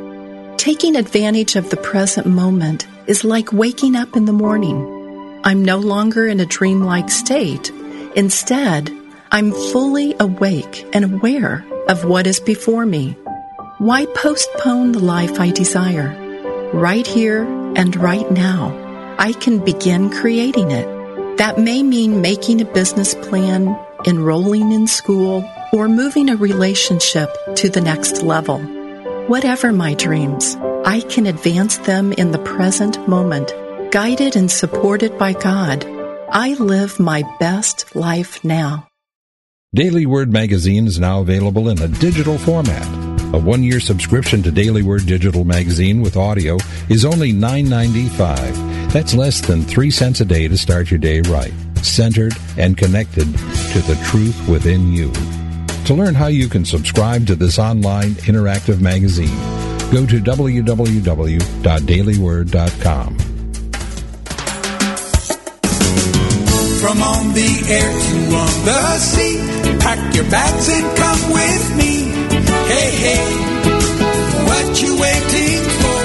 Taking 0.59 0.97
advantage 0.97 1.57
of 1.57 1.71
the 1.71 1.79
present 1.79 2.27
moment 2.27 2.87
is 3.07 3.25
like 3.25 3.53
waking 3.53 3.97
up 3.97 4.15
in 4.15 4.27
the 4.27 4.33
morning. 4.33 5.41
I'm 5.43 5.65
no 5.65 5.79
longer 5.79 6.27
in 6.27 6.39
a 6.39 6.47
dreamlike 6.47 7.09
state. 7.09 7.73
Instead, 8.17 8.91
I'm 9.31 9.53
fully 9.53 10.17
awake 10.19 10.85
and 10.93 11.05
aware 11.05 11.65
of 11.89 12.05
what 12.05 12.27
is 12.27 12.41
before 12.41 12.85
me. 12.85 13.17
Why 13.79 14.07
postpone 14.07 14.93
the 14.93 14.99
life 14.99 15.39
I 15.39 15.51
desire? 15.51 16.11
Right 16.73 17.07
here 17.07 17.45
and 17.77 17.95
right 17.95 18.29
now, 18.31 18.77
I 19.19 19.33
can 19.33 19.65
begin 19.65 20.11
creating 20.11 20.73
it. 20.73 20.87
That 21.39 21.59
may 21.59 21.85
mean 21.85 22.21
making 22.21 22.61
a 22.61 22.65
business 22.65 23.15
plan, 23.15 23.79
enrolling 24.05 24.73
in 24.73 24.89
school, 24.89 25.49
or 25.73 25.89
moving 25.89 26.29
a 26.29 26.37
relationship 26.37 27.31
to 27.57 27.69
the 27.69 27.81
next 27.81 28.23
level. 28.23 28.59
Whatever 29.29 29.73
my 29.73 29.95
dreams, 29.95 30.57
I 30.85 31.01
can 31.09 31.27
advance 31.27 31.79
them 31.79 32.13
in 32.13 32.33
the 32.33 32.41
present 32.41 33.09
moment, 33.09 33.53
guided 33.93 34.35
and 34.35 34.51
supported 34.51 35.17
by 35.17 35.33
God. 35.33 35.87
I 36.33 36.55
live 36.55 37.01
my 37.01 37.25
best 37.41 37.97
life 37.97 38.45
now. 38.45 38.87
Daily 39.75 40.07
Word 40.07 40.33
magazine 40.33 40.87
is 40.87 41.01
now 41.01 41.21
available 41.21 41.69
in 41.69 41.83
a 41.83 41.89
digital 41.89 42.39
format. 42.39 42.87
A 43.35 43.39
one-year 43.39 43.81
subscription 43.81 44.41
to 44.45 44.53
Daily 44.53 44.85
Word 44.85 45.07
digital 45.07 45.45
magazine 45.45 46.03
with 46.03 46.17
audio 46.17 46.59
is 46.89 47.05
only 47.05 47.33
$9.95. 47.33 48.93
That's 48.93 49.15
less 49.15 49.41
than 49.41 49.63
3 49.63 49.91
cents 49.91 50.21
a 50.21 50.25
day 50.25 50.47
to 50.47 50.57
start 50.57 50.89
your 50.91 51.01
day 51.01 51.21
right, 51.23 51.53
centered 51.83 52.35
and 52.57 52.77
connected 52.77 53.25
to 53.25 53.81
the 53.81 54.01
truth 54.05 54.49
within 54.49 54.93
you. 54.93 55.11
To 55.87 55.95
learn 55.95 56.15
how 56.15 56.29
you 56.29 56.49
can 56.49 56.65
subscribe 56.65 57.27
to 57.27 57.35
this 57.35 57.59
online 57.59 58.11
interactive 58.27 58.81
magazine, 58.81 59.37
go 59.91 60.07
to 60.07 60.21
www.dailyword.com. 60.21 63.17
From 66.81 67.03
on 67.03 67.35
the 67.35 67.51
air 67.69 67.93
to 67.93 68.17
on 68.41 68.55
the 68.65 68.81
sea, 68.99 69.37
pack 69.81 70.15
your 70.15 70.25
bags 70.31 70.67
and 70.73 70.97
come 70.97 71.23
with 71.31 71.77
me. 71.77 71.93
Hey, 72.73 72.91
hey, 73.05 73.27
what 74.49 74.67
you 74.81 74.93
waiting 74.97 75.63
for? 75.81 76.03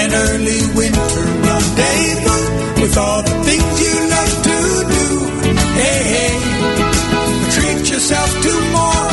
An 0.00 0.10
early 0.14 0.62
winter 0.78 1.26
rendezvous 1.42 2.80
with 2.80 2.96
all 2.96 3.22
the 3.22 3.36
things 3.42 3.74
you 3.82 3.94
love 4.14 4.34
to 4.46 4.58
do. 4.94 5.08
Hey, 5.82 6.00
hey, 6.14 6.34
treat 7.50 7.82
yourself 7.90 8.30
to 8.46 8.52
more. 8.78 9.06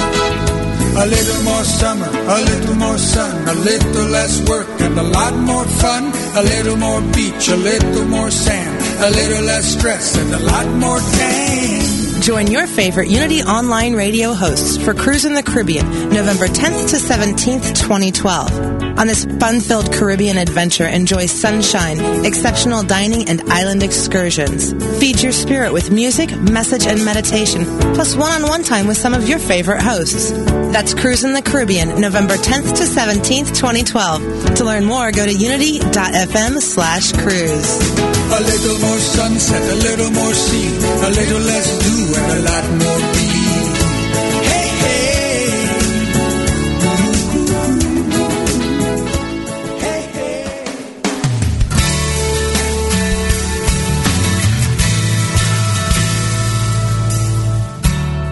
A 0.96 1.08
little 1.08 1.44
more 1.44 1.64
summer, 1.64 2.06
a 2.08 2.40
little 2.50 2.76
more 2.76 3.00
sun, 3.00 3.48
a 3.48 3.56
little 3.56 4.08
less 4.10 4.48
work 4.48 4.70
and 4.80 4.96
a 5.00 5.04
lot 5.04 5.34
more 5.34 5.66
fun. 5.66 6.14
A 6.36 6.44
little 6.44 6.78
more 6.78 7.02
beach, 7.14 7.50
a 7.50 7.56
little 7.56 8.06
more 8.06 8.30
sand, 8.30 8.80
a 9.04 9.10
little 9.10 9.44
less 9.44 9.74
stress 9.74 10.16
and 10.18 10.34
a 10.34 10.40
lot 10.40 10.66
more 10.68 11.00
tan. 11.00 12.13
Join 12.24 12.48
your 12.48 12.68
favorite 12.68 13.10
Unity 13.10 13.42
Online 13.42 13.96
radio 13.96 14.32
hosts 14.32 14.78
for 14.78 14.94
Cruise 14.94 15.26
in 15.26 15.34
the 15.34 15.44
Caribbean, 15.44 15.86
November 16.10 16.48
10th 16.48 16.92
to 16.92 16.96
17th, 16.96 17.76
2012. 17.76 18.98
On 18.98 19.08
this 19.08 19.26
fun-filled 19.26 19.92
Caribbean 19.92 20.38
adventure, 20.38 20.88
enjoy 20.88 21.26
sunshine, 21.26 22.24
exceptional 22.24 22.82
dining, 22.82 23.28
and 23.28 23.42
island 23.52 23.84
excursions. 23.84 24.72
Feed 25.02 25.22
your 25.22 25.34
spirit 25.34 25.74
with 25.74 25.92
music, 25.92 26.34
message, 26.38 26.88
and 26.88 27.04
meditation, 27.04 27.66
plus 27.94 28.16
one-on-one 28.16 28.64
time 28.64 28.88
with 28.88 28.96
some 28.96 29.14
of 29.14 29.28
your 29.28 29.40
favorite 29.40 29.82
hosts. 29.82 30.32
That's 30.72 30.94
Cruise 30.94 31.26
in 31.26 31.34
the 31.34 31.42
Caribbean, 31.42 32.00
November 32.00 32.36
10th 32.36 32.78
to 32.78 32.84
17th, 32.84 33.50
2012. 33.54 34.56
To 34.56 34.64
learn 34.64 34.86
more, 34.86 35.12
go 35.12 35.26
to 35.26 35.34
unity.fm 35.34 36.62
slash 36.62 37.12
cruise. 37.12 38.14
A 38.34 38.40
little 38.40 38.80
more 38.80 38.98
sunset, 38.98 39.62
a 39.62 39.76
little 39.76 40.10
more 40.12 40.34
sea, 40.34 40.68
a 41.06 41.10
little 41.10 41.42
less 41.42 41.68
do, 41.86 42.13
a 42.16 42.40
lot 42.42 42.66
more. 42.80 43.24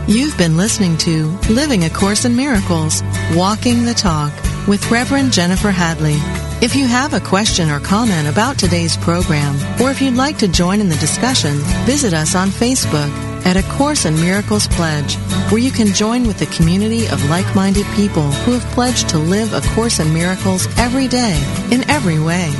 You've 0.07 0.37
been 0.37 0.57
listening 0.57 0.97
to 0.97 1.27
Living 1.49 1.85
A 1.85 1.89
Course 1.89 2.25
in 2.25 2.35
Miracles, 2.35 3.01
Walking 3.33 3.85
the 3.85 3.93
Talk 3.93 4.33
with 4.67 4.91
Reverend 4.91 5.31
Jennifer 5.31 5.71
Hadley. 5.71 6.17
If 6.61 6.75
you 6.75 6.85
have 6.85 7.13
a 7.13 7.21
question 7.21 7.69
or 7.69 7.79
comment 7.79 8.27
about 8.27 8.59
today's 8.59 8.97
program, 8.97 9.55
or 9.81 9.89
if 9.89 10.01
you'd 10.01 10.15
like 10.15 10.37
to 10.39 10.49
join 10.49 10.81
in 10.81 10.89
the 10.89 10.97
discussion, 10.97 11.53
visit 11.85 12.13
us 12.13 12.35
on 12.35 12.49
Facebook 12.49 13.30
at 13.45 13.57
A 13.57 13.63
Course 13.77 14.05
in 14.05 14.15
Miracles 14.15 14.67
Pledge, 14.67 15.15
where 15.51 15.61
you 15.61 15.71
can 15.71 15.87
join 15.87 16.25
with 16.27 16.41
a 16.41 16.45
community 16.47 17.07
of 17.07 17.29
like-minded 17.29 17.85
people 17.95 18.31
who 18.31 18.53
have 18.53 18.63
pledged 18.73 19.09
to 19.09 19.17
live 19.17 19.53
A 19.53 19.61
Course 19.75 19.99
in 19.99 20.13
Miracles 20.13 20.67
every 20.77 21.07
day, 21.07 21.37
in 21.71 21.89
every 21.89 22.19
way. 22.19 22.51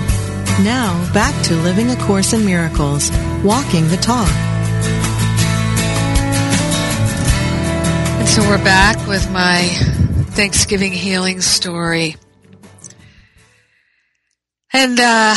Now, 0.63 1.11
back 1.13 1.33
to 1.45 1.55
Living 1.55 1.89
A 1.89 1.95
Course 1.95 2.33
in 2.33 2.45
Miracles, 2.45 3.09
Walking 3.43 3.87
the 3.87 3.97
Talk. 3.97 4.29
And 8.19 8.29
so 8.29 8.41
we're 8.43 8.63
back 8.63 9.07
with 9.07 9.29
my 9.31 9.67
Thanksgiving 10.35 10.93
healing 10.93 11.41
story. 11.41 12.15
And 14.71 14.99
uh, 14.99 15.35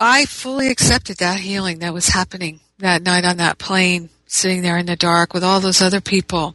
I 0.00 0.24
fully 0.24 0.70
accepted 0.70 1.18
that 1.18 1.38
healing 1.38 1.80
that 1.80 1.92
was 1.92 2.08
happening 2.08 2.60
that 2.82 3.02
night 3.02 3.24
on 3.24 3.38
that 3.38 3.58
plane, 3.58 4.10
sitting 4.26 4.62
there 4.62 4.76
in 4.76 4.86
the 4.86 4.96
dark 4.96 5.32
with 5.34 5.42
all 5.42 5.60
those 5.60 5.80
other 5.80 6.00
people. 6.00 6.54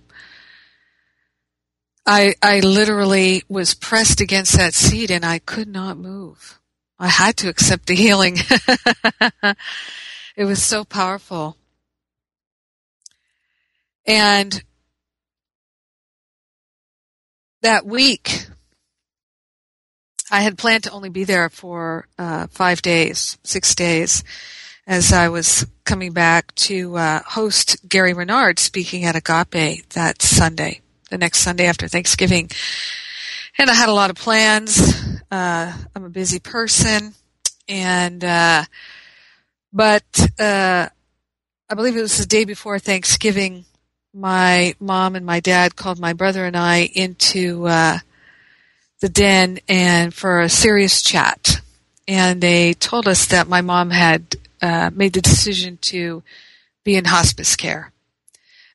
I 2.06 2.36
I 2.42 2.60
literally 2.62 3.44
was 3.50 3.74
pressed 3.74 4.22
against 4.22 4.56
that 4.56 4.74
seat 4.74 5.12
and 5.12 5.26
I 5.26 5.40
could 5.40 5.68
not 5.68 5.98
move. 5.98 6.60
I 7.00 7.08
had 7.10 7.38
to 7.38 7.50
accept 7.50 7.88
the 7.88 7.96
healing. 7.96 8.38
it 10.36 10.46
was 10.46 10.64
so 10.64 10.84
powerful. 10.84 11.58
And 14.06 14.64
that 17.62 17.86
week, 17.86 18.48
I 20.32 20.42
had 20.42 20.58
planned 20.58 20.86
to 20.86 20.92
only 20.92 21.10
be 21.10 21.24
there 21.24 21.50
for 21.50 22.08
uh, 22.18 22.48
five 22.48 22.82
days, 22.82 23.38
six 23.44 23.76
days, 23.76 24.24
as 24.88 25.12
I 25.12 25.28
was 25.28 25.68
coming 25.84 26.14
back 26.14 26.56
to 26.56 26.96
uh, 26.96 27.22
host 27.24 27.88
Gary 27.88 28.14
Renard 28.14 28.58
speaking 28.58 29.04
at 29.04 29.18
Agape 29.18 29.88
that 29.90 30.22
Sunday, 30.22 30.80
the 31.10 31.18
next 31.18 31.40
Sunday 31.40 31.66
after 31.66 31.90
Thanksgiving. 31.90 32.50
And 33.58 33.70
I 33.70 33.74
had 33.74 33.90
a 33.90 33.94
lot 33.94 34.10
of 34.10 34.16
plans. 34.16 35.22
Uh, 35.30 35.74
I'm 35.94 36.06
a 36.06 36.10
busy 36.10 36.40
person, 36.40 37.14
and 37.68 38.24
uh, 38.24 38.64
but 39.74 40.06
uh, 40.40 40.88
I 41.70 41.74
believe 41.76 41.98
it 41.98 42.02
was 42.02 42.18
the 42.18 42.26
day 42.26 42.46
before 42.46 42.80
Thanksgiving. 42.80 43.66
My 44.14 44.74
mom 44.80 45.16
and 45.16 45.26
my 45.26 45.42
dad 45.42 45.76
called 45.76 46.00
my 46.00 46.14
brother 46.14 46.46
and 46.46 46.56
I 46.56 46.90
into 46.94 47.68
uh, 47.68 48.00
the 49.02 49.10
den 49.10 49.60
and 49.68 50.14
for 50.14 50.40
a 50.40 50.50
serious 50.50 51.02
chat. 51.02 51.60
And 52.08 52.40
they 52.40 52.74
told 52.74 53.06
us 53.08 53.26
that 53.28 53.50
my 53.50 53.60
mom 53.62 53.90
had 53.90 54.38
uh, 54.62 54.90
made 54.94 55.14
the 55.14 55.22
decision 55.22 55.78
to 55.78 56.24
be 56.84 56.96
in 56.96 57.06
hospice 57.06 57.56
care. 57.56 57.92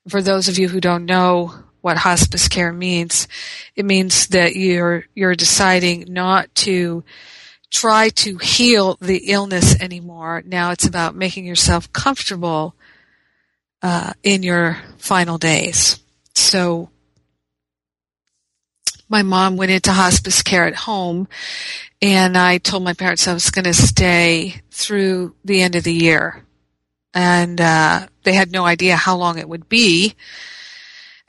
For 0.09 0.21
those 0.21 0.49
of 0.49 0.59
you 0.59 0.69
who 0.69 0.81
don't 0.81 1.07
know 1.07 1.55
what 1.81 1.99
hospice 1.99 2.49
care 2.49 2.73
means, 2.73 3.29
it 3.77 3.85
means 3.85 4.29
that 4.29 4.55
you're 4.57 5.07
you're 5.15 5.35
deciding 5.35 6.07
not 6.09 6.55
to 6.57 7.05
try 7.71 8.11
to 8.11 8.37
heal 8.39 8.97
the 9.01 9.31
illness 9.33 9.81
anymore. 9.81 10.43
Now 10.45 10.71
it's 10.71 10.87
about 10.87 11.17
making 11.17 11.47
yourself 11.47 11.93
comfortable 11.93 12.75
uh, 13.83 14.13
in 14.23 14.43
your 14.43 14.79
final 14.99 15.39
days. 15.39 15.99
So 16.35 16.91
my 19.13 19.23
mom 19.23 19.59
went 19.59 19.71
into 19.71 19.93
hospice 19.93 20.43
care 20.43 20.65
at 20.65 20.75
home 20.75 21.29
and 22.01 22.37
I 22.37 22.57
told 22.57 22.83
my 22.83 22.95
parents 22.95 23.29
I 23.29 23.35
was 23.35 23.51
going 23.51 23.67
to 23.67 23.75
stay 23.75 24.63
through 24.71 25.35
the 25.45 25.61
end 25.61 25.77
of 25.77 25.85
the 25.85 25.93
year. 25.93 26.47
And, 27.13 27.61
uh, 27.61 28.07
they 28.23 28.33
had 28.33 28.51
no 28.51 28.65
idea 28.65 28.97
how 28.97 29.17
long 29.19 29.39
it 29.39 29.51
would 29.51 29.69
be. 29.69 30.15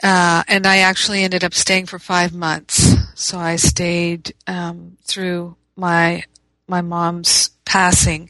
Uh, 0.01 0.43
and 0.47 0.65
I 0.65 0.77
actually 0.77 1.23
ended 1.23 1.43
up 1.43 1.53
staying 1.53 1.88
for 1.88 1.99
five 1.99 2.34
months. 2.34 2.95
So 3.15 3.38
I 3.38 3.57
stayed, 3.57 4.34
um, 4.47 4.97
through 5.03 5.57
my, 5.75 6.23
my 6.69 6.81
mom's 6.81 7.49
passing. 7.65 8.29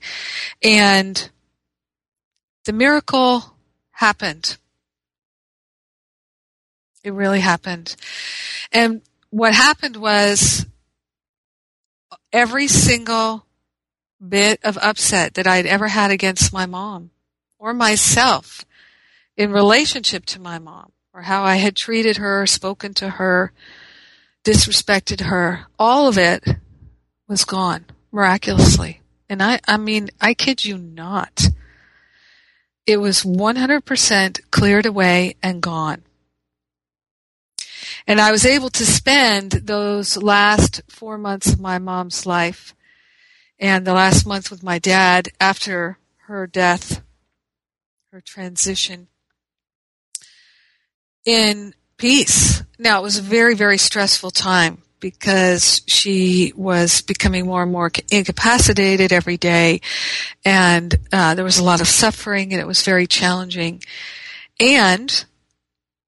And 0.64 1.30
the 2.66 2.74
miracle 2.74 3.56
happened. 3.92 4.58
It 7.04 7.14
really 7.14 7.42
happened. 7.42 7.96
And 8.72 9.04
what 9.34 9.56
happened 9.56 9.98
was 9.98 10.68
every 12.32 12.68
single 12.68 13.44
bit 14.26 14.60
of 14.64 14.78
upset 14.78 15.34
that 15.34 15.48
I'd 15.48 15.66
ever 15.66 15.88
had 15.88 16.12
against 16.12 16.54
my 16.54 16.68
mom 16.68 17.10
or 17.58 17.74
myself 17.74 18.64
in 19.36 19.52
relationship 19.52 20.28
to 20.28 20.40
my 20.40 20.60
mom 20.60 20.92
or 21.16 21.24
how 21.24 21.44
I 21.44 21.56
had 21.56 21.76
treated 21.76 22.18
her, 22.18 22.46
spoken 22.46 22.94
to 22.94 23.10
her, 23.10 23.52
disrespected 24.44 25.22
her, 25.22 25.66
all 25.80 26.08
of 26.08 26.20
it 26.20 26.44
was 27.28 27.44
gone 27.44 27.86
miraculously. 28.12 29.02
And 29.28 29.42
I, 29.42 29.60
I 29.68 29.78
mean, 29.78 30.12
I 30.22 30.36
kid 30.36 30.64
you 30.64 30.78
not. 30.78 31.48
It 32.86 32.98
was 32.98 33.24
100% 33.24 34.42
cleared 34.52 34.86
away 34.86 35.38
and 35.42 35.60
gone. 35.60 36.04
And 38.06 38.20
I 38.20 38.32
was 38.32 38.46
able 38.46 38.70
to 38.72 38.86
spend 38.86 39.52
those 39.52 40.18
last 40.18 40.82
four 40.90 41.18
months 41.18 41.54
of 41.54 41.60
my 41.60 41.80
mom's 41.80 42.26
life 42.26 42.76
and 43.60 43.88
the 43.88 43.94
last 43.94 44.26
month 44.26 44.52
with 44.52 44.62
my 44.62 44.78
dad 44.78 45.30
after 45.40 45.98
her 46.28 46.48
death, 46.48 47.02
her 48.12 48.20
transition, 48.20 49.08
in 51.26 51.74
peace. 51.98 52.64
Now, 52.78 53.00
it 53.00 53.04
was 53.04 53.18
a 53.18 53.22
very, 53.22 53.56
very 53.56 53.78
stressful 53.78 54.32
time 54.32 54.80
because 55.00 55.82
she 55.88 56.54
was 56.56 57.02
becoming 57.02 57.46
more 57.46 57.64
and 57.64 57.72
more 57.72 57.92
incapacitated 58.12 59.12
every 59.12 59.38
day, 59.38 59.82
and 60.46 60.96
uh, 61.12 61.36
there 61.36 61.46
was 61.46 61.58
a 61.58 61.64
lot 61.64 61.82
of 61.82 61.88
suffering, 61.88 62.52
and 62.52 62.62
it 62.62 62.68
was 62.68 62.84
very 62.84 63.08
challenging. 63.08 63.82
And 64.60 65.26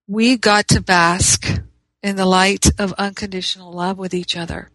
we 0.08 0.38
got 0.38 0.68
to 0.70 0.82
bask 0.82 1.62
in 2.06 2.18
the 2.18 2.26
light 2.26 2.68
of 2.78 2.94
unconditional 3.00 3.74
love 3.74 3.98
with 3.98 4.14
each 4.14 4.38
other. 4.38 4.70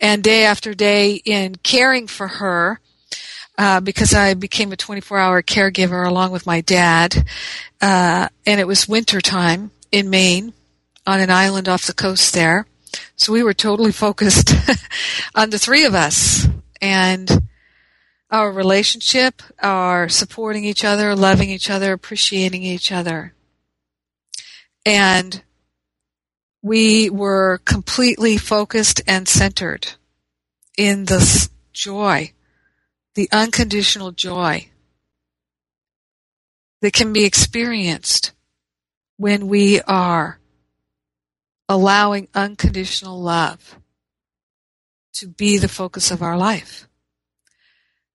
And 0.00 0.20
day 0.20 0.44
after 0.44 0.74
day 0.74 1.14
in 1.24 1.54
caring 1.54 2.08
for 2.08 2.26
her, 2.26 2.80
uh, 3.56 3.78
because 3.80 4.12
I 4.12 4.34
became 4.34 4.72
a 4.72 4.76
24 4.76 5.16
hour 5.16 5.42
caregiver 5.42 6.04
along 6.04 6.32
with 6.32 6.46
my 6.46 6.60
dad, 6.60 7.24
uh, 7.80 8.28
and 8.44 8.58
it 8.58 8.66
was 8.66 8.88
winter 8.88 9.20
time 9.20 9.70
in 9.92 10.10
Maine 10.10 10.52
on 11.06 11.20
an 11.20 11.30
island 11.30 11.68
off 11.68 11.86
the 11.86 11.94
coast 11.94 12.34
there. 12.34 12.66
So 13.14 13.32
we 13.32 13.44
were 13.44 13.54
totally 13.54 13.92
focused 13.92 14.52
on 15.36 15.50
the 15.50 15.58
three 15.58 15.84
of 15.84 15.94
us 15.94 16.48
and 16.80 17.44
our 18.28 18.50
relationship, 18.50 19.40
our 19.62 20.08
supporting 20.08 20.64
each 20.64 20.84
other, 20.84 21.14
loving 21.14 21.48
each 21.48 21.70
other, 21.70 21.92
appreciating 21.92 22.64
each 22.64 22.90
other. 22.90 23.34
And 24.84 25.44
we 26.62 27.10
were 27.10 27.60
completely 27.64 28.36
focused 28.36 29.00
and 29.06 29.28
centered 29.28 29.92
in 30.76 31.06
the 31.06 31.48
joy, 31.72 32.32
the 33.14 33.28
unconditional 33.32 34.12
joy 34.12 34.68
that 36.80 36.92
can 36.92 37.12
be 37.12 37.24
experienced 37.24 38.32
when 39.16 39.48
we 39.48 39.80
are 39.82 40.38
allowing 41.68 42.28
unconditional 42.34 43.20
love 43.20 43.76
to 45.12 45.28
be 45.28 45.58
the 45.58 45.68
focus 45.68 46.10
of 46.10 46.22
our 46.22 46.36
life. 46.36 46.88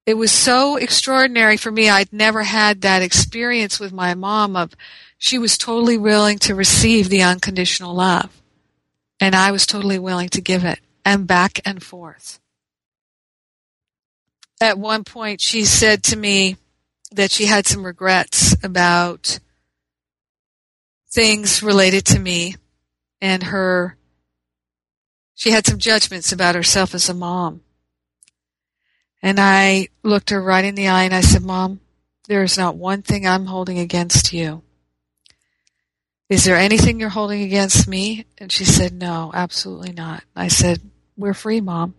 It 0.06 0.16
was 0.16 0.32
so 0.32 0.76
extraordinary 0.76 1.58
for 1.58 1.72
me. 1.72 1.90
I'd 1.90 2.14
never 2.14 2.44
had 2.44 2.82
that 2.82 3.02
experience 3.02 3.80
with 3.80 3.92
my 3.92 4.14
mom 4.14 4.56
of 4.56 4.76
she 5.26 5.40
was 5.40 5.58
totally 5.58 5.98
willing 5.98 6.38
to 6.38 6.54
receive 6.54 7.10
the 7.10 7.24
unconditional 7.24 7.96
love. 7.96 8.30
And 9.20 9.34
I 9.34 9.52
was 9.52 9.66
totally 9.66 9.98
willing 9.98 10.30
to 10.30 10.40
give 10.40 10.64
it 10.64 10.80
and 11.04 11.26
back 11.26 11.60
and 11.66 11.82
forth. 11.82 12.40
At 14.62 14.78
one 14.78 15.04
point, 15.04 15.42
she 15.42 15.66
said 15.66 16.04
to 16.04 16.16
me 16.16 16.58
that 17.12 17.32
she 17.32 17.48
had 17.48 17.66
some 17.66 17.84
regrets 17.84 18.56
about 18.64 19.40
things 21.12 21.64
related 21.64 22.06
to 22.06 22.20
me 22.20 22.58
and 23.20 23.46
her, 23.46 23.98
she 25.34 25.50
had 25.50 25.66
some 25.66 25.80
judgments 25.80 26.32
about 26.32 26.54
herself 26.54 26.94
as 26.94 27.10
a 27.10 27.16
mom. 27.16 27.62
And 29.24 29.40
I 29.40 29.88
looked 30.04 30.30
her 30.30 30.40
right 30.40 30.66
in 30.66 30.76
the 30.76 30.88
eye 30.88 31.06
and 31.06 31.16
I 31.16 31.22
said, 31.22 31.42
Mom, 31.42 31.80
there 32.28 32.44
is 32.44 32.60
not 32.60 32.78
one 32.78 33.02
thing 33.02 33.26
I'm 33.26 33.48
holding 33.48 33.80
against 33.80 34.32
you. 34.32 34.62
Is 36.30 36.44
there 36.44 36.56
anything 36.56 37.00
you're 37.00 37.10
holding 37.10 37.44
against 37.44 37.88
me? 37.88 38.26
And 38.38 38.52
she 38.52 38.66
said, 38.66 38.94
No, 38.94 39.32
absolutely 39.34 39.92
not. 39.92 40.24
I 40.36 40.48
said, 40.48 40.82
We're 41.16 41.34
free, 41.34 41.62
Mom. 41.62 41.94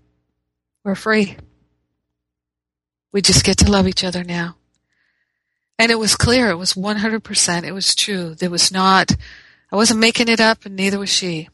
We're 0.84 0.94
free. 0.94 1.36
We 3.12 3.22
just 3.22 3.44
get 3.44 3.58
to 3.58 3.70
love 3.70 3.88
each 3.88 4.04
other 4.04 4.24
now. 4.24 4.56
And 5.78 5.92
it 5.92 5.98
was 5.98 6.16
clear. 6.16 6.50
It 6.50 6.56
was 6.56 6.74
100%. 6.74 7.64
It 7.64 7.72
was 7.72 7.94
true. 7.94 8.34
There 8.34 8.50
was 8.50 8.72
not, 8.72 9.12
I 9.70 9.76
wasn't 9.76 10.00
making 10.00 10.28
it 10.28 10.40
up 10.40 10.64
and 10.64 10.76
neither 10.76 10.98
was 10.98 11.10
she. 11.10 11.48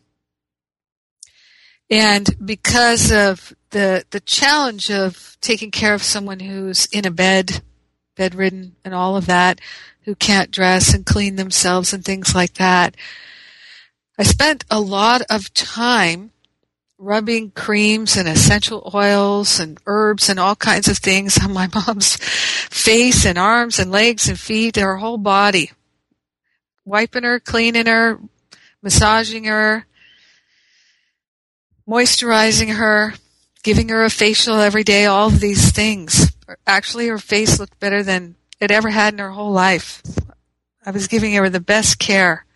And 1.91 2.29
because 2.45 3.13
of 3.13 3.53
the, 3.71 4.05
the 4.11 4.21
challenge 4.21 4.91
of 4.91 5.37
taking 5.41 5.71
care 5.71 5.93
of 5.93 6.03
someone 6.03 6.41
who's 6.41 6.87
in 6.87 7.07
a 7.07 7.11
bed, 7.11 7.63
bedridden 8.17 8.77
and 8.85 8.95
all 8.95 9.17
of 9.17 9.27
that, 9.27 9.61
who 10.05 10.15
can't 10.15 10.51
dress 10.51 10.95
and 10.95 11.07
clean 11.07 11.37
themselves 11.37 11.93
and 11.93 12.05
things 12.05 12.35
like 12.35 12.55
that. 12.55 12.97
I 14.19 14.25
spent 14.25 14.65
a 14.71 14.81
lot 14.81 15.23
of 15.31 15.53
time 15.55 16.33
rubbing 16.99 17.51
creams 17.51 18.17
and 18.17 18.29
essential 18.29 18.91
oils 18.95 19.59
and 19.59 19.79
herbs 19.87 20.29
and 20.29 20.39
all 20.39 20.55
kinds 20.55 20.87
of 20.87 20.99
things 20.99 21.43
on 21.43 21.53
my 21.53 21.69
mom's 21.75 22.17
face 22.17 23.27
and 23.27 23.39
arms 23.39 23.79
and 23.79 23.91
legs 23.91 24.29
and 24.29 24.39
feet, 24.39 24.77
her 24.77 24.97
whole 24.97 25.19
body. 25.19 25.71
Wiping 26.85 27.25
her, 27.25 27.41
cleaning 27.41 27.87
her, 27.87 28.21
massaging 28.83 29.45
her, 29.45 29.87
moisturizing 31.89 32.75
her, 32.75 33.15
giving 33.63 33.89
her 33.89 34.05
a 34.05 34.11
facial 34.11 34.59
every 34.59 34.85
day, 34.85 35.07
all 35.07 35.29
of 35.29 35.41
these 35.41 35.71
things. 35.71 36.33
Actually, 36.67 37.09
her 37.09 37.19
face 37.19 37.59
looked 37.59 37.79
better 37.79 38.03
than 38.03 38.35
it 38.63 38.71
ever 38.71 38.91
had 38.91 39.13
in 39.13 39.19
her 39.19 39.31
whole 39.31 39.51
life. 39.51 40.03
I 40.87 40.93
was 40.93 41.09
giving 41.09 41.35
her 41.35 41.49
the 41.49 41.59
best 41.59 41.99
care. 41.99 42.47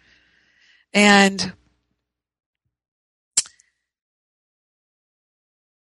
And 0.95 1.53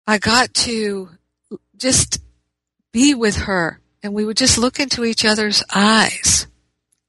I 0.08 0.18
got 0.18 0.54
to 0.54 1.10
just 1.76 2.22
be 2.94 3.14
with 3.14 3.36
her 3.36 3.82
and 4.02 4.14
we 4.14 4.24
would 4.24 4.38
just 4.38 4.58
look 4.58 4.80
into 4.80 5.04
each 5.04 5.26
other's 5.26 5.62
eyes, 5.76 6.48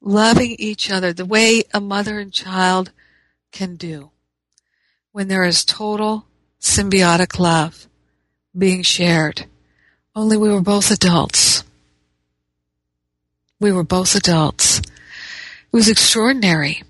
loving 0.01 0.57
each 0.59 0.91
other 0.91 1.13
the 1.13 1.25
way 1.25 1.63
a 1.73 1.81
mother 1.81 2.19
and 2.19 2.33
child 2.33 2.91
can 3.53 3.77
do 3.77 4.11
when 5.13 5.29
there 5.29 5.45
is 5.45 5.65
total 5.65 6.27
symbiotic 6.61 7.39
love 7.39 7.87
being 8.57 8.83
shared. 8.83 9.47
Only 10.17 10.37
we 10.37 10.51
were 10.51 10.61
both 10.61 10.91
adults. 10.91 11.63
We 13.61 13.73
were 13.73 13.85
both 13.85 14.15
adults. 14.15 14.79
It 14.79 14.87
was 15.73 15.89
extraordinary. 15.89 16.83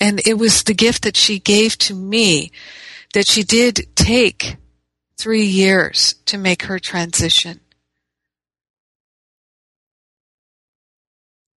And 0.00 0.20
it 0.26 0.34
was 0.34 0.62
the 0.62 0.74
gift 0.74 1.02
that 1.02 1.16
she 1.16 1.38
gave 1.38 1.78
to 1.78 1.94
me 1.94 2.52
that 3.14 3.26
she 3.26 3.42
did 3.42 3.86
take 3.94 4.56
three 5.16 5.44
years 5.44 6.16
to 6.26 6.36
make 6.36 6.64
her 6.64 6.78
transition. 6.78 7.60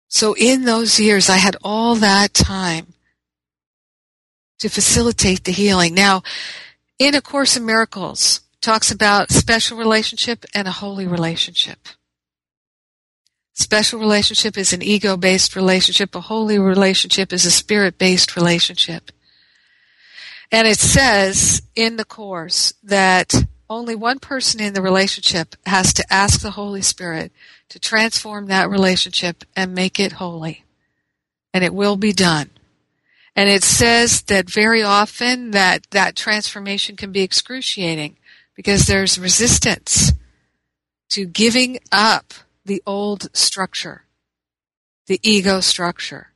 So 0.09 0.35
in 0.37 0.65
those 0.65 1.01
years, 1.01 1.29
I 1.29 1.39
had 1.39 1.57
all 1.63 1.97
that 1.97 2.35
time 2.35 2.95
to 4.59 4.69
facilitate 4.69 5.45
the 5.45 5.53
healing. 5.53 5.95
Now, 5.95 6.23
in 6.99 7.15
A 7.15 7.21
Course 7.21 7.57
in 7.57 7.67
Miracles, 7.67 8.41
talks 8.61 8.91
about 8.91 9.31
special 9.31 9.77
relationship 9.77 10.45
and 10.55 10.69
a 10.69 10.73
holy 10.73 11.07
relationship. 11.07 11.89
Special 13.55 14.01
relationship 14.01 14.59
is 14.59 14.73
an 14.73 14.83
ego-based 14.83 15.55
relationship. 15.55 16.15
A 16.15 16.21
holy 16.21 16.59
relationship 16.59 17.33
is 17.33 17.47
a 17.47 17.51
spirit-based 17.53 18.37
relationship. 18.37 19.13
And 20.51 20.67
it 20.67 20.79
says 20.79 21.63
in 21.77 21.97
the 21.97 22.05
Course 22.05 22.75
that 22.83 23.33
only 23.71 23.95
one 23.95 24.19
person 24.19 24.61
in 24.61 24.75
the 24.75 24.83
relationship 24.83 25.55
has 25.67 25.93
to 25.95 26.13
ask 26.13 26.41
the 26.41 26.53
Holy 26.53 26.83
Spirit 26.83 27.33
to 27.69 27.79
transform 27.79 28.47
that 28.47 28.69
relationship 28.69 29.45
and 29.57 29.75
make 29.75 29.99
it 29.99 30.13
holy. 30.13 30.65
And 31.53 31.65
it 31.65 31.73
will 31.73 31.97
be 31.97 32.13
done. 32.13 32.51
And 33.37 33.49
it 33.49 33.65
says 33.65 34.23
that 34.23 34.51
very 34.51 34.83
often 34.83 35.53
that 35.53 35.91
that 35.91 36.17
transformation 36.17 36.97
can 36.97 37.11
be 37.11 37.23
excruciating 37.23 38.17
because 38.55 38.87
there's 38.87 39.19
resistance 39.19 40.13
to 41.11 41.25
giving 41.25 41.79
up 41.91 42.35
the 42.65 42.83
old 42.87 43.29
structure, 43.37 44.05
the 45.07 45.21
ego 45.23 45.61
structure. 45.61 46.29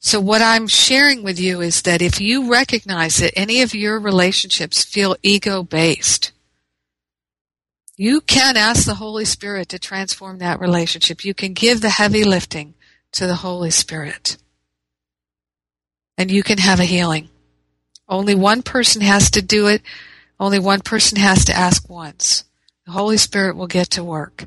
So 0.00 0.20
what 0.20 0.42
I'm 0.42 0.66
sharing 0.66 1.22
with 1.22 1.38
you 1.38 1.60
is 1.60 1.82
that 1.82 2.02
if 2.02 2.20
you 2.20 2.50
recognize 2.50 3.18
that 3.18 3.38
any 3.38 3.62
of 3.62 3.74
your 3.74 4.00
relationships 4.00 4.84
feel 4.84 5.16
ego 5.22 5.62
based, 5.62 6.32
you 7.96 8.20
can 8.20 8.56
ask 8.56 8.84
the 8.84 8.94
Holy 8.94 9.24
Spirit 9.24 9.68
to 9.68 9.78
transform 9.78 10.38
that 10.38 10.58
relationship. 10.58 11.24
You 11.24 11.34
can 11.34 11.52
give 11.52 11.80
the 11.80 11.90
heavy 11.90 12.24
lifting 12.24 12.74
to 13.12 13.26
the 13.26 13.36
Holy 13.36 13.70
Spirit. 13.70 14.38
And 16.18 16.30
you 16.30 16.42
can 16.42 16.58
have 16.58 16.80
a 16.80 16.84
healing. 16.84 17.28
Only 18.08 18.34
one 18.34 18.62
person 18.62 19.02
has 19.02 19.30
to 19.32 19.42
do 19.42 19.68
it. 19.68 19.82
Only 20.40 20.58
one 20.58 20.80
person 20.80 21.18
has 21.18 21.44
to 21.44 21.54
ask 21.54 21.88
once. 21.88 22.44
The 22.86 22.92
Holy 22.92 23.16
Spirit 23.16 23.56
will 23.56 23.66
get 23.66 23.90
to 23.90 24.04
work. 24.04 24.46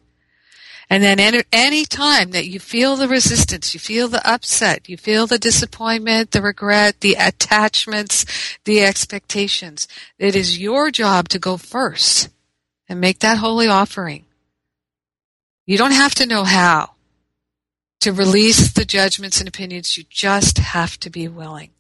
And 0.90 1.04
then 1.04 1.42
any 1.52 1.86
time 1.86 2.32
that 2.32 2.48
you 2.48 2.60
feel 2.60 2.96
the 2.96 3.08
resistance, 3.08 3.74
you 3.74 3.80
feel 3.80 4.08
the 4.08 4.28
upset, 4.30 4.88
you 4.88 4.98
feel 4.98 5.26
the 5.26 5.40
disappointment, 5.40 6.30
the 6.30 6.44
regret, 6.44 7.02
the 7.02 7.16
attachments, 7.20 8.26
the 8.66 8.84
expectations, 8.84 9.88
it 10.20 10.36
is 10.36 10.60
your 10.60 10.92
job 10.92 11.28
to 11.30 11.40
go 11.40 11.58
first 11.58 12.30
and 12.88 13.02
make 13.02 13.20
that 13.20 13.40
holy 13.40 13.68
offering. 13.68 14.26
You 15.66 15.78
don't 15.80 15.92
have 15.92 16.14
to 16.16 16.28
know 16.28 16.44
how 16.44 16.92
to 18.02 18.14
release 18.14 18.72
the 18.72 18.86
judgments 18.86 19.40
and 19.40 19.48
opinions. 19.48 19.98
You 19.98 20.04
just 20.08 20.60
have 20.60 21.00
to 21.00 21.10
be 21.10 21.28
willing. 21.28 21.72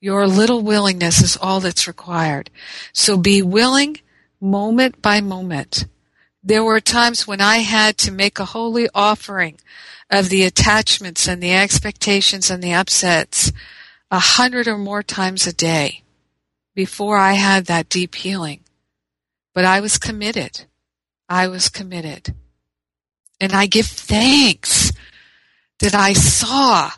Your 0.00 0.26
little 0.26 0.62
willingness 0.62 1.20
is 1.20 1.36
all 1.36 1.60
that's 1.60 1.86
required. 1.86 2.48
So 2.94 3.18
be 3.18 3.42
willing 3.42 4.00
moment 4.42 5.00
by 5.00 5.20
moment 5.20 5.86
there 6.42 6.64
were 6.64 6.80
times 6.80 7.26
when 7.26 7.40
I 7.40 7.58
had 7.58 7.96
to 7.98 8.10
make 8.10 8.38
a 8.38 8.46
holy 8.46 8.88
offering 8.94 9.58
of 10.10 10.28
the 10.28 10.42
attachments 10.42 11.28
and 11.28 11.40
the 11.40 11.52
expectations 11.52 12.50
and 12.50 12.62
the 12.62 12.74
upsets 12.74 13.52
a 14.10 14.18
hundred 14.18 14.66
or 14.66 14.76
more 14.76 15.02
times 15.02 15.46
a 15.46 15.52
day 15.52 16.02
before 16.74 17.16
I 17.16 17.34
had 17.34 17.66
that 17.66 17.88
deep 17.88 18.16
healing. 18.16 18.60
But 19.54 19.64
I 19.64 19.80
was 19.80 19.98
committed. 19.98 20.64
I 21.28 21.46
was 21.46 21.68
committed. 21.68 22.34
And 23.40 23.52
I 23.52 23.66
give 23.66 23.86
thanks 23.86 24.92
that 25.78 25.94
I 25.94 26.12
saw 26.12 26.90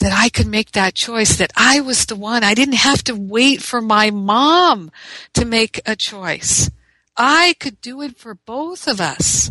that 0.00 0.12
I 0.12 0.28
could 0.28 0.46
make 0.46 0.72
that 0.72 0.94
choice, 0.94 1.36
that 1.36 1.52
I 1.56 1.80
was 1.80 2.06
the 2.06 2.16
one. 2.16 2.42
I 2.42 2.54
didn't 2.54 2.74
have 2.74 3.04
to 3.04 3.14
wait 3.14 3.62
for 3.62 3.80
my 3.80 4.10
mom 4.10 4.90
to 5.34 5.44
make 5.44 5.80
a 5.86 5.94
choice. 5.94 6.70
I 7.16 7.54
could 7.60 7.80
do 7.80 8.00
it 8.02 8.18
for 8.18 8.34
both 8.34 8.88
of 8.88 9.00
us. 9.00 9.50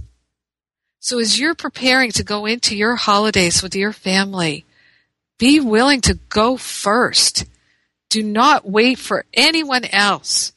So 0.99 1.19
as 1.19 1.39
you're 1.39 1.55
preparing 1.55 2.11
to 2.11 2.23
go 2.23 2.45
into 2.45 2.75
your 2.75 2.95
holidays 2.95 3.63
with 3.63 3.75
your 3.75 3.93
family, 3.93 4.65
be 5.37 5.59
willing 5.59 6.01
to 6.01 6.15
go 6.29 6.57
first. 6.57 7.45
Do 8.09 8.23
not 8.23 8.69
wait 8.69 8.99
for 8.99 9.25
anyone 9.33 9.85
else 9.85 10.51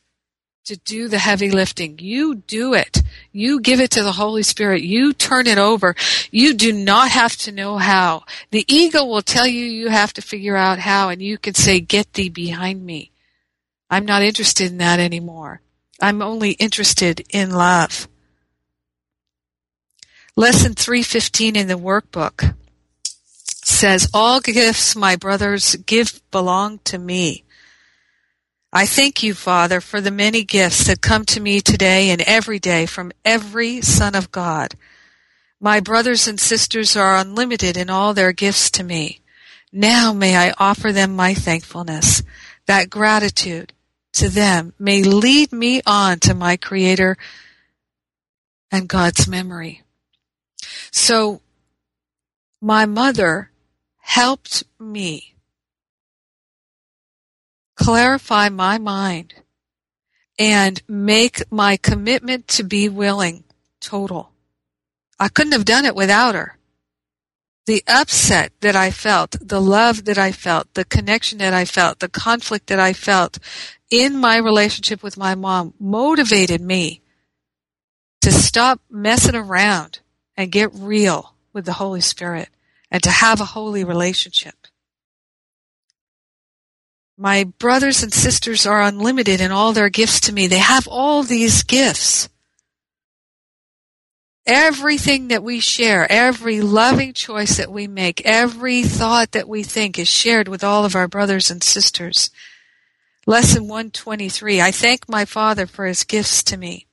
to 0.64 0.76
do 0.76 1.08
the 1.08 1.18
heavy 1.18 1.50
lifting. 1.50 1.98
You 1.98 2.36
do 2.36 2.74
it. 2.74 3.02
You 3.32 3.60
give 3.60 3.80
it 3.80 3.90
to 3.92 4.02
the 4.02 4.12
Holy 4.12 4.42
Spirit. 4.42 4.82
You 4.82 5.12
turn 5.12 5.46
it 5.46 5.58
over. 5.58 5.94
You 6.30 6.54
do 6.54 6.72
not 6.72 7.10
have 7.10 7.36
to 7.38 7.52
know 7.52 7.78
how. 7.78 8.24
The 8.50 8.64
ego 8.72 9.04
will 9.04 9.22
tell 9.22 9.46
you 9.46 9.64
you 9.64 9.88
have 9.88 10.12
to 10.14 10.22
figure 10.22 10.56
out 10.56 10.78
how 10.78 11.08
and 11.08 11.20
you 11.20 11.36
can 11.38 11.54
say, 11.54 11.80
get 11.80 12.12
thee 12.12 12.28
behind 12.28 12.84
me. 12.84 13.10
I'm 13.90 14.06
not 14.06 14.22
interested 14.22 14.70
in 14.70 14.78
that 14.78 15.00
anymore. 15.00 15.60
I'm 16.00 16.22
only 16.22 16.52
interested 16.52 17.24
in 17.30 17.50
love. 17.50 18.08
Lesson 20.34 20.74
315 20.74 21.56
in 21.56 21.68
the 21.68 21.74
workbook 21.74 22.54
says, 23.44 24.08
All 24.14 24.40
gifts, 24.40 24.96
my 24.96 25.16
brothers, 25.16 25.76
give 25.76 26.22
belong 26.30 26.78
to 26.84 26.98
me. 26.98 27.44
I 28.74 28.86
thank 28.86 29.22
you, 29.22 29.34
Father, 29.34 29.82
for 29.82 30.00
the 30.00 30.10
many 30.10 30.44
gifts 30.44 30.86
that 30.86 31.02
come 31.02 31.26
to 31.26 31.40
me 31.40 31.60
today 31.60 32.08
and 32.08 32.22
every 32.22 32.58
day 32.58 32.86
from 32.86 33.12
every 33.22 33.82
Son 33.82 34.14
of 34.14 34.32
God. 34.32 34.74
My 35.60 35.78
brothers 35.78 36.26
and 36.26 36.40
sisters 36.40 36.96
are 36.96 37.16
unlimited 37.16 37.76
in 37.76 37.90
all 37.90 38.14
their 38.14 38.32
gifts 38.32 38.70
to 38.70 38.82
me. 38.82 39.20
Now 39.70 40.14
may 40.14 40.36
I 40.36 40.54
offer 40.58 40.90
them 40.90 41.14
my 41.14 41.34
thankfulness, 41.34 42.22
that 42.66 42.88
gratitude, 42.88 43.74
to 44.14 44.30
them 44.30 44.72
may 44.78 45.02
lead 45.02 45.52
me 45.52 45.82
on 45.86 46.18
to 46.20 46.34
my 46.34 46.56
Creator 46.56 47.18
and 48.70 48.88
God's 48.88 49.28
memory. 49.28 49.82
So, 50.90 51.42
my 52.60 52.86
mother 52.86 53.50
helped 53.98 54.64
me 54.78 55.31
clarify 57.82 58.48
my 58.48 58.78
mind 58.78 59.34
and 60.38 60.82
make 60.88 61.42
my 61.50 61.76
commitment 61.76 62.46
to 62.48 62.62
be 62.62 62.88
willing 62.88 63.44
total. 63.80 64.30
I 65.18 65.28
couldn't 65.28 65.52
have 65.52 65.64
done 65.64 65.84
it 65.84 65.96
without 65.96 66.34
her. 66.34 66.58
The 67.66 67.82
upset 67.86 68.52
that 68.60 68.74
I 68.74 68.90
felt, 68.90 69.36
the 69.40 69.60
love 69.60 70.04
that 70.06 70.18
I 70.18 70.32
felt, 70.32 70.74
the 70.74 70.84
connection 70.84 71.38
that 71.38 71.54
I 71.54 71.64
felt, 71.64 72.00
the 72.00 72.08
conflict 72.08 72.66
that 72.68 72.80
I 72.80 72.92
felt 72.92 73.38
in 73.90 74.16
my 74.16 74.36
relationship 74.36 75.02
with 75.02 75.16
my 75.16 75.34
mom 75.34 75.74
motivated 75.78 76.60
me 76.60 77.02
to 78.20 78.32
stop 78.32 78.80
messing 78.90 79.36
around 79.36 80.00
and 80.36 80.50
get 80.50 80.70
real 80.74 81.34
with 81.52 81.66
the 81.66 81.74
Holy 81.74 82.00
Spirit 82.00 82.48
and 82.90 83.02
to 83.02 83.10
have 83.10 83.40
a 83.40 83.44
holy 83.44 83.84
relationship. 83.84 84.61
My 87.16 87.44
brothers 87.44 88.02
and 88.02 88.12
sisters 88.12 88.66
are 88.66 88.82
unlimited 88.82 89.40
in 89.40 89.50
all 89.50 89.72
their 89.72 89.90
gifts 89.90 90.20
to 90.20 90.32
me. 90.32 90.46
They 90.46 90.58
have 90.58 90.88
all 90.88 91.22
these 91.22 91.62
gifts. 91.62 92.28
Everything 94.44 95.28
that 95.28 95.44
we 95.44 95.60
share, 95.60 96.10
every 96.10 96.60
loving 96.60 97.12
choice 97.12 97.58
that 97.58 97.70
we 97.70 97.86
make, 97.86 98.22
every 98.24 98.82
thought 98.82 99.32
that 99.32 99.48
we 99.48 99.62
think 99.62 99.98
is 99.98 100.08
shared 100.08 100.48
with 100.48 100.64
all 100.64 100.84
of 100.84 100.96
our 100.96 101.06
brothers 101.06 101.50
and 101.50 101.62
sisters. 101.62 102.30
Lesson 103.24 103.68
123. 103.68 104.60
I 104.60 104.72
thank 104.72 105.08
my 105.08 105.24
Father 105.24 105.66
for 105.66 105.86
his 105.86 106.02
gifts 106.02 106.42
to 106.44 106.56
me. 106.56 106.88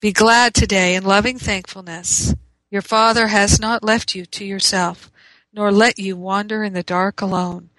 Be 0.00 0.12
glad 0.12 0.54
today 0.54 0.94
in 0.94 1.02
loving 1.02 1.38
thankfulness. 1.38 2.32
Your 2.70 2.82
Father 2.82 3.28
has 3.28 3.58
not 3.58 3.82
left 3.82 4.14
you 4.14 4.24
to 4.26 4.44
yourself, 4.44 5.10
nor 5.52 5.72
let 5.72 5.98
you 5.98 6.16
wander 6.16 6.62
in 6.62 6.74
the 6.74 6.82
dark 6.84 7.20
alone. 7.20 7.70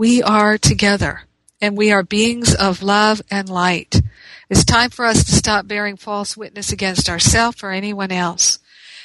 We 0.00 0.22
are 0.22 0.56
together, 0.56 1.24
and 1.60 1.76
we 1.76 1.92
are 1.92 2.02
beings 2.02 2.54
of 2.54 2.82
love 2.82 3.20
and 3.30 3.50
light. 3.50 4.00
It's 4.48 4.64
time 4.64 4.88
for 4.88 5.04
us 5.04 5.24
to 5.24 5.32
stop 5.32 5.66
bearing 5.66 5.98
false 5.98 6.38
witness 6.38 6.72
against 6.72 7.10
ourselves 7.10 7.62
or 7.62 7.70
anyone 7.70 8.10
else, 8.10 8.60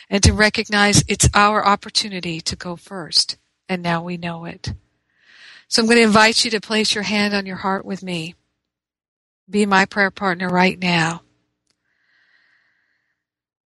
and 0.10 0.24
to 0.24 0.32
recognize 0.32 1.04
it's 1.10 1.28
our 1.34 1.66
opportunity 1.68 2.40
to 2.40 2.56
go 2.56 2.78
first, 2.78 3.36
and 3.68 3.84
now 3.84 4.04
we 4.04 4.16
know 4.16 4.46
it. 4.46 4.74
So 5.68 5.82
I'm 5.82 5.86
going 5.88 5.98
to 5.98 6.04
invite 6.04 6.46
you 6.46 6.52
to 6.52 6.62
place 6.62 6.96
your 6.96 7.04
hand 7.04 7.34
on 7.34 7.46
your 7.46 7.58
heart 7.58 7.84
with 7.84 8.02
me. 8.02 8.36
Be 9.50 9.66
my 9.66 9.84
prayer 9.84 10.12
partner 10.12 10.48
right 10.48 10.80
now. 10.80 11.24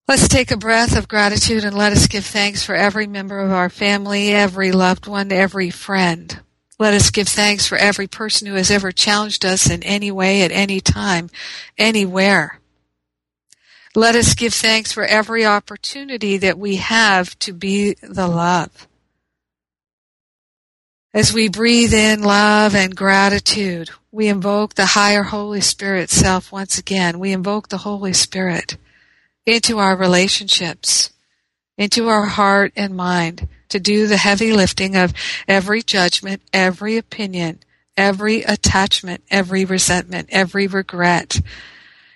Let's 0.07 0.27
take 0.27 0.51
a 0.51 0.57
breath 0.57 0.95
of 0.95 1.07
gratitude 1.07 1.63
and 1.63 1.75
let 1.75 1.91
us 1.91 2.05
give 2.05 2.23
thanks 2.23 2.63
for 2.63 2.75
every 2.75 3.07
member 3.07 3.39
of 3.39 3.51
our 3.51 3.71
family, 3.71 4.31
every 4.31 4.71
loved 4.71 5.07
one, 5.07 5.31
every 5.31 5.71
friend. 5.71 6.39
Let 6.77 6.93
us 6.93 7.09
give 7.09 7.27
thanks 7.27 7.65
for 7.65 7.77
every 7.77 8.07
person 8.07 8.47
who 8.47 8.55
has 8.55 8.69
ever 8.69 8.91
challenged 8.91 9.45
us 9.45 9.69
in 9.69 9.81
any 9.83 10.11
way, 10.11 10.41
at 10.41 10.51
any 10.51 10.81
time, 10.81 11.29
anywhere. 11.77 12.59
Let 13.95 14.15
us 14.15 14.33
give 14.33 14.53
thanks 14.53 14.91
for 14.91 15.05
every 15.05 15.45
opportunity 15.45 16.37
that 16.37 16.59
we 16.59 16.75
have 16.75 17.39
to 17.39 17.53
be 17.53 17.95
the 18.01 18.27
love. 18.27 18.87
As 21.13 21.31
we 21.31 21.47
breathe 21.47 21.93
in 21.93 22.23
love 22.23 22.75
and 22.75 22.93
gratitude, 22.93 23.89
we 24.11 24.27
invoke 24.27 24.73
the 24.73 24.85
higher 24.85 25.23
Holy 25.23 25.61
Spirit 25.61 26.09
self 26.09 26.51
once 26.51 26.77
again. 26.77 27.19
We 27.19 27.31
invoke 27.31 27.69
the 27.69 27.77
Holy 27.77 28.11
Spirit 28.11 28.75
into 29.45 29.79
our 29.79 29.95
relationships, 29.95 31.13
into 31.77 32.09
our 32.09 32.25
heart 32.25 32.73
and 32.75 32.97
mind, 32.97 33.47
to 33.69 33.79
do 33.79 34.07
the 34.07 34.17
heavy 34.17 34.53
lifting 34.53 34.95
of 34.95 35.13
every 35.47 35.81
judgment, 35.81 36.41
every 36.53 36.97
opinion, 36.97 37.59
every 37.97 38.43
attachment, 38.43 39.23
every 39.29 39.65
resentment, 39.65 40.29
every 40.31 40.67
regret, 40.67 41.39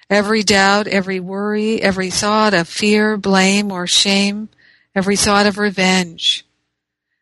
every 0.10 0.44
doubt, 0.44 0.88
every 0.88 1.20
worry, 1.20 1.82
every 1.82 2.10
thought 2.10 2.54
of 2.54 2.68
fear, 2.68 3.18
blame, 3.18 3.72
or 3.72 3.88
shame, 3.88 4.50
every 4.96 5.16
thought 5.16 5.46
of 5.46 5.58
revenge. 5.58 6.46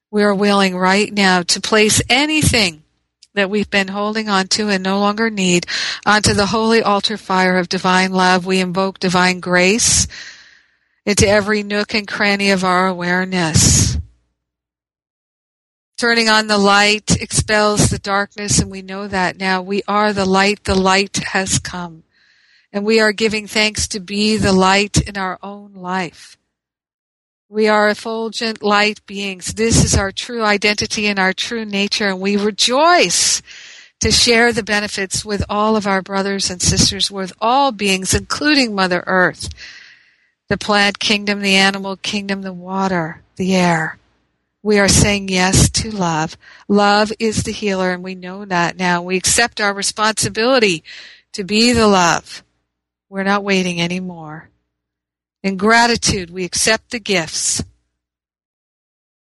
We 0.09 0.23
are 0.23 0.33
willing 0.33 0.75
right 0.75 1.11
now 1.11 1.43
to 1.43 1.61
place 1.61 2.01
anything 2.09 2.83
that 3.37 3.49
we've 3.49 3.69
been 3.69 3.89
holding 3.89 4.29
on 4.29 4.47
to 4.47 4.69
and 4.69 4.83
no 4.83 4.99
longer 4.99 5.29
need 5.29 5.65
onto 6.05 6.33
the 6.33 6.47
holy 6.47 6.81
altar 6.81 7.17
fire 7.17 7.57
of 7.57 7.69
divine 7.69 8.11
love. 8.11 8.45
We 8.45 8.59
invoke 8.59 8.99
divine 8.99 9.39
grace 9.39 10.07
into 11.05 11.27
every 11.27 11.63
nook 11.63 11.93
and 11.93 12.07
cranny 12.07 12.51
of 12.51 12.65
our 12.65 12.87
awareness. 12.87 13.86
Turning 15.97 16.29
on 16.29 16.45
the 16.45 16.59
light 16.59 17.19
expels 17.19 17.89
the 17.89 17.97
darkness, 17.97 18.59
and 18.59 18.69
we 18.69 18.83
know 18.83 19.07
that 19.07 19.39
now. 19.39 19.63
We 19.63 19.81
are 19.87 20.13
the 20.13 20.25
light. 20.25 20.63
The 20.63 20.75
light 20.75 21.17
has 21.17 21.57
come. 21.57 22.03
And 22.71 22.85
we 22.85 22.99
are 22.99 23.11
giving 23.11 23.47
thanks 23.47 23.87
to 23.87 23.99
be 23.99 24.37
the 24.37 24.53
light 24.53 25.01
in 25.01 25.17
our 25.17 25.39
own 25.41 25.73
life. 25.73 26.37
We 27.49 27.67
are 27.67 27.89
effulgent 27.89 28.61
light 28.61 29.03
beings. 29.07 29.53
This 29.53 29.83
is 29.83 29.95
our 29.95 30.11
true 30.11 30.43
identity 30.43 31.07
and 31.07 31.17
our 31.17 31.33
true 31.33 31.65
nature, 31.65 32.09
and 32.09 32.19
we 32.19 32.37
rejoice 32.37 33.41
to 33.99 34.11
share 34.11 34.53
the 34.53 34.61
benefits 34.61 35.25
with 35.25 35.43
all 35.49 35.75
of 35.75 35.87
our 35.87 36.03
brothers 36.03 36.51
and 36.51 36.61
sisters, 36.61 37.09
with 37.09 37.33
all 37.41 37.71
beings, 37.71 38.13
including 38.13 38.75
Mother 38.75 39.03
Earth, 39.07 39.49
the 40.47 40.57
plant 40.57 40.99
kingdom, 40.99 41.39
the 41.39 41.55
animal 41.55 41.95
kingdom, 41.95 42.43
the 42.43 42.53
water, 42.53 43.23
the 43.37 43.55
air. 43.55 43.97
We 44.63 44.79
are 44.79 44.87
saying 44.87 45.29
yes 45.29 45.69
to 45.69 45.91
love. 45.91 46.37
Love 46.67 47.11
is 47.19 47.43
the 47.43 47.51
healer, 47.51 47.91
and 47.91 48.03
we 48.03 48.15
know 48.15 48.45
that 48.45 48.77
now. 48.77 49.01
We 49.01 49.17
accept 49.17 49.61
our 49.61 49.73
responsibility 49.73 50.83
to 51.33 51.43
be 51.43 51.71
the 51.71 51.87
love. 51.87 52.43
We're 53.09 53.23
not 53.23 53.43
waiting 53.43 53.81
anymore. 53.81 54.49
In 55.43 55.55
gratitude, 55.55 56.29
we 56.29 56.43
accept 56.43 56.91
the 56.91 56.99
gifts 56.99 57.63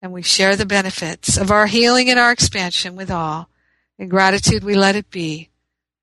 and 0.01 0.12
we 0.12 0.22
share 0.22 0.57
the 0.57 0.66
benefits 0.66 1.37
of 1.37 1.51
our 1.51 1.66
healing 1.66 2.09
and 2.09 2.18
our 2.18 2.33
expansion 2.33 2.97
with 2.97 3.11
all. 3.11 3.49
In 3.99 4.09
gratitude, 4.09 4.62
we 4.62 4.74
let 4.74 4.97
it 4.97 5.11
be. 5.11 5.51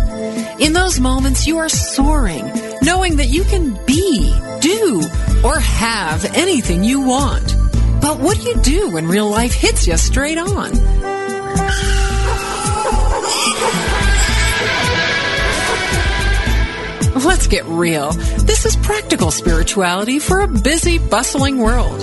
In 0.60 0.74
those 0.74 1.00
moments, 1.00 1.46
you 1.46 1.56
are 1.56 1.70
soaring, 1.70 2.50
knowing 2.82 3.16
that 3.16 3.28
you 3.28 3.44
can 3.44 3.82
be, 3.86 4.30
do, 4.60 5.02
or 5.42 5.58
have 5.58 6.24
anything 6.36 6.84
you 6.84 7.00
want. 7.00 7.67
But 8.00 8.20
what 8.20 8.38
do 8.38 8.48
you 8.48 8.56
do 8.56 8.90
when 8.90 9.06
real 9.06 9.28
life 9.28 9.52
hits 9.52 9.86
you 9.86 9.96
straight 9.96 10.38
on? 10.38 10.72
Let's 17.24 17.46
get 17.48 17.64
real. 17.66 18.12
This 18.12 18.64
is 18.64 18.76
practical 18.76 19.30
spirituality 19.30 20.18
for 20.18 20.40
a 20.40 20.48
busy, 20.48 20.98
bustling 20.98 21.58
world. 21.58 22.00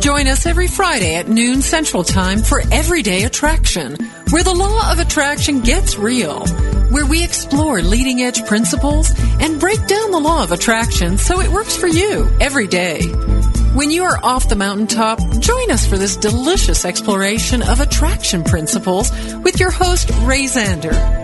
Join 0.00 0.26
us 0.26 0.46
every 0.46 0.66
Friday 0.66 1.16
at 1.16 1.28
noon 1.28 1.62
Central 1.62 2.04
Time 2.04 2.38
for 2.38 2.62
Everyday 2.72 3.24
Attraction, 3.24 3.96
where 4.30 4.42
the 4.42 4.54
law 4.54 4.90
of 4.90 4.98
attraction 4.98 5.60
gets 5.60 5.96
real, 5.96 6.46
where 6.90 7.06
we 7.06 7.22
explore 7.22 7.82
leading 7.82 8.22
edge 8.22 8.44
principles 8.46 9.12
and 9.40 9.60
break 9.60 9.86
down 9.86 10.10
the 10.10 10.18
law 10.18 10.42
of 10.42 10.52
attraction 10.52 11.18
so 11.18 11.40
it 11.40 11.50
works 11.50 11.76
for 11.76 11.86
you 11.86 12.28
every 12.40 12.66
day. 12.66 13.00
When 13.74 13.90
you 13.90 14.04
are 14.04 14.22
off 14.22 14.50
the 14.50 14.54
mountaintop, 14.54 15.18
join 15.38 15.70
us 15.70 15.86
for 15.86 15.96
this 15.96 16.18
delicious 16.18 16.84
exploration 16.84 17.62
of 17.62 17.80
attraction 17.80 18.44
principles 18.44 19.10
with 19.36 19.60
your 19.60 19.70
host, 19.70 20.10
Ray 20.24 20.44
Zander. 20.44 21.21